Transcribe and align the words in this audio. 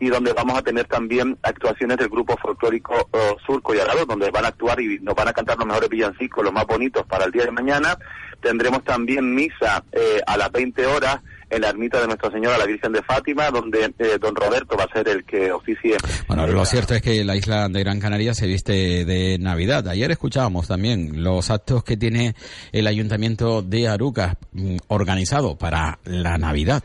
Y 0.00 0.08
donde 0.08 0.32
vamos 0.32 0.58
a 0.58 0.62
tener 0.62 0.86
también 0.86 1.38
actuaciones 1.42 1.98
del 1.98 2.08
grupo 2.08 2.36
folclórico 2.36 2.94
uh, 3.12 3.38
Surco 3.46 3.74
y 3.74 3.78
Arado, 3.78 4.06
donde 4.06 4.30
van 4.30 4.46
a 4.46 4.48
actuar 4.48 4.80
y 4.80 4.98
nos 5.00 5.14
van 5.14 5.28
a 5.28 5.32
cantar 5.32 5.58
los 5.58 5.66
mejores 5.66 5.88
villancicos, 5.88 6.42
los 6.42 6.52
más 6.52 6.66
bonitos 6.66 7.06
para 7.06 7.26
el 7.26 7.32
día 7.32 7.44
de 7.44 7.52
mañana. 7.52 7.96
Tendremos 8.40 8.82
también 8.82 9.34
misa 9.34 9.84
eh, 9.92 10.20
a 10.26 10.36
las 10.36 10.50
20 10.50 10.86
horas 10.86 11.20
en 11.50 11.60
la 11.60 11.68
ermita 11.68 12.00
de 12.00 12.06
Nuestra 12.06 12.30
Señora 12.30 12.56
la 12.56 12.64
Virgen 12.64 12.92
de 12.92 13.02
Fátima, 13.02 13.50
donde 13.50 13.92
eh, 13.98 14.18
don 14.20 14.34
Roberto 14.34 14.76
va 14.76 14.84
a 14.84 14.92
ser 14.92 15.08
el 15.08 15.24
que 15.24 15.52
oficie. 15.52 15.96
Bueno, 16.28 16.46
lo 16.46 16.64
cierto 16.64 16.94
es 16.94 17.02
que 17.02 17.24
la 17.24 17.36
isla 17.36 17.68
de 17.68 17.80
Gran 17.80 18.00
Canaria 18.00 18.34
se 18.34 18.46
viste 18.46 19.04
de 19.04 19.36
Navidad. 19.38 19.86
Ayer 19.88 20.10
escuchábamos 20.10 20.68
también 20.68 21.22
los 21.22 21.50
actos 21.50 21.84
que 21.84 21.96
tiene 21.96 22.34
el 22.72 22.86
Ayuntamiento 22.86 23.62
de 23.62 23.88
Arucas 23.88 24.36
mm, 24.52 24.76
organizado 24.88 25.58
para 25.58 25.98
la 26.04 26.38
Navidad. 26.38 26.84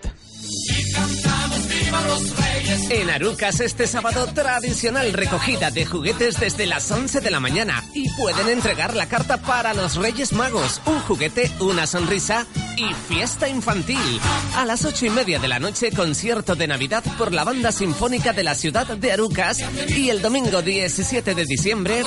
En 2.68 3.12
Arucas 3.12 3.60
este 3.60 3.86
sábado 3.86 4.26
tradicional 4.34 5.14
recogida 5.14 5.70
de 5.70 5.86
juguetes 5.86 6.40
desde 6.40 6.66
las 6.66 6.90
11 6.90 7.22
de 7.22 7.30
la 7.30 7.40
mañana. 7.40 7.84
Y 7.94 8.10
pueden 8.16 8.50
entregar 8.50 8.96
la 8.96 9.08
carta 9.08 9.38
para 9.38 9.76
los 9.76 9.98
Reyes 9.98 10.34
Magos, 10.34 10.82
un 10.88 11.00
juguete, 11.02 11.52
una 11.60 11.86
sonrisa 11.86 12.48
y 12.76 12.92
fiesta 13.08 13.48
infantil. 13.48 14.20
A 14.56 14.66
las 14.66 14.84
ocho 14.84 15.06
y 15.06 15.12
media 15.12 15.38
de 15.38 15.48
la 15.48 15.60
noche 15.60 15.92
concierto 15.92 16.56
de 16.56 16.68
Navidad 16.68 17.04
por 17.20 17.34
la 17.34 17.44
banda 17.44 17.72
sinfónica 17.72 18.34
de 18.34 18.44
la 18.44 18.56
ciudad 18.56 18.88
de 18.98 19.12
Arucas. 19.12 19.60
Y 19.90 20.10
el 20.10 20.24
domingo 20.24 20.64
17 20.64 21.36
de 21.36 21.46
diciembre 21.46 22.04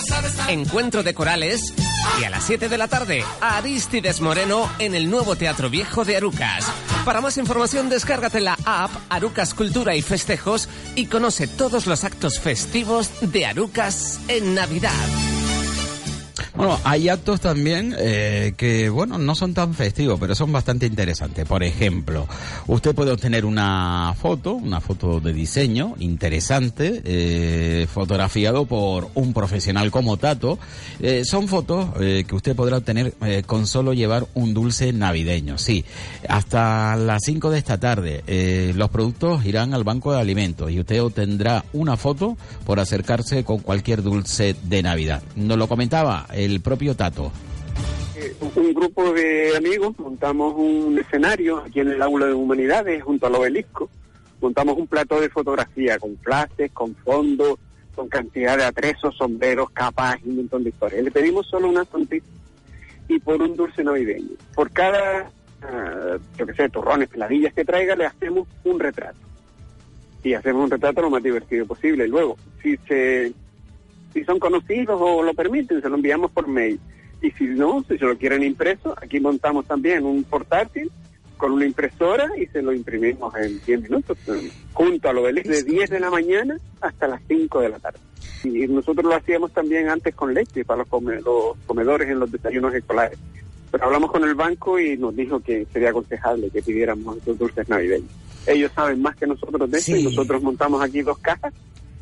encuentro 0.49 1.05
de 1.05 1.15
corales. 1.15 1.73
Y 2.21 2.25
a 2.25 2.31
las 2.31 2.45
7 2.45 2.69
de 2.69 2.79
la 2.79 2.89
tarde 2.89 3.25
Aristides 3.41 4.21
Moreno 4.21 4.69
en 4.79 4.95
el 4.95 5.09
nuevo 5.09 5.37
Teatro 5.37 5.71
Viejo 5.71 6.05
de 6.05 6.17
Arucas. 6.17 6.67
Para 7.05 7.21
más 7.21 7.39
información 7.39 7.89
descárgate 7.89 8.41
la 8.41 8.57
app 8.65 8.91
Arucas 9.09 9.55
Cultura 9.55 9.95
y 9.95 10.03
Y 10.97 11.07
conoce 11.07 11.47
todos 11.47 11.87
los 11.87 12.05
actos 12.05 12.41
festivos 12.41 13.11
de 13.21 13.45
Arucas 13.45 14.19
en 14.29 14.55
Navidad. 14.55 14.93
Bueno, 16.59 16.77
hay 16.83 17.09
actos 17.09 17.41
también 17.41 17.95
eh, 17.97 18.53
que, 18.57 18.89
bueno, 18.89 19.17
no 19.17 19.37
son 19.37 19.55
tan 19.55 19.75
festivos, 19.75 20.19
pero 20.19 20.35
son 20.35 20.51
bastante 20.51 20.87
interesantes. 20.87 21.47
Por 21.47 21.63
ejemplo, 21.63 22.27
usted 22.67 22.97
puede 22.97 23.13
obtener 23.13 23.45
una 23.45 24.13
foto, 24.21 24.55
una 24.55 24.81
foto 24.81 25.21
de 25.21 25.33
diseño 25.33 25.95
interesante, 26.01 27.01
eh, 27.05 27.87
fotografiado 27.87 28.67
por 28.67 29.09
un 29.15 29.33
profesional 29.33 29.93
como 29.93 30.17
Tato. 30.17 30.59
Eh, 30.99 31.23
son 31.25 31.47
fotos 31.47 31.91
eh, 32.01 32.25
que 32.27 32.35
usted 32.35 32.57
podrá 32.57 32.79
obtener 32.79 33.15
con 33.47 33.69
solo 33.69 33.93
llevar 33.93 34.27
un 34.35 34.53
dulce 34.53 34.93
navideño. 34.93 35.59
Sí, 35.59 35.85
hasta 36.29 36.97
las 36.97 37.23
5 37.25 37.51
de 37.51 37.59
esta 37.59 37.79
tarde 37.79 38.73
los 38.75 38.91
productos 38.91 39.47
irán 39.47 39.75
al 39.75 39.85
banco 39.85 40.13
de 40.13 40.21
alimentos 40.21 40.73
y 40.73 40.81
usted 40.81 41.01
obtendrá 41.01 41.65
una 41.73 41.97
foto 41.97 42.37
por 42.67 42.81
acercarse 42.81 43.45
con 43.45 43.61
cualquier 43.61 44.03
dulce 44.03 44.57
de 44.65 44.83
Navidad. 44.83 45.23
Nos 45.37 45.57
lo 45.57 45.69
comentaba 45.69 46.27
el 46.33 46.48
propio 46.61 46.97
Tato. 46.97 47.31
Eh, 48.17 48.35
un 48.57 48.75
grupo 48.75 49.13
de 49.13 49.57
amigos 49.57 49.97
montamos 49.99 50.55
un 50.57 50.99
escenario 50.99 51.59
aquí 51.59 51.81
en 51.81 51.89
el 51.89 52.03
aula 52.03 52.27
de 52.27 52.35
humanidades 52.35 53.03
junto 53.03 53.27
al 53.27 53.37
obelisco. 53.37 53.89
Montamos 54.41 54.77
un 54.77 54.87
plato 54.87 55.21
de 55.21 55.29
fotografía 55.29 55.99
con 55.99 56.17
flashes, 56.19 56.73
con 56.73 56.95
fondos, 56.97 57.59
con 57.95 58.09
cantidad 58.09 58.57
de 58.57 58.65
atresos, 58.65 59.17
sombreros, 59.17 59.71
capas 59.71 60.17
y 60.25 60.31
un 60.31 60.37
montón 60.37 60.65
de 60.65 60.71
historias. 60.71 61.05
Le 61.05 61.11
pedimos 61.11 61.47
solo 61.47 61.69
una 61.69 61.85
sonrisa 61.85 62.27
y 63.09 63.19
por 63.19 63.41
un 63.41 63.57
dulce 63.57 63.83
navideño. 63.83 64.37
Por 64.55 64.71
cada, 64.71 65.31
ah, 65.63 66.17
yo 66.37 66.47
qué 66.47 66.55
sé, 66.55 66.69
turrones, 66.69 67.09
peladillas 67.09 67.55
que 67.55 67.65
traiga, 67.65 67.97
le 67.97 68.07
hacemos 68.07 68.47
un 68.65 68.79
retrato. 68.79 69.19
Y 70.23 70.35
hacemos 70.35 70.65
un 70.65 70.71
retrato 70.71 71.03
lo 71.03 71.11
más 71.11 71.23
divertido 71.23 71.67
posible. 71.67 72.07
Luego, 72.07 72.37
si 72.63 72.77
se 72.89 73.33
si 74.13 74.25
son 74.25 74.39
conocidos 74.39 74.99
o 75.01 75.23
lo 75.23 75.35
permiten, 75.35 75.81
se 75.83 75.89
lo 75.89 75.97
enviamos 75.97 76.31
por 76.31 76.47
mail. 76.49 76.79
Y 77.23 77.31
si 77.33 77.45
no, 77.45 77.85
si 77.89 77.99
se 77.99 78.05
lo 78.05 78.17
quieren 78.17 78.43
impreso, 78.43 78.95
aquí 79.01 79.19
montamos 79.21 79.67
también 79.67 80.05
un 80.05 80.23
portátil 80.25 80.91
con 81.37 81.53
una 81.53 81.67
impresora 81.67 82.29
y 82.37 82.47
se 82.47 82.63
lo 82.63 82.73
imprimimos 82.73 83.35
en 83.37 83.61
10 83.65 83.83
minutos, 83.83 84.19
junto 84.73 85.09
al 85.09 85.19
obelisco 85.19 85.51
de 85.51 85.63
10 85.63 85.91
de 85.91 86.01
la 86.01 86.11
mañana 86.11 86.57
hasta 86.81 87.07
las 87.09 87.21
5 87.29 87.61
de 87.61 87.69
la 87.69 87.79
tarde. 87.79 87.99
Y 88.45 88.67
nosotros 88.69 89.05
lo 89.05 89.15
hacíamos 89.15 89.53
también 89.53 89.89
antes 89.89 90.15
con 90.15 90.33
leche 90.35 90.65
para 90.65 90.79
los, 90.79 90.89
come- 90.89 91.21
los 91.21 91.57
comedores 91.67 92.09
en 92.09 92.19
los 92.21 92.31
desayunos 92.31 92.73
escolares. 92.75 93.19
Pero 93.71 93.85
hablamos 93.85 94.11
con 94.11 94.25
el 94.25 94.35
banco 94.35 94.79
y 94.79 94.97
nos 94.97 95.15
dijo 95.15 95.41
que 95.41 95.67
sería 95.73 95.91
aconsejable 95.91 96.51
que 96.51 96.63
pidiéramos 96.63 97.19
esos 97.19 97.39
dulces 97.39 97.69
navideños. 97.69 98.11
Ellos 98.47 98.73
saben 98.75 99.03
más 99.03 99.15
que 99.17 99.27
nosotros 99.27 99.71
de 99.71 99.79
eso 99.79 99.97
y 99.97 100.05
nosotros 100.05 100.43
montamos 100.43 100.81
aquí 100.83 101.03
dos 101.03 101.19
cajas 101.19 101.53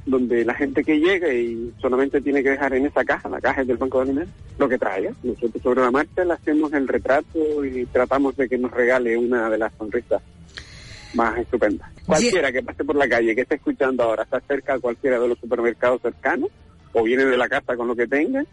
donde 0.06 0.44
la 0.44 0.54
gente 0.54 0.84
que 0.84 0.98
llega 0.98 1.32
y 1.32 1.74
solamente 1.80 2.20
tiene 2.20 2.42
que 2.42 2.50
dejar 2.50 2.72
en 2.74 2.86
esa 2.86 3.04
caja, 3.04 3.28
la 3.28 3.40
caja 3.40 3.64
del 3.64 3.76
Banco 3.76 3.98
de 3.98 4.04
Alimentos, 4.04 4.34
lo 4.56 4.68
que 4.68 4.78
traiga. 4.78 5.12
Nosotros 5.22 5.62
sobre 5.62 5.82
la 5.82 5.90
marcha 5.90 6.24
le 6.24 6.32
hacemos 6.32 6.72
el 6.72 6.86
retrato 6.86 7.64
y 7.64 7.84
tratamos 7.86 8.36
de 8.36 8.48
que 8.48 8.56
nos 8.56 8.70
regale 8.70 9.16
una 9.16 9.50
de 9.50 9.58
las 9.58 9.74
sonrisas 9.74 10.22
más 11.14 11.36
estupendas. 11.38 11.90
Cualquiera 12.06 12.52
que 12.52 12.62
pase 12.62 12.84
por 12.84 12.94
la 12.94 13.08
calle, 13.08 13.34
que 13.34 13.40
esté 13.40 13.56
escuchando 13.56 14.04
ahora, 14.04 14.22
está 14.22 14.40
cerca 14.40 14.74
a 14.74 14.78
cualquiera 14.78 15.18
de 15.18 15.28
los 15.28 15.38
supermercados 15.38 16.00
cercanos, 16.02 16.50
o 16.92 17.02
viene 17.02 17.24
de 17.24 17.36
la 17.36 17.48
casa 17.48 17.76
con 17.76 17.88
lo 17.88 17.96
que 17.96 18.06
tenga, 18.06 18.44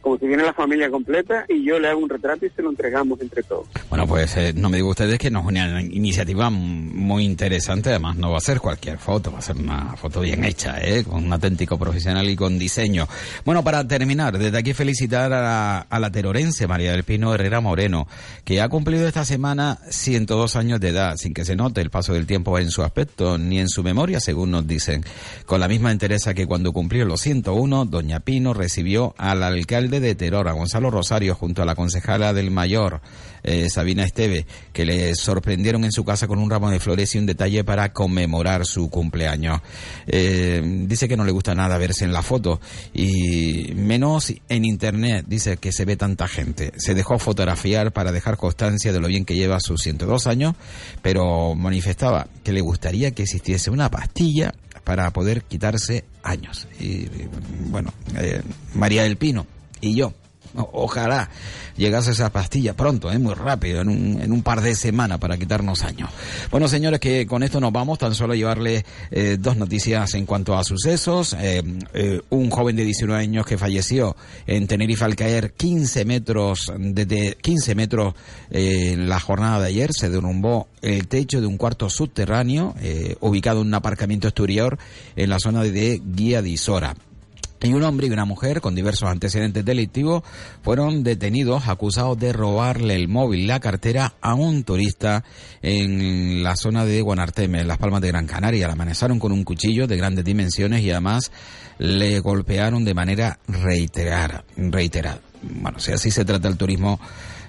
como 0.00 0.18
si 0.18 0.26
viene 0.26 0.42
la 0.42 0.52
familia 0.52 0.90
completa, 0.90 1.44
y 1.48 1.64
yo 1.64 1.78
le 1.78 1.88
hago 1.88 2.00
un 2.00 2.08
retrato 2.08 2.46
y 2.46 2.50
se 2.50 2.62
lo 2.62 2.70
entregamos 2.70 3.20
entre 3.20 3.42
todos. 3.42 3.66
Bueno, 3.90 4.06
pues 4.06 4.36
eh, 4.36 4.52
no 4.54 4.68
me 4.68 4.76
digo 4.76 4.90
ustedes 4.90 5.18
que 5.18 5.30
no 5.30 5.40
es 5.40 5.46
una 5.46 5.82
iniciativa 5.82 6.50
muy 6.50 7.24
interesante, 7.24 7.90
además 7.90 8.16
no 8.16 8.30
va 8.30 8.38
a 8.38 8.40
ser 8.40 8.60
cualquier 8.60 8.98
foto, 8.98 9.32
va 9.32 9.38
a 9.38 9.42
ser 9.42 9.56
una 9.56 9.96
foto 9.96 10.20
bien 10.20 10.44
hecha, 10.44 10.78
¿eh? 10.80 11.04
con 11.04 11.24
un 11.24 11.32
auténtico 11.32 11.78
profesional 11.78 12.28
y 12.28 12.36
con 12.36 12.58
diseño. 12.58 13.08
Bueno, 13.44 13.64
para 13.64 13.86
terminar, 13.86 14.38
desde 14.38 14.56
aquí 14.56 14.72
felicitar 14.72 15.32
a 15.32 15.42
la, 15.42 15.86
a 15.88 16.10
terorense 16.10 16.66
María 16.66 16.92
del 16.92 17.04
Pino 17.04 17.34
Herrera 17.34 17.60
Moreno, 17.60 18.06
que 18.44 18.60
ha 18.60 18.68
cumplido 18.68 19.06
esta 19.06 19.24
semana 19.24 19.78
102 19.90 20.56
años 20.56 20.80
de 20.80 20.90
edad, 20.90 21.16
sin 21.16 21.34
que 21.34 21.44
se 21.44 21.56
note 21.56 21.80
el 21.80 21.90
paso 21.90 22.14
del 22.14 22.26
tiempo 22.26 22.58
en 22.58 22.70
su 22.70 22.82
aspecto 22.82 23.38
ni 23.38 23.58
en 23.58 23.68
su 23.68 23.82
memoria, 23.82 24.20
según 24.20 24.50
nos 24.50 24.66
dicen. 24.66 25.04
Con 25.46 25.60
la 25.60 25.68
misma 25.68 25.90
entereza 25.90 26.34
que 26.34 26.46
cuando 26.46 26.72
cumplió 26.72 27.04
los 27.04 27.20
101, 27.20 27.86
doña 27.86 28.20
Pino 28.20 28.54
recibió 28.54 29.14
al 29.18 29.42
alcalde 29.42 29.87
de 29.90 30.14
Teror, 30.14 30.48
a 30.48 30.52
Gonzalo 30.52 30.90
Rosario, 30.90 31.34
junto 31.34 31.62
a 31.62 31.64
la 31.64 31.74
concejala 31.74 32.32
del 32.32 32.50
Mayor, 32.50 33.00
eh, 33.42 33.68
Sabina 33.70 34.04
Esteve, 34.04 34.46
que 34.72 34.84
le 34.84 35.14
sorprendieron 35.14 35.84
en 35.84 35.92
su 35.92 36.04
casa 36.04 36.26
con 36.28 36.38
un 36.38 36.50
ramo 36.50 36.70
de 36.70 36.78
flores 36.78 37.14
y 37.14 37.18
un 37.18 37.26
detalle 37.26 37.64
para 37.64 37.92
conmemorar 37.92 38.66
su 38.66 38.90
cumpleaños. 38.90 39.60
Eh, 40.06 40.62
dice 40.86 41.08
que 41.08 41.16
no 41.16 41.24
le 41.24 41.32
gusta 41.32 41.54
nada 41.54 41.78
verse 41.78 42.04
en 42.04 42.12
la 42.12 42.22
foto 42.22 42.60
y 42.92 43.72
menos 43.74 44.32
en 44.48 44.64
internet, 44.64 45.24
dice 45.26 45.56
que 45.56 45.72
se 45.72 45.84
ve 45.84 45.96
tanta 45.96 46.28
gente. 46.28 46.72
Se 46.76 46.94
dejó 46.94 47.18
fotografiar 47.18 47.92
para 47.92 48.12
dejar 48.12 48.36
constancia 48.36 48.92
de 48.92 49.00
lo 49.00 49.08
bien 49.08 49.24
que 49.24 49.34
lleva 49.34 49.60
sus 49.60 49.80
102 49.82 50.26
años, 50.26 50.54
pero 51.00 51.54
manifestaba 51.54 52.28
que 52.44 52.52
le 52.52 52.60
gustaría 52.60 53.12
que 53.12 53.22
existiese 53.22 53.70
una 53.70 53.90
pastilla 53.90 54.52
para 54.84 55.10
poder 55.12 55.42
quitarse 55.42 56.04
años. 56.22 56.66
Y 56.80 57.06
bueno, 57.66 57.92
eh, 58.16 58.40
María 58.74 59.02
del 59.02 59.16
Pino 59.16 59.46
y 59.80 59.94
yo. 59.94 60.12
Ojalá 60.54 61.28
llegase 61.76 62.10
esa 62.12 62.30
pastilla 62.30 62.74
pronto, 62.74 63.12
¿eh? 63.12 63.18
muy 63.18 63.34
rápido, 63.34 63.82
en 63.82 63.88
un, 63.88 64.20
en 64.20 64.32
un 64.32 64.42
par 64.42 64.60
de 64.60 64.74
semanas 64.74 65.18
para 65.18 65.36
quitarnos 65.36 65.82
años. 65.82 66.10
Bueno, 66.50 66.68
señores, 66.68 67.00
que 67.00 67.26
con 67.26 67.42
esto 67.42 67.60
nos 67.60 67.72
vamos. 67.72 67.98
Tan 67.98 68.14
solo 68.14 68.34
llevarle 68.34 68.84
eh, 69.10 69.36
dos 69.38 69.56
noticias 69.56 70.14
en 70.14 70.26
cuanto 70.26 70.56
a 70.56 70.64
sucesos. 70.64 71.36
Eh, 71.38 71.62
eh, 71.94 72.20
un 72.30 72.50
joven 72.50 72.76
de 72.76 72.84
19 72.84 73.20
años 73.20 73.46
que 73.46 73.58
falleció 73.58 74.16
en 74.46 74.66
Tenerife 74.66 75.04
al 75.04 75.16
caer 75.16 75.52
15 75.52 76.04
metros, 76.04 76.72
desde 76.78 77.36
15 77.40 77.74
metros 77.74 78.14
en 78.50 79.08
la 79.08 79.20
jornada 79.20 79.60
de 79.60 79.68
ayer. 79.68 79.90
Se 79.92 80.08
derrumbó 80.08 80.68
el 80.82 81.08
techo 81.08 81.40
de 81.40 81.46
un 81.46 81.58
cuarto 81.58 81.90
subterráneo 81.90 82.74
ubicado 83.20 83.60
en 83.60 83.68
un 83.68 83.74
aparcamiento 83.74 84.28
exterior 84.28 84.78
en 85.16 85.30
la 85.30 85.38
zona 85.38 85.62
de 85.62 86.00
Guía 86.04 86.42
de 86.42 86.50
Isora. 86.50 86.94
Y 87.62 87.72
un 87.72 87.82
hombre 87.82 88.06
y 88.06 88.10
una 88.10 88.24
mujer 88.24 88.60
con 88.60 88.74
diversos 88.74 89.08
antecedentes 89.08 89.64
delictivos 89.64 90.22
fueron 90.62 91.02
detenidos 91.02 91.68
acusados 91.68 92.18
de 92.18 92.32
robarle 92.32 92.94
el 92.94 93.08
móvil 93.08 93.46
la 93.46 93.60
cartera 93.60 94.14
a 94.20 94.34
un 94.34 94.62
turista 94.62 95.24
en 95.62 96.42
la 96.42 96.56
zona 96.56 96.84
de 96.84 97.00
Guanarteme, 97.00 97.60
en 97.60 97.68
las 97.68 97.78
Palmas 97.78 98.00
de 98.00 98.08
Gran 98.08 98.26
Canaria. 98.26 98.66
La 98.66 98.74
amenazaron 98.74 99.18
con 99.18 99.32
un 99.32 99.44
cuchillo 99.44 99.86
de 99.86 99.96
grandes 99.96 100.24
dimensiones 100.24 100.82
y 100.82 100.90
además 100.90 101.32
le 101.78 102.20
golpearon 102.20 102.84
de 102.84 102.94
manera 102.94 103.38
reiterada. 103.48 104.44
reiterada. 104.56 105.20
Bueno, 105.42 105.78
si 105.78 105.92
así 105.92 106.10
se 106.10 106.24
trata 106.24 106.48
el 106.48 106.56
turismo 106.56 107.00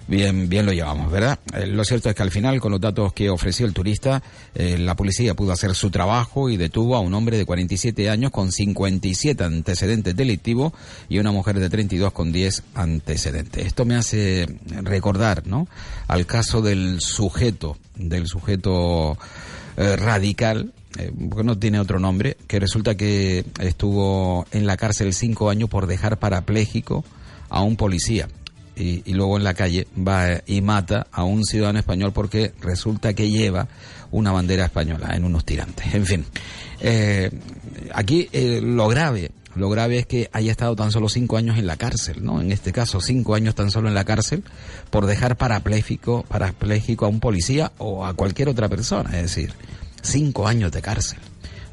bien, 0.10 0.50
bien 0.50 0.66
lo 0.66 0.74
llevamos, 0.74 1.12
¿verdad? 1.12 1.40
Eh, 1.54 1.68
lo 1.68 1.84
cierto 1.86 2.10
es 2.10 2.16
que 2.16 2.24
al 2.24 2.32
final, 2.32 2.60
con 2.60 2.72
los 2.72 2.82
datos 2.82 3.14
que 3.14 3.30
ofreció 3.30 3.66
el 3.66 3.74
turista, 3.74 4.22
eh, 4.56 4.78
la 4.78 4.96
policía 4.96 5.36
pudo 5.36 5.52
hacer 5.52 5.76
su 5.76 5.92
trabajo 5.92 6.50
y 6.50 6.58
detuvo 6.58 6.96
a 6.96 7.00
un 7.00 7.14
hombre 7.14 7.38
de 7.38 7.46
47 7.46 8.10
años 8.10 8.32
con 8.32 8.52
57 8.52 9.44
antecedentes 9.44 10.16
delictivos 10.16 10.74
y 11.08 11.20
una 11.20 11.32
mujer 11.32 11.60
de 11.60 11.70
32 11.70 12.12
con 12.12 12.32
10 12.32 12.64
antecedentes. 12.74 13.66
Esto 13.66 13.86
me 13.86 13.96
hace 13.96 14.48
recordar, 14.82 15.46
¿no? 15.46 15.68
Al 16.08 16.26
caso 16.26 16.62
del 16.62 17.02
sujeto, 17.02 17.78
del 17.96 18.28
sujeto 18.28 19.18
eh, 19.78 19.96
radical, 19.96 20.74
porque 21.30 21.44
no 21.44 21.58
tiene 21.60 21.80
otro 21.80 22.00
nombre, 22.00 22.36
que 22.48 22.60
resulta 22.60 22.96
que 22.96 23.46
estuvo 23.60 24.46
en 24.52 24.66
la 24.66 24.76
cárcel 24.76 25.14
cinco 25.14 25.52
años 25.52 25.70
por 25.70 25.86
dejar 25.86 26.18
parapléjico 26.18 27.06
a 27.50 27.62
un 27.62 27.76
policía 27.76 28.28
y, 28.80 29.14
luego 29.14 29.38
en 29.38 29.44
la 29.44 29.54
calle 29.54 29.88
va 29.96 30.42
y 30.48 30.62
mata 30.62 31.08
a 31.12 31.24
un 31.24 31.44
ciudadano 31.44 31.80
español 31.80 32.14
porque 32.14 32.54
resulta 32.62 33.14
que 33.14 33.30
lleva 33.30 33.68
una 34.12 34.32
bandera 34.32 34.66
española 34.66 35.16
en 35.16 35.26
unos 35.26 35.46
tirantes. 35.46 35.94
En 35.94 36.06
fin, 36.06 36.26
eh, 36.80 37.30
aquí 37.94 38.30
eh, 38.32 38.62
lo 38.64 38.88
grave, 38.88 39.32
lo 39.56 39.70
grave 39.70 40.00
es 40.00 40.06
que 40.06 40.30
haya 40.32 40.52
estado 40.52 40.76
tan 40.76 40.92
solo 40.92 41.10
cinco 41.10 41.36
años 41.36 41.58
en 41.58 41.68
la 41.68 41.76
cárcel, 41.76 42.24
¿no? 42.24 42.40
En 42.40 42.52
este 42.52 42.72
caso, 42.72 43.02
cinco 43.02 43.36
años 43.36 43.56
tan 43.56 43.70
solo 43.70 43.90
en 43.90 43.96
la 43.96 44.06
cárcel 44.06 44.44
por 44.90 45.06
dejar 45.06 45.36
parapléjico, 45.36 46.24
parapléjico 46.24 47.06
a 47.06 47.10
un 47.10 47.20
policía 47.20 47.74
o 47.80 48.06
a 48.06 48.14
cualquier 48.14 48.48
otra 48.48 48.70
persona, 48.70 49.10
es 49.18 49.24
decir, 49.24 49.54
cinco 50.02 50.48
años 50.48 50.72
de 50.72 50.82
cárcel 50.82 51.20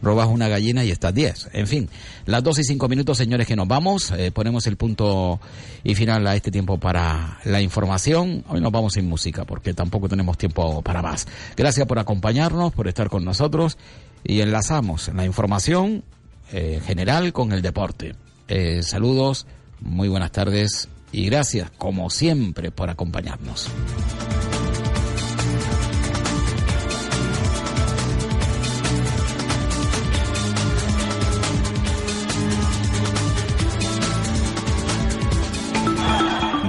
robas 0.03 0.29
una 0.29 0.49
gallina 0.49 0.85
y 0.85 0.91
estás 0.91 1.15
10. 1.15 1.51
En 1.53 1.67
fin, 1.67 1.89
las 2.27 2.43
dos 2.43 2.59
y 2.59 2.65
cinco 2.65 2.89
minutos, 2.89 3.19
señores, 3.19 3.47
que 3.47 3.57
nos 3.57 3.69
vamos. 3.69 4.11
Eh, 4.13 4.31
ponemos 4.31 4.67
el 4.67 4.77
punto 4.77 5.41
y 5.85 5.95
final 5.95 6.27
a 6.27 6.35
este 6.35 6.51
tiempo 6.51 6.79
para 6.79 7.39
la 7.45 7.61
información. 7.61 8.45
Hoy 8.49 8.61
nos 8.61 8.73
vamos 8.73 8.95
sin 8.95 9.09
música 9.09 9.45
porque 9.45 9.75
tampoco 9.75 10.09
tenemos 10.09 10.39
tiempo 10.39 10.83
para 10.83 11.03
más. 11.03 11.27
Gracias 11.57 11.87
por 11.87 11.99
acompañarnos, 11.99 12.73
por 12.73 12.89
estar 12.89 13.09
con 13.09 13.25
nosotros 13.25 13.79
y 14.25 14.41
enlazamos 14.41 15.11
la 15.15 15.25
información 15.25 16.05
eh, 16.53 16.81
general 16.85 17.33
con 17.33 17.53
el 17.53 17.63
deporte. 17.63 18.15
Eh, 18.49 18.83
saludos, 18.83 19.47
muy 19.81 20.09
buenas 20.09 20.33
tardes 20.33 20.89
y 21.13 21.27
gracias, 21.27 21.71
como 21.79 22.11
siempre, 22.11 22.71
por 22.71 22.91
acompañarnos. 22.91 23.69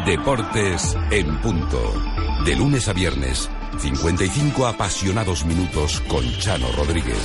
Deportes 0.08 0.96
en 1.12 1.38
punto. 1.42 1.82
De 2.46 2.56
lunes 2.56 2.88
a 2.88 2.94
viernes, 2.94 3.50
55 3.78 4.66
apasionados 4.66 5.44
minutos 5.44 6.02
con 6.08 6.24
Chano 6.40 6.66
Rodríguez. 6.78 7.18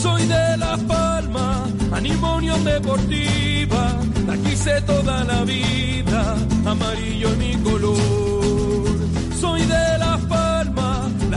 Soy 0.00 0.26
de 0.28 0.56
La 0.58 0.76
Palma, 0.86 1.66
animo 1.90 2.40
deportiva, 2.62 4.00
aquí 4.30 4.54
sé 4.54 4.80
toda 4.82 5.24
la 5.24 5.42
vida, 5.42 6.36
amarillo 6.64 7.30
mi 7.30 7.56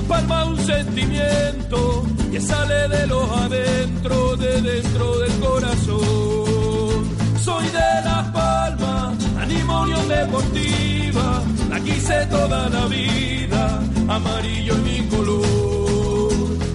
palma 0.07 0.45
un 0.45 0.57
sentimiento 0.57 2.03
que 2.31 2.39
sale 2.41 2.87
de 2.87 3.07
los 3.07 3.29
adentro, 3.29 4.35
de 4.37 4.61
dentro 4.61 5.19
del 5.19 5.31
corazón. 5.39 7.03
Soy 7.39 7.65
de 7.65 7.89
Las 8.03 8.27
Palmas, 8.29 9.17
animo 9.39 9.85
deportiva, 10.07 11.43
la 11.69 11.79
quise 11.79 12.25
toda 12.27 12.69
la 12.69 12.85
vida, 12.87 13.79
amarillo 14.07 14.73
en 14.75 14.83
mi 14.83 14.99
color. 15.09 15.92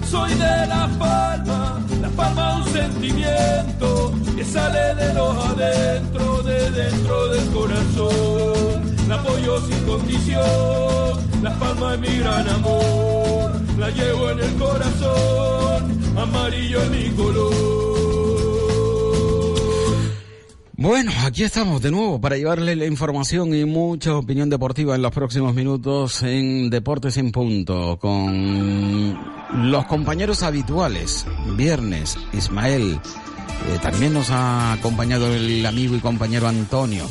Soy 0.09 0.31
de 0.31 0.67
Las 0.67 0.89
Palmas, 0.97 1.91
Las 2.01 2.11
Palmas 2.11 2.67
un 2.67 2.73
sentimiento 2.73 4.13
que 4.35 4.43
sale 4.43 4.95
de 4.95 5.13
los 5.13 5.45
adentro, 5.45 6.43
de 6.43 6.71
dentro 6.71 7.27
del 7.29 7.49
corazón. 7.51 9.07
La 9.07 9.15
apoyo 9.15 9.59
sin 9.67 9.85
condición 9.85 11.19
la 11.41 11.57
palma 11.57 11.93
es 11.93 11.99
mi 12.01 12.17
gran 12.17 12.49
amor, 12.49 13.51
la 13.77 13.89
llevo 13.91 14.29
en 14.31 14.39
el 14.39 14.53
corazón, 14.55 16.17
amarillo 16.17 16.81
es 16.81 16.89
mi 16.89 17.09
color. 17.11 17.53
Bueno, 20.75 21.11
aquí 21.25 21.43
estamos 21.43 21.81
de 21.81 21.91
nuevo 21.91 22.19
para 22.19 22.35
llevarle 22.35 22.75
la 22.75 22.85
información 22.85 23.53
y 23.53 23.63
mucha 23.63 24.17
opinión 24.17 24.49
deportiva 24.49 24.95
en 24.95 25.01
los 25.01 25.11
próximos 25.11 25.53
minutos 25.53 26.23
en 26.23 26.69
Deportes 26.69 27.17
en 27.17 27.31
Punto 27.31 27.97
con 27.99 29.38
los 29.53 29.85
compañeros 29.85 30.43
habituales. 30.43 31.25
Viernes, 31.55 32.17
Ismael. 32.33 32.99
Eh, 33.67 33.79
también 33.81 34.13
nos 34.13 34.29
ha 34.29 34.73
acompañado 34.73 35.33
el 35.33 35.65
amigo 35.65 35.95
y 35.95 35.99
compañero 35.99 36.47
Antonio. 36.47 37.05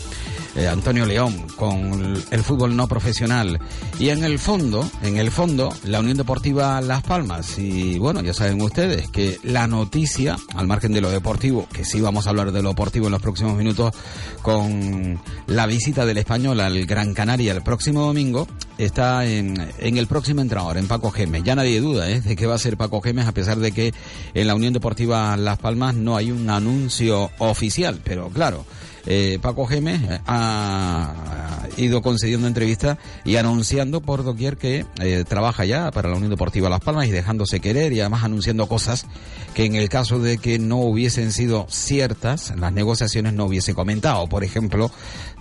Eh, 0.59 0.67
Antonio 0.67 1.07
León 1.07 1.47
con 1.55 2.21
el 2.33 2.43
fútbol 2.43 2.75
no 2.75 2.89
profesional 2.89 3.61
y 4.01 4.09
en 4.09 4.25
el 4.25 4.41
fondo, 4.41 4.91
en 5.03 5.17
el 5.17 5.31
fondo, 5.31 5.73
la 5.85 6.01
Unión 6.01 6.17
Deportiva 6.17 6.81
Las 6.81 7.05
Palmas 7.05 7.61
y 7.61 7.97
bueno, 8.01 8.23
ya 8.23 8.35
saben 8.35 8.61
ustedes 8.61 9.09
que 9.09 9.39
la 9.45 9.69
noticia, 9.69 10.37
al 10.57 10.67
margen 10.67 10.93
de 10.93 11.01
lo 11.01 11.11
deportivo, 11.11 11.69
que 11.73 11.85
sí 11.85 12.01
vamos 12.01 12.27
a 12.27 12.31
hablar 12.31 12.51
de 12.51 12.61
lo 12.61 12.71
deportivo 12.71 13.07
en 13.07 13.13
los 13.13 13.23
próximos 13.23 13.57
minutos 13.57 13.95
con 14.43 15.21
la 15.47 15.67
visita 15.67 16.05
del 16.05 16.19
español 16.19 16.59
al 16.59 16.87
Gran 16.87 17.15
Canaria 17.15 17.53
el 17.53 17.63
próximo 17.63 18.01
domingo, 18.01 18.49
está 18.79 19.27
en, 19.27 19.55
en 19.79 19.97
el 19.97 20.09
próximo 20.09 20.41
entrenador, 20.41 20.77
en 20.77 20.89
Paco 20.89 21.13
Gemes. 21.13 21.45
Ya 21.45 21.55
nadie 21.55 21.81
duda 21.81 22.11
¿eh? 22.11 22.21
de 22.21 22.35
que 22.35 22.47
va 22.47 22.57
a 22.57 22.59
ser 22.59 22.77
Paco 22.77 23.01
Gemes, 23.01 23.29
a 23.29 23.33
pesar 23.33 23.59
de 23.59 23.71
que 23.71 23.95
en 24.35 24.47
la 24.49 24.57
Unión 24.57 24.73
Deportiva 24.73 25.37
Las 25.37 25.59
Palmas 25.59 25.95
no 25.95 26.17
hay 26.17 26.33
un 26.33 26.51
anuncio 26.51 27.31
oficial, 27.39 28.01
pero 28.03 28.29
claro, 28.31 28.65
eh, 29.11 29.39
Paco 29.41 29.67
Gemes 29.67 30.03
ha 30.27 31.67
ido 31.79 32.03
concediendo 32.03 32.47
entrevistas 32.47 32.99
y 33.25 33.37
anunciando 33.37 34.03
por 34.03 34.23
doquier 34.23 34.59
que 34.59 34.85
eh, 35.01 35.25
trabaja 35.27 35.65
ya 35.65 35.91
para 35.91 36.11
la 36.11 36.17
Unión 36.17 36.29
Deportiva 36.31 36.69
Las 36.69 36.81
Palmas 36.81 37.07
y 37.07 37.11
dejándose 37.11 37.61
querer 37.61 37.95
y 37.95 38.01
además 38.01 38.25
anunciando 38.25 38.69
cosas 38.69 39.07
que 39.55 39.65
en 39.65 39.77
el 39.77 39.89
caso 39.89 40.19
de 40.19 40.37
que 40.37 40.59
no 40.59 40.77
hubiesen 40.81 41.33
sido 41.33 41.67
ciertas, 41.71 42.53
las 42.59 42.73
negociaciones 42.73 43.33
no 43.33 43.47
hubiese 43.47 43.73
comentado. 43.73 44.29
Por 44.29 44.45
ejemplo, 44.45 44.91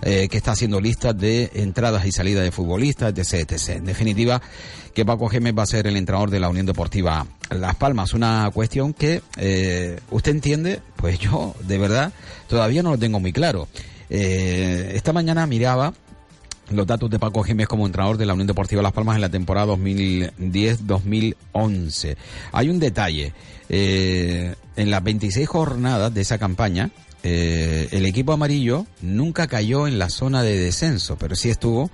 eh, 0.00 0.28
que 0.30 0.38
está 0.38 0.52
haciendo 0.52 0.80
listas 0.80 1.16
de 1.18 1.50
entradas 1.54 2.06
y 2.06 2.12
salidas 2.12 2.44
de 2.44 2.52
futbolistas, 2.52 3.12
etc, 3.16 3.52
etc. 3.52 3.68
En 3.76 3.84
definitiva, 3.84 4.40
que 4.98 5.06
Paco 5.06 5.28
Gemes 5.28 5.54
va 5.56 5.62
a 5.62 5.66
ser 5.66 5.86
el 5.86 5.96
entrenador 5.96 6.28
de 6.28 6.40
la 6.40 6.48
Unión 6.48 6.66
Deportiva 6.66 7.24
Las 7.50 7.76
Palmas. 7.76 8.14
Una 8.14 8.50
cuestión 8.52 8.92
que 8.92 9.22
eh, 9.36 10.00
usted 10.10 10.32
entiende, 10.32 10.80
pues 10.96 11.20
yo 11.20 11.54
de 11.60 11.78
verdad 11.78 12.12
todavía 12.48 12.82
no 12.82 12.90
lo 12.90 12.98
tengo 12.98 13.20
muy 13.20 13.32
claro. 13.32 13.68
Eh, 14.10 14.90
esta 14.96 15.12
mañana 15.12 15.46
miraba 15.46 15.94
los 16.70 16.84
datos 16.84 17.08
de 17.10 17.20
Paco 17.20 17.44
Gemes 17.44 17.68
como 17.68 17.86
entrenador 17.86 18.16
de 18.16 18.26
la 18.26 18.32
Unión 18.32 18.48
Deportiva 18.48 18.82
Las 18.82 18.92
Palmas 18.92 19.14
en 19.14 19.20
la 19.20 19.28
temporada 19.28 19.72
2010-2011. 19.74 22.16
Hay 22.50 22.68
un 22.68 22.80
detalle. 22.80 23.32
Eh, 23.68 24.52
en 24.74 24.90
las 24.90 25.04
26 25.04 25.48
jornadas 25.48 26.12
de 26.12 26.22
esa 26.22 26.38
campaña, 26.38 26.90
el 27.22 28.04
equipo 28.04 28.32
amarillo 28.32 28.84
nunca 29.00 29.46
cayó 29.46 29.86
en 29.86 30.00
la 30.00 30.10
zona 30.10 30.42
de 30.42 30.58
descenso, 30.58 31.16
pero 31.16 31.36
sí 31.36 31.50
estuvo 31.50 31.88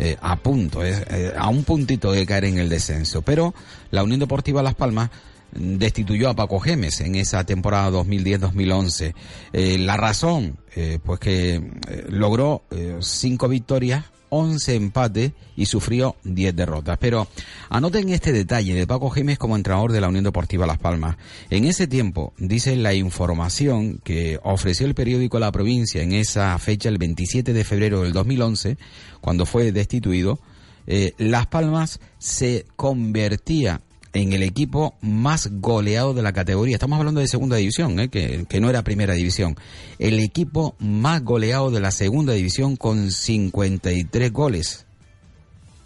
eh, 0.00 0.16
a 0.20 0.36
punto, 0.36 0.84
eh, 0.84 1.32
a 1.36 1.48
un 1.48 1.64
puntito 1.64 2.12
de 2.12 2.24
caer 2.24 2.44
en 2.44 2.58
el 2.58 2.68
descenso. 2.68 3.22
Pero 3.22 3.52
la 3.90 4.04
Unión 4.04 4.20
Deportiva 4.20 4.62
Las 4.62 4.76
Palmas 4.76 5.10
destituyó 5.50 6.28
a 6.28 6.36
Paco 6.36 6.60
Gemes 6.60 7.00
en 7.00 7.16
esa 7.16 7.42
temporada 7.42 7.90
2010-2011. 7.90 9.14
Eh, 9.52 9.78
la 9.78 9.96
razón, 9.96 10.56
pues 11.02 11.18
que 11.18 11.60
logró 12.08 12.62
cinco 13.00 13.48
victorias 13.48 14.04
11 14.30 14.74
empates 14.74 15.32
y 15.56 15.66
sufrió 15.66 16.16
10 16.24 16.54
derrotas. 16.54 16.98
Pero 16.98 17.28
anoten 17.68 18.08
este 18.10 18.32
detalle 18.32 18.74
de 18.74 18.86
Paco 18.86 19.10
Gémez 19.10 19.38
como 19.38 19.56
entrenador 19.56 19.92
de 19.92 20.00
la 20.00 20.08
Unión 20.08 20.24
Deportiva 20.24 20.66
Las 20.66 20.78
Palmas. 20.78 21.16
En 21.50 21.64
ese 21.64 21.86
tiempo, 21.86 22.32
dice 22.38 22.76
la 22.76 22.94
información 22.94 24.00
que 24.04 24.38
ofreció 24.42 24.86
el 24.86 24.94
periódico 24.94 25.38
La 25.38 25.52
Provincia 25.52 26.02
en 26.02 26.12
esa 26.12 26.58
fecha, 26.58 26.88
el 26.88 26.98
27 26.98 27.52
de 27.52 27.64
febrero 27.64 28.02
del 28.02 28.12
2011, 28.12 28.78
cuando 29.20 29.46
fue 29.46 29.72
destituido, 29.72 30.38
eh, 30.86 31.12
Las 31.18 31.46
Palmas 31.46 32.00
se 32.18 32.66
convertía 32.76 33.80
en 34.18 34.32
el 34.32 34.42
equipo 34.42 34.94
más 35.00 35.48
goleado 35.60 36.12
de 36.12 36.22
la 36.22 36.32
categoría. 36.32 36.74
Estamos 36.74 36.98
hablando 36.98 37.20
de 37.20 37.28
segunda 37.28 37.56
división, 37.56 37.98
¿eh? 38.00 38.08
que, 38.08 38.60
no 38.60 38.68
era 38.68 38.82
primera 38.82 39.14
división. 39.14 39.56
El 39.98 40.18
equipo 40.18 40.74
más 40.78 41.22
goleado 41.22 41.70
de 41.70 41.80
la 41.80 41.90
segunda 41.90 42.32
división 42.32 42.76
con 42.76 43.10
53 43.10 44.32
goles. 44.32 44.86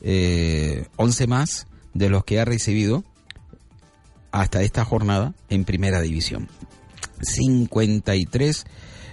Eh, 0.01 0.87
11 0.97 1.27
más 1.27 1.67
de 1.95 2.09
los 2.09 2.25
que 2.25 2.41
ha 2.41 2.45
recibido 2.45 3.05
hasta 4.31 4.63
esta 4.63 4.85
jornada 4.85 5.35
en 5.51 5.65
primera 5.65 6.01
división. 6.01 6.49
53 7.21 8.65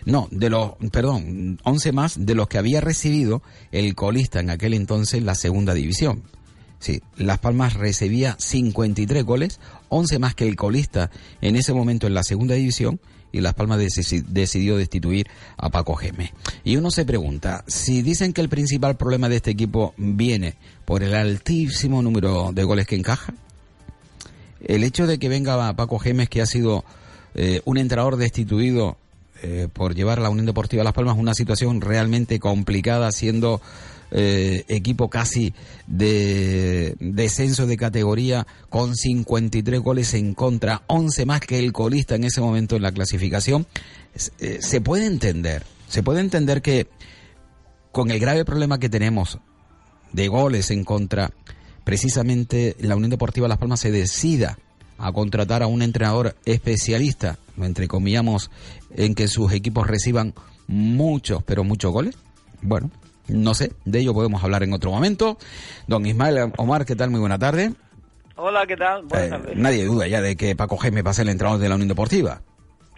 no, 0.06 0.28
de 0.32 0.50
los, 0.50 0.72
perdón, 0.92 1.60
11 1.64 1.92
más 1.92 2.26
de 2.26 2.34
los 2.34 2.48
que 2.48 2.58
había 2.58 2.82
recibido 2.82 3.44
el 3.72 3.94
colista 3.96 4.40
en 4.40 4.50
aquel 4.50 4.74
entonces 4.74 5.22
la 5.24 5.36
segunda 5.36 5.74
división. 5.74 6.24
Sí, 6.80 7.02
Las 7.18 7.40
Palmas 7.40 7.74
recibía 7.74 8.36
53 8.40 9.24
goles, 9.24 9.60
11 9.90 10.20
más 10.20 10.34
que 10.34 10.48
el 10.48 10.56
colista 10.56 11.12
en 11.42 11.56
ese 11.56 11.74
momento 11.74 12.08
en 12.08 12.14
la 12.14 12.24
segunda 12.24 12.56
división 12.56 13.00
y 13.32 13.42
Las 13.42 13.54
Palmas 13.54 13.80
decidió 13.80 14.78
destituir 14.78 15.28
a 15.58 15.70
Paco 15.70 15.96
Geme. 15.96 16.34
Y 16.64 16.78
uno 16.78 16.90
se 16.90 17.06
pregunta, 17.06 17.64
si 17.68 18.02
dicen 18.02 18.34
que 18.34 18.42
el 18.42 18.50
principal 18.50 18.98
problema 18.98 19.30
de 19.30 19.38
este 19.38 19.52
equipo 19.52 19.94
viene 19.98 20.56
por 20.86 21.04
el 21.04 21.14
altísimo 21.14 22.02
número 22.02 22.52
de 22.54 22.64
goles 22.64 22.88
que 22.88 22.96
encaja, 22.96 23.34
el 24.66 24.84
hecho 24.84 25.06
de 25.06 25.20
que 25.20 25.30
venga 25.30 25.74
Paco 25.76 26.00
Gemes, 26.00 26.30
que 26.30 26.42
ha 26.42 26.46
sido 26.46 26.84
eh, 27.36 27.62
un 27.66 27.78
entrenador 27.78 28.18
destituido 28.18 28.98
eh, 29.42 29.68
por 29.72 29.96
llevar 29.96 30.20
a 30.20 30.24
la 30.24 30.30
Unión 30.30 30.46
Deportiva 30.46 30.84
Las 30.84 30.94
Palmas 30.94 31.18
una 31.18 31.34
situación 31.34 31.82
realmente 31.82 32.40
complicada, 32.40 33.12
siendo 33.12 33.62
eh, 34.12 34.66
equipo 34.68 35.10
casi 35.10 35.54
de 35.88 36.96
descenso 37.00 37.68
de 37.68 37.78
categoría 37.78 38.48
con 38.70 38.96
53 38.96 39.80
goles 39.80 40.14
en 40.14 40.34
contra, 40.34 40.84
11 40.88 41.26
más 41.26 41.42
que 41.42 41.60
el 41.60 41.72
colista 41.72 42.16
en 42.16 42.24
ese 42.24 42.42
momento 42.42 42.76
en 42.76 42.82
la 42.82 42.92
clasificación. 42.92 43.68
Eh, 44.40 44.60
se 44.62 44.82
puede 44.82 45.06
entender, 45.06 45.64
se 45.88 46.04
puede 46.04 46.22
entender 46.22 46.62
que 46.62 46.88
con 47.92 48.12
el 48.12 48.20
grave 48.20 48.46
problema 48.46 48.80
que 48.80 48.90
tenemos 48.90 49.40
de 50.12 50.28
goles 50.28 50.72
en 50.72 50.84
contra, 50.84 51.32
precisamente 51.84 52.76
la 52.80 52.96
Unión 52.96 53.12
Deportiva 53.12 53.48
Las 53.48 53.58
Palmas 53.58 53.80
se 53.80 53.92
decida 53.92 54.58
a 54.98 55.12
contratar 55.14 55.64
a 55.64 55.68
un 55.68 55.82
entrenador 55.82 56.36
especialista, 56.46 57.40
lo 57.56 57.66
entrecomillamos, 57.66 58.52
en 58.96 59.16
que 59.16 59.28
sus 59.28 59.54
equipos 59.54 59.88
reciban 59.88 60.34
muchos, 60.68 61.42
pero 61.44 61.64
muchos 61.64 61.92
goles? 61.92 62.16
Bueno, 62.62 62.92
no 63.30 63.54
sé, 63.54 63.72
de 63.86 64.00
ello 64.00 64.14
podemos 64.14 64.44
hablar 64.44 64.64
en 64.64 64.74
otro 64.74 64.92
momento. 64.92 65.38
Don 65.88 66.06
Ismael 66.06 66.52
Omar, 66.58 66.86
¿qué 66.86 66.96
tal? 66.96 67.10
Muy 67.10 67.20
buena 67.20 67.40
tarde. 67.40 67.74
Hola, 68.36 68.66
¿qué 68.68 68.78
tal? 68.78 69.04
Buenas 69.04 69.28
Eh, 69.28 69.30
tardes. 69.32 69.58
nadie 69.58 69.86
duda 69.86 70.08
ya 70.08 70.22
de 70.22 70.36
que 70.36 70.56
Paco 70.56 70.78
Gémez 70.78 71.06
va 71.06 71.12
a 71.12 71.14
ser 71.14 71.24
el 71.24 71.30
entrenador 71.32 71.60
de 71.62 71.68
la 71.70 71.76
Unión 71.76 71.90
Deportiva. 71.90 72.42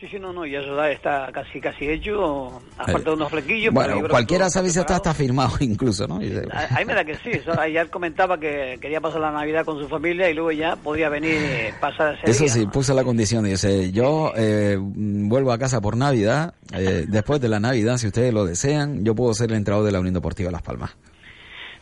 Sí, 0.01 0.07
sí, 0.07 0.17
no, 0.19 0.33
no, 0.33 0.47
ya 0.47 0.61
eso 0.61 0.83
está 0.85 1.29
casi 1.31 1.61
casi 1.61 1.87
hecho, 1.87 2.59
a 2.75 2.89
Eh, 2.89 2.91
falta 2.93 3.11
de 3.11 3.15
unos 3.17 3.29
flequillos. 3.29 3.71
pero 3.71 3.93
Bueno, 3.93 4.01
que 4.01 4.09
cualquiera 4.09 4.49
sabe 4.49 4.71
si 4.71 4.79
está, 4.79 4.95
está 4.95 5.13
firmado 5.13 5.51
incluso, 5.59 6.07
¿no? 6.07 6.15
A- 6.15 6.75
Ahí 6.75 6.85
me 6.85 6.95
da 6.95 7.05
que 7.05 7.17
sí, 7.17 7.29
eso, 7.29 7.51
ayer 7.59 7.87
comentaba 7.91 8.39
que 8.39 8.79
quería 8.81 8.99
pasar 8.99 9.21
la 9.21 9.29
Navidad 9.31 9.63
con 9.63 9.79
su 9.79 9.87
familia 9.87 10.27
y 10.27 10.33
luego 10.33 10.51
ya 10.53 10.75
podía 10.75 11.07
venir 11.07 11.75
pasar 11.79 12.15
ese 12.15 12.31
Eso 12.31 12.43
día, 12.45 12.53
sí, 12.53 12.65
¿no? 12.65 12.71
puso 12.71 12.95
la 12.95 13.03
condición, 13.03 13.43
dice, 13.45 13.91
yo 13.91 14.33
eh, 14.35 14.75
vuelvo 14.79 15.51
a 15.51 15.59
casa 15.59 15.79
por 15.81 15.95
Navidad, 15.95 16.55
eh, 16.73 17.05
después 17.07 17.39
de 17.39 17.49
la 17.49 17.59
Navidad, 17.59 17.97
si 17.97 18.07
ustedes 18.07 18.33
lo 18.33 18.43
desean, 18.45 19.05
yo 19.05 19.13
puedo 19.13 19.35
ser 19.35 19.51
el 19.51 19.57
entrenador 19.57 19.85
de 19.85 19.91
la 19.91 19.99
Unión 19.99 20.15
Deportiva 20.15 20.49
Las 20.49 20.63
Palmas. 20.63 20.97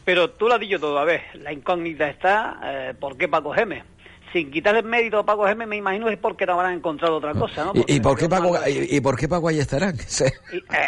Pero 0.04 0.32
tú 0.32 0.50
lo 0.50 0.56
has 0.56 0.60
dicho 0.60 0.78
todo, 0.78 0.98
a 1.00 1.06
ver, 1.06 1.22
la 1.36 1.54
incógnita 1.54 2.10
está, 2.10 2.60
eh, 2.66 2.94
¿por 3.00 3.16
qué 3.16 3.30
Paco 3.30 3.54
Gémez? 3.54 3.84
Sin 4.34 4.52
quitarle 4.52 4.84
mérito 4.84 5.18
a 5.20 5.26
Paco 5.26 5.46
Gémez, 5.48 5.68
me 5.68 5.78
imagino 5.78 6.08
es 6.10 6.18
porque 6.18 6.46
te 6.46 6.52
habrán 6.52 6.74
encontrado 6.74 7.18
otra 7.18 7.34
cosa, 7.34 7.66
¿no? 7.66 7.72
¿Y, 7.74 7.96
y 7.96 8.00
por 8.00 8.18
qué 8.18 8.30
Paco, 8.30 8.58
y, 8.68 8.98
y 8.98 9.02
por 9.02 9.18
qué 9.18 9.28
Paco 9.28 9.48
ahí 9.48 9.60
estará? 9.60 9.92
Que 9.94 10.04
sé. 10.04 10.34
Y, 10.52 10.58
eh, 10.58 10.88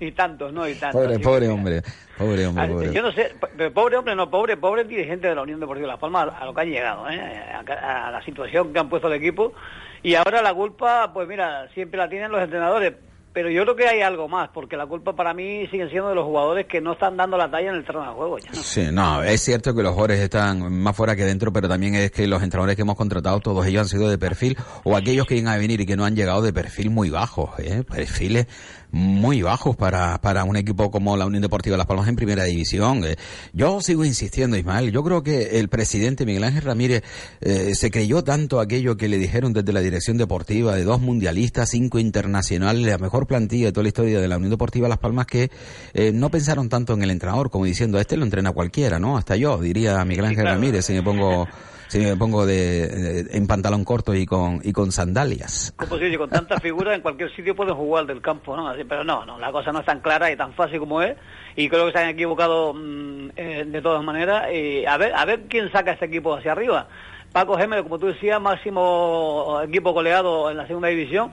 y 0.08 0.12
tantos, 0.12 0.52
¿no? 0.52 0.66
Y 0.68 0.74
tantos. 0.74 1.02
Pobre, 1.02 1.18
pobre 1.18 1.46
que- 1.46 1.52
hombre, 1.52 1.82
pobre 2.16 2.46
hombre, 2.46 2.68
pobre. 2.68 2.92
Yo 2.92 3.02
no 3.02 3.12
sé, 3.12 3.34
pobre 3.74 3.96
hombre, 3.98 4.14
no, 4.14 4.30
pobre, 4.30 4.56
pobre 4.56 4.84
dirigente 4.84 5.28
de 5.28 5.34
la 5.34 5.42
Unión 5.42 5.60
Deportiva 5.60 5.88
Las 5.88 5.98
Palmas 5.98 6.28
a, 6.28 6.38
a 6.38 6.44
lo 6.46 6.54
que 6.54 6.60
han 6.62 6.70
llegado, 6.70 7.08
¿eh? 7.10 7.20
a, 7.20 8.08
a 8.08 8.10
la 8.10 8.24
situación 8.24 8.72
que 8.72 8.78
han 8.78 8.88
puesto 8.88 9.08
el 9.08 9.14
equipo. 9.14 9.52
Y 10.02 10.14
ahora 10.14 10.40
la 10.42 10.54
culpa, 10.54 11.10
pues 11.12 11.26
mira, 11.28 11.68
siempre 11.74 11.98
la 11.98 12.08
tienen 12.08 12.30
los 12.30 12.40
entrenadores. 12.42 12.94
Pero 13.36 13.50
yo 13.50 13.64
creo 13.64 13.76
que 13.76 13.86
hay 13.86 14.00
algo 14.00 14.28
más, 14.28 14.48
porque 14.48 14.78
la 14.78 14.86
culpa 14.86 15.14
para 15.14 15.34
mí 15.34 15.66
sigue 15.66 15.90
siendo 15.90 16.08
de 16.08 16.14
los 16.14 16.24
jugadores 16.24 16.64
que 16.64 16.80
no 16.80 16.94
están 16.94 17.18
dando 17.18 17.36
la 17.36 17.50
talla 17.50 17.68
en 17.68 17.74
el 17.74 17.84
terreno 17.84 18.06
de 18.06 18.12
juego. 18.12 18.38
Sí, 18.52 18.88
no, 18.90 19.22
es 19.22 19.42
cierto 19.42 19.74
que 19.74 19.82
los 19.82 19.92
jugadores 19.92 20.20
están 20.20 20.72
más 20.80 20.96
fuera 20.96 21.14
que 21.14 21.26
dentro, 21.26 21.52
pero 21.52 21.68
también 21.68 21.94
es 21.96 22.10
que 22.10 22.26
los 22.26 22.42
entrenadores 22.42 22.76
que 22.76 22.80
hemos 22.80 22.96
contratado, 22.96 23.38
todos 23.40 23.66
ellos 23.66 23.82
han 23.82 23.88
sido 23.88 24.08
de 24.08 24.16
perfil, 24.16 24.56
o 24.84 24.96
aquellos 24.96 25.26
que 25.26 25.36
iban 25.36 25.52
a 25.52 25.58
venir 25.58 25.82
y 25.82 25.84
que 25.84 25.96
no 25.96 26.06
han 26.06 26.16
llegado 26.16 26.40
de 26.40 26.54
perfil 26.54 26.88
muy 26.88 27.10
bajos, 27.10 27.50
¿eh? 27.58 27.84
perfiles 27.86 28.46
muy 28.96 29.42
bajos 29.42 29.76
para, 29.76 30.18
para 30.22 30.44
un 30.44 30.56
equipo 30.56 30.90
como 30.90 31.18
la 31.18 31.26
Unión 31.26 31.42
Deportiva 31.42 31.76
Las 31.76 31.86
Palmas 31.86 32.08
en 32.08 32.16
primera 32.16 32.44
división. 32.44 33.04
eh. 33.04 33.16
Yo 33.52 33.82
sigo 33.82 34.06
insistiendo, 34.06 34.56
Ismael, 34.56 34.90
yo 34.90 35.04
creo 35.04 35.22
que 35.22 35.58
el 35.60 35.68
presidente 35.68 36.24
Miguel 36.24 36.44
Ángel 36.44 36.62
Ramírez 36.62 37.02
eh, 37.42 37.74
se 37.74 37.90
creyó 37.90 38.24
tanto 38.24 38.58
aquello 38.58 38.96
que 38.96 39.08
le 39.08 39.18
dijeron 39.18 39.52
desde 39.52 39.72
la 39.74 39.80
dirección 39.80 40.16
deportiva 40.16 40.74
de 40.74 40.84
dos 40.84 41.02
mundialistas, 41.02 41.68
cinco 41.70 41.98
internacionales, 41.98 42.86
la 42.86 42.96
mejor 42.96 43.26
plantilla 43.26 43.66
de 43.66 43.72
toda 43.72 43.82
la 43.82 43.88
historia 43.88 44.18
de 44.18 44.28
la 44.28 44.38
Unión 44.38 44.50
Deportiva 44.50 44.88
Las 44.88 44.98
Palmas 44.98 45.26
que 45.26 45.50
eh, 45.92 46.12
no 46.14 46.30
pensaron 46.30 46.70
tanto 46.70 46.94
en 46.94 47.02
el 47.02 47.10
entrenador 47.10 47.50
como 47.50 47.66
diciendo, 47.66 47.98
a 47.98 48.00
este 48.00 48.16
lo 48.16 48.24
entrena 48.24 48.52
cualquiera, 48.52 48.98
¿no? 48.98 49.18
Hasta 49.18 49.36
yo, 49.36 49.58
diría 49.58 50.02
Miguel 50.06 50.24
Ángel 50.24 50.44
claro. 50.44 50.54
Ramírez, 50.56 50.86
si 50.86 50.94
me 50.94 51.02
pongo 51.02 51.46
si 51.88 51.98
me 52.00 52.16
pongo 52.16 52.46
de, 52.46 53.26
en 53.30 53.46
pantalón 53.46 53.84
corto 53.84 54.14
y 54.14 54.26
con 54.26 54.60
y 54.62 54.72
con 54.72 54.92
sandalias. 54.92 55.74
Es 55.80 55.88
posible, 55.88 56.18
con 56.18 56.30
tantas 56.30 56.60
figuras 56.62 56.94
en 56.94 57.02
cualquier 57.02 57.34
sitio 57.34 57.54
pueden 57.54 57.74
jugar 57.74 58.06
del 58.06 58.20
campo, 58.20 58.56
¿no? 58.56 58.68
Así, 58.68 58.84
pero 58.84 59.04
no, 59.04 59.24
no, 59.24 59.38
la 59.38 59.52
cosa 59.52 59.72
no 59.72 59.80
es 59.80 59.86
tan 59.86 60.00
clara 60.00 60.30
y 60.30 60.36
tan 60.36 60.52
fácil 60.54 60.80
como 60.80 61.02
es. 61.02 61.16
Y 61.54 61.68
creo 61.68 61.86
que 61.86 61.92
se 61.92 61.98
han 61.98 62.08
equivocado 62.10 62.74
mm, 62.74 63.30
eh, 63.36 63.64
de 63.66 63.82
todas 63.82 64.04
maneras. 64.04 64.52
Y 64.52 64.84
a 64.84 64.96
ver, 64.96 65.14
a 65.14 65.24
ver 65.24 65.44
quién 65.48 65.70
saca 65.72 65.92
este 65.92 66.06
equipo 66.06 66.34
hacia 66.34 66.52
arriba. 66.52 66.88
Paco 67.32 67.58
Gémez, 67.58 67.82
como 67.82 67.98
tú 67.98 68.06
decías, 68.06 68.40
máximo 68.40 69.60
equipo 69.62 69.92
goleado 69.92 70.50
en 70.50 70.56
la 70.56 70.66
segunda 70.66 70.88
división. 70.88 71.32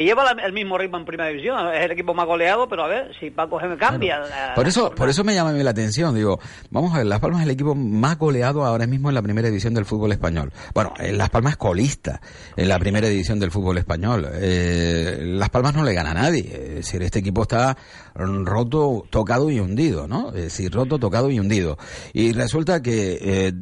Y 0.00 0.06
lleva 0.06 0.24
la- 0.24 0.42
el 0.46 0.54
mismo 0.54 0.78
ritmo 0.78 0.96
en 0.96 1.04
primera 1.04 1.28
división. 1.28 1.74
Es 1.74 1.84
el 1.84 1.90
equipo 1.90 2.14
más 2.14 2.24
goleado, 2.24 2.66
pero 2.70 2.84
a 2.84 2.88
ver 2.88 3.12
si 3.20 3.28
Paco 3.30 3.58
Gémez 3.58 3.78
cambia. 3.78 4.18
la- 4.20 4.54
Por 4.54 4.64
la 4.64 4.70
eso, 4.70 4.90
por 4.94 5.10
eso 5.10 5.24
me 5.24 5.34
llama 5.34 5.50
a 5.50 5.52
mí 5.52 5.62
la 5.62 5.72
atención. 5.72 6.14
Digo, 6.14 6.40
vamos 6.70 6.94
a 6.94 6.98
ver, 6.98 7.06
Las 7.06 7.20
Palmas 7.20 7.40
es 7.40 7.44
el 7.46 7.50
equipo 7.52 7.74
más 7.74 8.16
goleado 8.16 8.64
ahora 8.64 8.86
mismo 8.86 9.10
en 9.10 9.14
la 9.14 9.20
primera 9.20 9.48
división 9.48 9.74
del 9.74 9.84
fútbol 9.84 10.12
español. 10.12 10.52
Bueno, 10.72 10.94
eh, 10.98 11.12
Las 11.12 11.28
Palmas 11.28 11.52
es 11.52 11.56
colista 11.58 12.18
en 12.56 12.68
la 12.68 12.78
primera 12.78 13.08
división 13.08 13.38
del 13.38 13.50
fútbol 13.50 13.76
español. 13.76 14.26
Eh, 14.32 15.18
Las 15.20 15.50
Palmas 15.50 15.74
no 15.74 15.84
le 15.84 15.92
gana 15.92 16.12
a 16.12 16.14
nadie. 16.14 16.48
Es 16.50 16.74
decir, 16.76 17.02
este 17.02 17.18
equipo 17.18 17.42
está 17.42 17.76
roto, 18.14 19.04
tocado 19.10 19.50
y 19.50 19.60
hundido, 19.60 20.08
¿no? 20.08 20.28
Es 20.28 20.44
decir, 20.44 20.72
roto, 20.72 20.98
tocado 20.98 21.30
y 21.30 21.38
hundido. 21.38 21.76
Y 22.14 22.32
resulta 22.32 22.80
que 22.80 23.18
eh, 23.20 23.52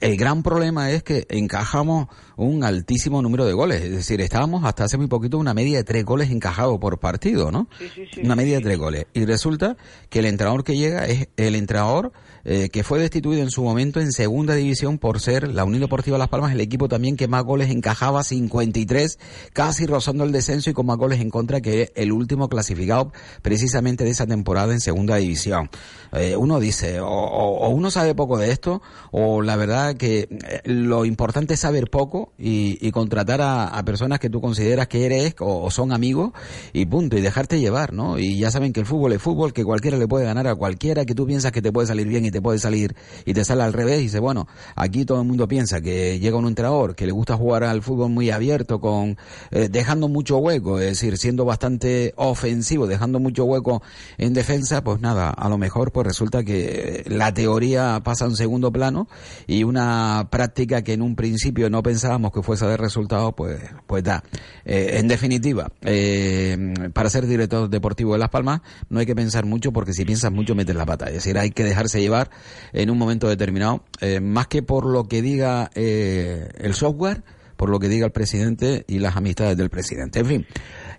el 0.00 0.16
gran 0.16 0.44
problema 0.44 0.90
es 0.92 1.02
que 1.02 1.26
encajamos 1.30 2.06
un 2.36 2.62
altísimo 2.64 3.20
número 3.22 3.44
de 3.44 3.52
goles. 3.54 3.82
Es 3.82 3.90
decir, 3.90 4.20
estábamos 4.20 4.64
hasta 4.64 4.84
hace 4.84 4.96
muy 4.96 5.08
poquito 5.08 5.36
una 5.36 5.52
media 5.52 5.79
de 5.80 5.84
tres 5.84 6.04
goles 6.04 6.30
encajados 6.30 6.78
por 6.78 6.98
partido, 6.98 7.50
¿no? 7.50 7.68
Sí, 7.78 7.88
sí, 7.94 8.08
sí, 8.12 8.20
una 8.22 8.36
media 8.36 8.56
de 8.56 8.62
tres 8.62 8.78
goles. 8.78 9.06
Y 9.14 9.24
resulta 9.24 9.76
que 10.08 10.20
el 10.20 10.26
entrenador 10.26 10.64
que 10.64 10.76
llega 10.76 11.06
es 11.06 11.28
el 11.36 11.54
entrenador 11.54 12.12
eh, 12.44 12.68
que 12.70 12.82
fue 12.84 12.98
destituido 12.98 13.42
en 13.42 13.50
su 13.50 13.62
momento 13.62 14.00
en 14.00 14.12
segunda 14.12 14.54
división 14.54 14.98
por 14.98 15.20
ser 15.20 15.48
la 15.48 15.64
Unión 15.64 15.80
Deportiva 15.82 16.18
Las 16.18 16.28
Palmas, 16.28 16.52
el 16.52 16.60
equipo 16.60 16.88
también 16.88 17.16
que 17.16 17.28
más 17.28 17.44
goles 17.44 17.70
encajaba, 17.70 18.22
53, 18.24 19.18
casi 19.52 19.86
rozando 19.86 20.24
el 20.24 20.32
descenso 20.32 20.70
y 20.70 20.72
con 20.72 20.86
más 20.86 20.96
goles 20.96 21.20
en 21.20 21.30
contra 21.30 21.60
que 21.60 21.92
el 21.94 22.12
último 22.12 22.48
clasificado 22.48 23.12
precisamente 23.42 24.04
de 24.04 24.10
esa 24.10 24.26
temporada 24.26 24.72
en 24.72 24.80
segunda 24.80 25.16
división. 25.16 25.70
Eh, 26.12 26.36
uno 26.36 26.58
dice, 26.60 27.00
o, 27.00 27.08
o- 27.08 27.68
uno 27.70 27.90
sabe 27.90 28.14
poco 28.14 28.36
de 28.38 28.50
esto, 28.50 28.82
o 29.12 29.42
la 29.42 29.56
verdad 29.56 29.96
que 29.96 30.28
eh, 30.30 30.60
lo 30.64 31.04
importante 31.04 31.54
es 31.54 31.60
saber 31.60 31.88
poco 31.90 32.32
y, 32.38 32.90
contratar 32.90 33.40
a, 33.40 33.68
a 33.68 33.84
personas 33.84 34.18
que 34.18 34.28
tú 34.28 34.40
consideras 34.40 34.88
que 34.88 35.06
eres 35.06 35.34
o, 35.38 35.62
o 35.62 35.70
son 35.70 35.92
amigos 35.92 36.32
y 36.72 36.86
punto, 36.86 37.16
y 37.16 37.20
dejarte 37.20 37.60
llevar, 37.60 37.92
¿no? 37.92 38.18
Y 38.18 38.38
ya 38.38 38.50
saben 38.50 38.72
que 38.72 38.80
el 38.80 38.86
fútbol 38.86 39.12
es 39.12 39.22
fútbol, 39.22 39.52
que 39.52 39.64
cualquiera 39.64 39.96
le 39.96 40.08
puede 40.08 40.24
ganar 40.24 40.48
a 40.48 40.54
cualquiera, 40.56 41.04
que 41.04 41.14
tú 41.14 41.26
piensas 41.26 41.52
que 41.52 41.62
te 41.62 41.70
puede 41.70 41.86
salir 41.86 42.08
bien 42.08 42.24
te 42.30 42.40
puede 42.42 42.58
salir 42.58 42.94
y 43.24 43.34
te 43.34 43.44
sale 43.44 43.62
al 43.62 43.72
revés 43.72 44.00
y 44.00 44.04
dice, 44.04 44.20
bueno, 44.20 44.46
aquí 44.76 45.04
todo 45.04 45.20
el 45.20 45.26
mundo 45.26 45.48
piensa 45.48 45.80
que 45.80 46.18
llega 46.18 46.36
un 46.36 46.46
entrenador 46.46 46.94
que 46.94 47.06
le 47.06 47.12
gusta 47.12 47.36
jugar 47.36 47.64
al 47.64 47.82
fútbol 47.82 48.10
muy 48.10 48.30
abierto, 48.30 48.80
con 48.80 49.16
eh, 49.50 49.68
dejando 49.70 50.08
mucho 50.08 50.38
hueco, 50.38 50.78
es 50.78 50.86
decir, 50.86 51.16
siendo 51.18 51.44
bastante 51.44 52.12
ofensivo, 52.16 52.86
dejando 52.86 53.20
mucho 53.20 53.44
hueco 53.44 53.82
en 54.18 54.34
defensa, 54.34 54.82
pues 54.82 55.00
nada, 55.00 55.30
a 55.30 55.48
lo 55.48 55.58
mejor 55.58 55.92
pues 55.92 56.06
resulta 56.06 56.42
que 56.44 57.04
la 57.06 57.32
teoría 57.32 58.00
pasa 58.04 58.26
en 58.26 58.36
segundo 58.36 58.72
plano 58.72 59.08
y 59.46 59.64
una 59.64 60.28
práctica 60.30 60.82
que 60.82 60.92
en 60.92 61.02
un 61.02 61.16
principio 61.16 61.70
no 61.70 61.82
pensábamos 61.82 62.32
que 62.32 62.42
fuese 62.42 62.64
a 62.64 62.68
dar 62.68 62.80
resultado, 62.80 63.32
pues, 63.32 63.60
pues 63.86 64.04
da. 64.04 64.22
Eh, 64.64 64.98
en 64.98 65.08
definitiva, 65.08 65.70
eh, 65.82 66.74
para 66.92 67.10
ser 67.10 67.26
director 67.26 67.68
deportivo 67.68 68.12
de 68.12 68.18
Las 68.18 68.30
Palmas 68.30 68.60
no 68.88 69.00
hay 69.00 69.06
que 69.06 69.14
pensar 69.14 69.46
mucho 69.46 69.72
porque 69.72 69.92
si 69.92 70.04
piensas 70.04 70.32
mucho 70.32 70.54
metes 70.54 70.76
la 70.76 70.86
pata. 70.86 71.06
Es 71.06 71.14
decir, 71.14 71.38
hay 71.38 71.50
que 71.50 71.64
dejarse 71.64 72.00
llevar 72.00 72.19
en 72.72 72.90
un 72.90 72.98
momento 72.98 73.28
determinado, 73.28 73.84
eh, 74.00 74.20
más 74.20 74.48
que 74.48 74.62
por 74.62 74.86
lo 74.86 75.08
que 75.08 75.22
diga 75.22 75.70
el 75.74 76.74
software, 76.74 77.22
por 77.56 77.68
lo 77.68 77.78
que 77.78 77.88
diga 77.88 78.06
el 78.06 78.12
presidente 78.12 78.84
y 78.88 78.98
las 78.98 79.16
amistades 79.16 79.56
del 79.56 79.70
presidente. 79.70 80.20
En 80.20 80.26
fin, 80.26 80.46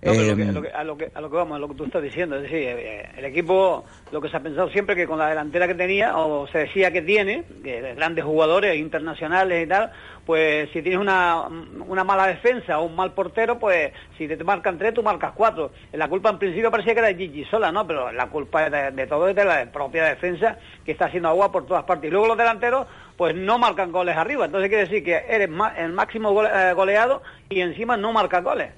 no, 0.03 0.13
pero 0.13 0.51
lo 0.51 0.61
que, 0.61 0.69
a, 0.69 0.83
lo 0.83 0.97
que, 0.97 1.11
a, 1.13 1.21
lo 1.21 1.29
que, 1.29 1.35
vamos, 1.35 1.55
a 1.55 1.59
lo 1.59 1.67
que 1.67 1.75
tú 1.75 1.85
estás 1.85 2.01
diciendo, 2.01 2.35
es 2.37 2.43
decir, 2.43 2.57
eh, 2.59 3.09
el 3.17 3.25
equipo, 3.25 3.83
lo 4.11 4.19
que 4.19 4.29
se 4.29 4.37
ha 4.37 4.39
pensado 4.39 4.69
siempre 4.69 4.95
que 4.95 5.05
con 5.05 5.19
la 5.19 5.29
delantera 5.29 5.67
que 5.67 5.75
tenía, 5.75 6.17
o 6.17 6.47
se 6.47 6.59
decía 6.59 6.91
que 6.91 7.03
tiene, 7.03 7.43
que 7.63 7.93
grandes 7.95 8.25
jugadores 8.25 8.77
internacionales 8.77 9.63
y 9.63 9.67
tal, 9.67 9.91
pues 10.25 10.69
si 10.71 10.81
tienes 10.81 10.99
una, 10.99 11.47
una 11.87 12.03
mala 12.03 12.27
defensa 12.27 12.79
o 12.79 12.85
un 12.85 12.95
mal 12.95 13.13
portero, 13.13 13.59
pues 13.59 13.91
si 14.17 14.27
te 14.27 14.43
marcan 14.43 14.77
tres, 14.77 14.93
tú 14.93 15.03
marcas 15.03 15.33
cuatro. 15.35 15.71
La 15.93 16.07
culpa 16.07 16.29
en 16.29 16.39
principio 16.39 16.71
parecía 16.71 16.93
que 16.93 16.99
era 16.99 17.07
de 17.09 17.15
Gigi 17.15 17.45
sola, 17.45 17.71
¿no? 17.71 17.85
Pero 17.87 18.11
la 18.11 18.27
culpa 18.29 18.69
de, 18.69 18.91
de 18.91 19.07
todo 19.07 19.27
es 19.27 19.35
de 19.35 19.45
la 19.45 19.71
propia 19.71 20.05
defensa 20.05 20.57
que 20.85 20.91
está 20.91 21.05
haciendo 21.05 21.29
agua 21.29 21.51
por 21.51 21.65
todas 21.65 21.83
partes. 21.83 22.07
Y 22.07 22.11
luego 22.11 22.27
los 22.27 22.37
delanteros, 22.37 22.87
pues 23.17 23.35
no 23.35 23.57
marcan 23.57 23.91
goles 23.91 24.15
arriba. 24.15 24.45
Entonces 24.45 24.69
quiere 24.69 24.85
decir 24.85 25.03
que 25.03 25.15
eres 25.27 25.49
el 25.77 25.93
máximo 25.93 26.43
eh, 26.43 26.73
goleado 26.73 27.21
y 27.49 27.61
encima 27.61 27.97
no 27.97 28.13
marcas 28.13 28.43
goles. 28.43 28.71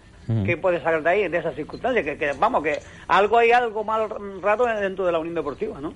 ¿Qué 0.46 0.58
puedes 0.58 0.82
sacar 0.82 1.04
de 1.04 1.10
ahí, 1.10 1.28
de 1.28 1.38
esas 1.38 1.56
circunstancias? 1.56 2.06
Que, 2.06 2.32
vamos, 2.40 2.64
que 2.64 2.80
algo 3.08 3.38
hay 3.38 3.52
algo 3.52 3.84
mal 3.84 4.08
rato 4.42 4.66
dentro 4.66 5.06
de 5.06 5.12
la 5.12 5.20
Unión 5.20 5.36
Deportiva, 5.36 5.82
¿no? 5.82 5.94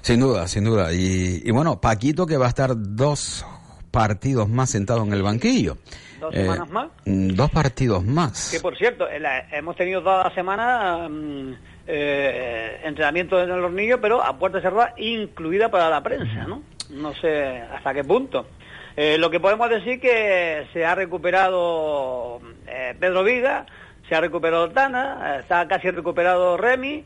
Sin 0.00 0.20
duda, 0.20 0.48
sin 0.48 0.64
duda. 0.64 0.92
Y, 0.92 1.50
bueno, 1.52 1.80
Paquito 1.80 2.26
que 2.26 2.36
va 2.36 2.46
a 2.46 2.48
estar 2.48 2.72
dos 2.74 3.46
partidos 3.94 4.48
más 4.48 4.70
sentado 4.70 5.04
en 5.04 5.12
el 5.12 5.22
banquillo. 5.22 5.78
¿Dos 6.20 6.34
semanas 6.34 6.68
más? 6.70 6.88
Mm, 7.06 7.28
dos 7.28 7.50
partidos 7.50 8.04
más. 8.04 8.50
Que 8.50 8.60
por 8.60 8.76
cierto, 8.76 9.06
hemos 9.08 9.76
tenido 9.76 10.02
toda 10.02 10.24
la 10.24 10.34
semana 10.34 11.08
eh, 11.86 12.80
entrenamiento 12.82 13.40
en 13.40 13.60
los 13.60 13.72
niños, 13.72 14.00
pero 14.02 14.22
a 14.22 14.36
puerta 14.36 14.60
cerrada, 14.60 14.94
incluida 14.96 15.70
para 15.70 15.88
la 15.88 16.02
prensa, 16.02 16.44
¿no? 16.48 16.62
No 16.90 17.14
sé 17.14 17.62
hasta 17.72 17.94
qué 17.94 18.02
punto. 18.02 18.46
Eh, 18.96 19.16
lo 19.18 19.30
que 19.30 19.40
podemos 19.40 19.70
decir 19.70 20.00
que 20.00 20.66
se 20.72 20.84
ha 20.84 20.94
recuperado 20.94 22.40
eh, 22.66 22.94
Pedro 22.98 23.22
Viga, 23.22 23.66
se 24.08 24.14
ha 24.16 24.20
recuperado 24.20 24.70
Tana, 24.70 25.38
está 25.40 25.66
casi 25.68 25.90
recuperado 25.90 26.56
Remy, 26.56 27.04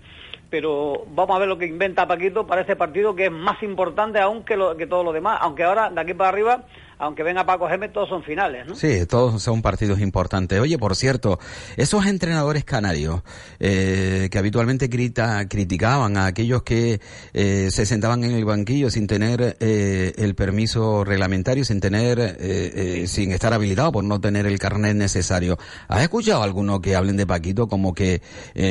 pero 0.50 1.04
vamos 1.14 1.36
a 1.36 1.38
ver 1.38 1.48
lo 1.48 1.58
que 1.58 1.66
inventa 1.66 2.08
Paquito 2.08 2.46
para 2.46 2.62
este 2.62 2.76
partido 2.76 3.14
que 3.14 3.26
es 3.26 3.32
más 3.32 3.62
importante 3.62 4.18
aún 4.18 4.44
que, 4.44 4.56
lo, 4.56 4.76
que 4.76 4.86
todo 4.86 5.04
lo 5.04 5.12
demás, 5.12 5.38
aunque 5.42 5.64
ahora 5.64 5.90
de 5.90 6.00
aquí 6.00 6.14
para 6.14 6.30
arriba 6.30 6.64
aunque 6.98 7.22
venga 7.22 7.46
Paco 7.46 7.68
Gémez, 7.68 7.92
todos 7.92 8.08
son 8.08 8.22
finales, 8.22 8.66
¿no? 8.66 8.74
Sí, 8.74 9.06
todos 9.06 9.42
son 9.42 9.62
partidos 9.62 10.00
importantes. 10.00 10.60
Oye, 10.60 10.78
por 10.78 10.96
cierto, 10.96 11.38
esos 11.76 12.06
entrenadores 12.06 12.64
canarios 12.64 13.22
eh, 13.60 14.28
que 14.30 14.38
habitualmente 14.38 14.90
criticaban 14.90 16.16
a 16.16 16.26
aquellos 16.26 16.62
que 16.62 17.00
eh, 17.32 17.68
se 17.70 17.86
sentaban 17.86 18.24
en 18.24 18.32
el 18.32 18.44
banquillo 18.44 18.90
sin 18.90 19.06
tener 19.06 19.56
eh, 19.60 20.12
el 20.16 20.34
permiso 20.34 21.04
reglamentario, 21.04 21.64
sin 21.64 21.80
tener, 21.80 22.18
eh, 22.40 23.04
sin 23.06 23.32
estar 23.32 23.52
habilitado 23.52 23.92
por 23.92 24.04
no 24.04 24.20
tener 24.20 24.46
el 24.46 24.58
carnet 24.58 24.96
necesario. 24.96 25.58
¿Has 25.86 26.02
escuchado 26.02 26.42
alguno 26.42 26.80
que 26.80 26.96
hablen 26.96 27.16
de 27.16 27.26
Paquito 27.26 27.68
como 27.68 27.94
que 27.94 28.22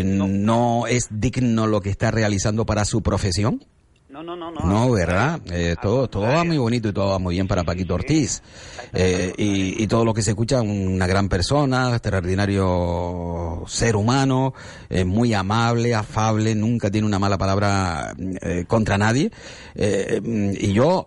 no. 0.04 0.28
no 0.28 0.88
es 0.88 1.08
digno 1.10 1.68
lo 1.68 1.82
que 1.82 1.90
está 1.90 2.12
realizando 2.12 2.66
para 2.66 2.86
su 2.86 3.02
profesión? 3.02 3.62
No, 4.18 4.24
no, 4.24 4.36
no, 4.36 4.50
no. 4.50 4.66
No, 4.66 4.92
¿verdad? 4.92 5.40
Eh, 5.52 5.76
todo, 5.80 6.08
todo 6.08 6.24
va 6.24 6.44
muy 6.44 6.58
bonito 6.58 6.90
y 6.90 6.92
todo 6.92 7.10
va 7.10 7.20
muy 7.20 7.36
bien 7.36 7.48
para 7.48 7.64
Paquito 7.64 7.94
Ortiz. 7.94 8.42
Eh, 8.92 9.32
y, 9.38 9.84
y, 9.84 9.86
todo 9.86 10.04
lo 10.06 10.12
que 10.12 10.24
se 10.24 10.32
escucha, 10.32 10.60
una 10.60 11.06
gran 11.06 11.30
persona, 11.30 11.92
extraordinario 11.92 13.64
ser 13.68 13.96
humano, 13.96 14.56
eh, 14.90 15.06
muy 15.06 15.36
amable, 15.36 15.94
afable, 15.94 16.56
nunca 16.56 16.90
tiene 16.90 17.06
una 17.06 17.20
mala 17.20 17.38
palabra 17.38 18.16
contra 18.66 18.98
nadie. 18.98 19.30
Eh, 19.76 20.20
y 20.60 20.74
yo 20.74 21.06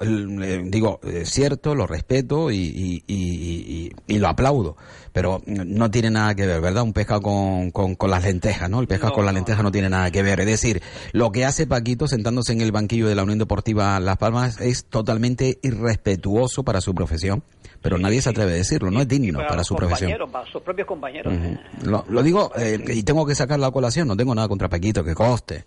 digo, 0.67 1.00
cierto, 1.25 1.75
lo 1.75 1.88
respeto 1.88 2.52
y, 2.52 2.59
y, 2.59 3.05
y, 3.09 3.93
y 4.07 4.19
lo 4.21 4.29
aplaudo 4.29 4.76
pero 5.12 5.43
no 5.47 5.90
tiene 5.90 6.11
nada 6.11 6.35
que 6.35 6.47
ver, 6.47 6.61
¿verdad? 6.61 6.83
Un 6.83 6.93
pescado 6.93 7.23
con, 7.23 7.71
con, 7.71 8.11
las 8.11 8.25
lentejas, 8.25 8.71
¿no? 8.71 8.81
El 8.81 8.87
pescado 8.87 9.12
con 9.12 9.25
las 9.25 9.35
lentejas 9.35 9.62
no 9.62 9.73
tiene 9.73 9.88
nada 9.88 10.11
que 10.11 10.23
ver. 10.23 10.40
Es 10.40 10.47
decir, 10.47 10.83
lo 11.12 11.33
que 11.33 11.45
hace 11.45 11.67
Paquito 11.67 12.07
sentándose 12.07 12.52
en 12.52 12.61
el 12.61 12.73
banquillo 12.73 13.09
de 13.09 13.14
la 13.14 13.23
Unión 13.23 13.38
Deportiva 13.38 13.99
Las 14.00 14.17
Palmas 14.19 14.61
es 14.61 14.85
totalmente 14.85 15.59
irrespetuoso 15.62 16.62
para 16.62 16.81
su 16.81 16.95
profesión. 16.95 17.43
Pero 17.83 17.96
nadie 17.96 18.20
se 18.20 18.29
atreve 18.29 18.53
a 18.53 18.57
decirlo, 18.57 18.90
no 18.90 19.01
es 19.01 19.09
digno 19.09 19.38
para, 19.49 19.64
su 19.64 19.75
profesión. 19.75 20.12
Para 20.31 20.44
sus 20.51 20.61
propios 20.61 20.87
compañeros. 20.87 21.33
lo, 21.83 22.05
lo, 22.11 22.23
digo, 22.23 22.53
eh, 22.55 22.79
y 22.88 23.03
tengo 23.05 23.25
que 23.25 23.35
sacar 23.35 23.59
la 23.59 23.70
colación, 23.70 24.07
no 24.07 24.14
tengo 24.14 24.35
nada 24.35 24.49
contra 24.49 24.68
Paquito, 24.68 25.03
que 25.03 25.14
coste 25.14 25.64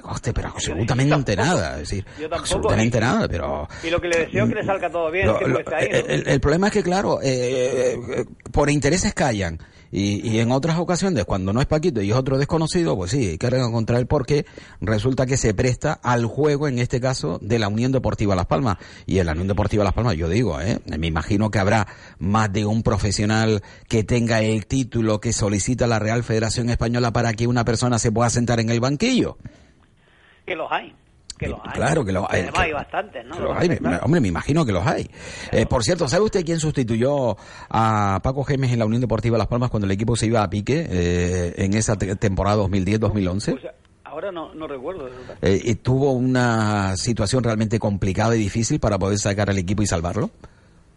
coste, 0.00 0.32
pero 0.32 0.48
absolutamente 0.48 1.36
nada. 1.36 1.74
Es 1.74 1.90
decir, 1.90 2.06
absolutamente 2.30 3.00
nada, 3.00 3.28
pero... 3.28 3.68
Y 3.82 3.90
lo 3.90 4.00
que 4.00 4.08
le 4.08 4.18
deseo 4.26 4.44
es 4.44 4.50
que 4.50 4.54
le 4.56 4.64
salga 4.64 4.90
todo 4.90 5.10
bien. 5.10 5.30
el, 6.26 6.40
problema 6.40 6.68
es 6.68 6.72
que, 6.72 6.82
claro, 6.82 7.20
eh, 7.22 7.94
eh, 7.94 8.24
por 8.52 8.70
intereses 8.70 9.14
callan. 9.14 9.58
Y, 9.92 10.28
y, 10.28 10.40
en 10.40 10.50
otras 10.50 10.78
ocasiones, 10.78 11.24
cuando 11.24 11.52
no 11.52 11.60
es 11.60 11.66
Paquito 11.66 12.02
y 12.02 12.10
es 12.10 12.16
otro 12.16 12.38
desconocido, 12.38 12.96
pues 12.96 13.12
sí, 13.12 13.28
hay 13.28 13.38
que 13.38 13.46
encontrar 13.46 14.00
el 14.00 14.06
porqué. 14.06 14.44
Resulta 14.80 15.26
que 15.26 15.36
se 15.36 15.54
presta 15.54 15.92
al 15.92 16.26
juego, 16.26 16.68
en 16.68 16.78
este 16.78 17.00
caso, 17.00 17.38
de 17.40 17.58
la 17.58 17.68
Unión 17.68 17.92
Deportiva 17.92 18.34
Las 18.34 18.46
Palmas. 18.46 18.78
Y 19.06 19.20
en 19.20 19.26
la 19.26 19.32
Unión 19.32 19.48
Deportiva 19.48 19.84
Las 19.84 19.94
Palmas, 19.94 20.16
yo 20.16 20.28
digo, 20.28 20.60
¿eh? 20.60 20.80
me 20.86 21.06
imagino 21.06 21.50
que 21.50 21.58
habrá 21.60 21.86
más 22.18 22.52
de 22.52 22.66
un 22.66 22.82
profesional 22.82 23.62
que 23.88 24.02
tenga 24.02 24.40
el 24.42 24.66
título 24.66 25.20
que 25.20 25.32
solicita 25.32 25.86
la 25.86 25.98
Real 25.98 26.24
Federación 26.24 26.68
Española 26.68 27.12
para 27.12 27.32
que 27.34 27.46
una 27.46 27.64
persona 27.64 27.98
se 27.98 28.10
pueda 28.10 28.28
sentar 28.28 28.60
en 28.60 28.70
el 28.70 28.80
banquillo 28.80 29.38
que 30.46 30.54
los 30.54 30.70
hay. 30.70 30.94
Que 31.36 31.48
los 31.48 31.60
hay. 31.62 31.72
Claro 31.72 32.04
que 32.04 32.12
los 32.12 32.24
hay. 32.30 32.48
hay 32.54 32.72
bastantes, 32.72 33.26
¿no? 33.26 33.38
Los 33.38 33.56
hay, 33.56 33.68
hombre, 34.02 34.20
me 34.20 34.28
imagino 34.28 34.64
que 34.64 34.72
los 34.72 34.86
hay. 34.86 35.10
Eh, 35.52 35.66
por 35.66 35.84
cierto, 35.84 36.08
¿sabe 36.08 36.24
usted 36.24 36.44
quién 36.44 36.60
sustituyó 36.60 37.36
a 37.68 38.20
Paco 38.22 38.42
Gémez 38.44 38.72
en 38.72 38.78
la 38.78 38.86
Unión 38.86 39.02
Deportiva 39.02 39.36
Las 39.36 39.48
Palmas 39.48 39.70
cuando 39.70 39.84
el 39.84 39.90
equipo 39.90 40.16
se 40.16 40.26
iba 40.26 40.42
a 40.42 40.48
pique 40.48 40.86
eh, 40.88 41.54
en 41.58 41.74
esa 41.74 41.96
temporada 41.96 42.56
2010-2011? 42.62 43.50
Pues, 43.50 43.74
ahora 44.04 44.32
no, 44.32 44.54
no 44.54 44.66
recuerdo. 44.66 45.10
Eh, 45.42 45.60
y 45.62 45.74
tuvo 45.74 46.12
una 46.12 46.96
situación 46.96 47.44
realmente 47.44 47.78
complicada 47.78 48.34
y 48.34 48.38
difícil 48.38 48.80
para 48.80 48.98
poder 48.98 49.18
sacar 49.18 49.50
al 49.50 49.58
equipo 49.58 49.82
y 49.82 49.86
salvarlo. 49.86 50.30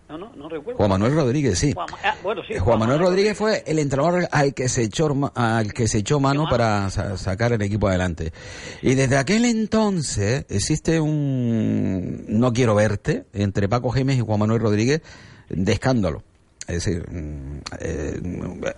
No, 0.09 0.17
no, 0.17 0.31
no 0.35 0.49
recuerdo. 0.49 0.77
Juan 0.77 0.89
Manuel 0.89 1.13
Rodríguez, 1.13 1.59
sí. 1.59 1.71
Juan, 1.73 1.87
ah, 2.03 2.15
bueno, 2.23 2.41
sí, 2.47 2.57
Juan, 2.57 2.79
Manuel, 2.79 2.99
Rodríguez 2.99 3.37
fue 3.37 3.63
el 3.67 3.77
entrenador 3.77 4.27
al 4.31 4.55
que 4.55 4.67
se 4.67 4.81
echó, 4.83 5.07
al 5.35 5.71
que 5.71 5.87
se 5.87 5.99
echó 5.99 6.19
mano 6.19 6.47
para 6.49 6.89
sacar 6.89 7.53
el 7.53 7.61
equipo 7.61 7.87
adelante. 7.87 8.33
Y 8.81 8.95
desde 8.95 9.17
aquel 9.17 9.45
entonces 9.45 10.45
existe 10.49 10.99
un 10.99 12.25
no 12.27 12.51
quiero 12.53 12.73
verte 12.73 13.25
entre 13.33 13.69
Paco 13.69 13.91
Gémez 13.91 14.17
y 14.17 14.21
Juan 14.21 14.39
Manuel 14.39 14.61
Rodríguez 14.61 15.01
de 15.47 15.71
escándalo. 15.71 16.23
Es 16.69 16.85
decir, 16.85 17.03
mm, 17.09 17.61
eh, 17.79 18.21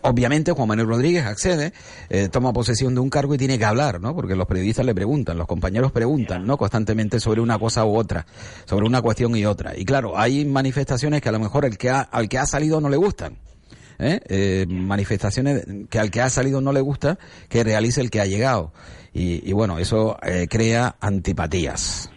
obviamente 0.01 0.53
Juan 0.53 0.67
Manuel 0.67 0.87
Rodríguez 0.87 1.25
accede, 1.25 1.73
eh, 2.09 2.29
toma 2.29 2.53
posesión 2.53 2.95
de 2.95 3.01
un 3.01 3.09
cargo 3.09 3.35
y 3.35 3.37
tiene 3.37 3.59
que 3.59 3.65
hablar, 3.65 3.99
¿no? 3.99 4.15
Porque 4.15 4.35
los 4.35 4.47
periodistas 4.47 4.85
le 4.85 4.95
preguntan, 4.95 5.37
los 5.37 5.45
compañeros 5.45 5.91
preguntan, 5.91 6.47
¿no? 6.47 6.57
Constantemente 6.57 7.19
sobre 7.19 7.41
una 7.41 7.59
cosa 7.59 7.85
u 7.85 7.97
otra, 7.97 8.25
sobre 8.65 8.85
una 8.85 9.01
cuestión 9.01 9.35
y 9.35 9.45
otra. 9.45 9.77
Y 9.77 9.83
claro, 9.83 10.17
hay 10.17 10.45
manifestaciones 10.45 11.21
que 11.21 11.27
a 11.27 11.33
lo 11.33 11.39
mejor 11.39 11.65
el 11.65 11.77
que 11.77 11.89
ha, 11.89 11.99
al 11.99 12.29
que 12.29 12.37
ha 12.37 12.45
salido 12.45 12.79
no 12.79 12.87
le 12.87 12.97
gustan. 12.97 13.37
¿eh? 13.99 14.21
eh 14.29 14.65
manifestaciones 14.69 15.65
que 15.89 15.99
al 15.99 16.09
que 16.09 16.21
ha 16.21 16.29
salido 16.29 16.61
no 16.61 16.71
le 16.71 16.81
gusta 16.81 17.19
que 17.49 17.63
realice 17.63 17.99
el 17.99 18.09
que 18.09 18.21
ha 18.21 18.25
llegado. 18.25 18.71
Y, 19.13 19.47
y 19.47 19.51
bueno, 19.51 19.79
eso 19.79 20.17
crea 20.49 20.95
antipatías. 21.01 22.09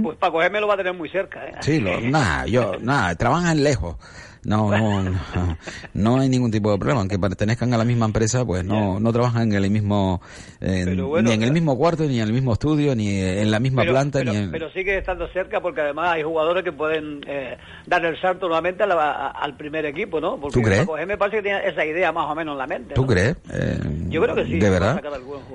Pues 0.00 0.16
Paco 0.18 0.38
me 0.38 0.60
lo 0.60 0.66
va 0.66 0.74
a 0.74 0.76
tener 0.78 0.94
muy 0.94 1.08
cerca. 1.10 1.44
¿eh? 1.46 1.54
Sí, 1.60 1.80
nada, 1.80 2.46
yo, 2.46 2.76
nada, 2.80 3.14
trabajan 3.14 3.62
lejos. 3.62 3.96
No, 4.44 4.70
no, 4.76 5.56
no, 5.94 6.20
hay 6.20 6.28
ningún 6.28 6.50
tipo 6.50 6.72
de 6.72 6.78
problema. 6.78 7.00
Aunque 7.00 7.18
pertenezcan 7.18 7.72
a 7.74 7.78
la 7.78 7.84
misma 7.84 8.06
empresa, 8.06 8.44
pues 8.44 8.64
no, 8.64 8.98
no 8.98 9.12
trabajan 9.12 9.52
en 9.52 9.64
el 9.64 9.70
mismo, 9.70 10.20
ni 10.60 11.32
en 11.32 11.42
el 11.42 11.52
mismo 11.52 11.76
cuarto, 11.76 12.04
ni 12.04 12.18
en 12.18 12.26
el 12.26 12.32
mismo 12.32 12.52
estudio, 12.52 12.94
ni 12.96 13.20
en 13.20 13.50
la 13.50 13.60
misma 13.60 13.82
planta. 13.84 14.18
Pero, 14.18 14.32
ni 14.32 14.48
pero 14.48 14.70
sigue 14.72 14.98
estando 14.98 15.28
cerca 15.28 15.60
porque 15.60 15.80
además 15.80 16.12
hay 16.14 16.22
jugadores 16.22 16.64
que 16.64 16.72
pueden 16.72 17.20
eh, 17.26 17.56
dar 17.86 18.04
el 18.04 18.20
salto 18.20 18.48
nuevamente 18.48 18.82
al 18.82 19.56
primer 19.56 19.86
equipo, 19.86 20.20
¿no? 20.20 20.38
Porque 20.40 20.60
¿Tú 20.60 20.62
crees? 20.62 20.86
me 21.06 21.16
parece 21.16 21.38
que 21.38 21.42
tiene 21.42 21.66
esa 21.66 21.84
idea 21.84 22.10
más 22.12 22.30
o 22.30 22.34
menos 22.34 22.52
en 22.52 22.58
la 22.58 22.66
mente. 22.66 22.94
¿Tú 22.94 23.06
crees? 23.06 23.36
Eh, 23.52 23.78
Yo 24.08 24.22
creo 24.22 24.34
que 24.34 24.44
sí. 24.46 24.58
De 24.58 24.70
verdad. 24.70 25.00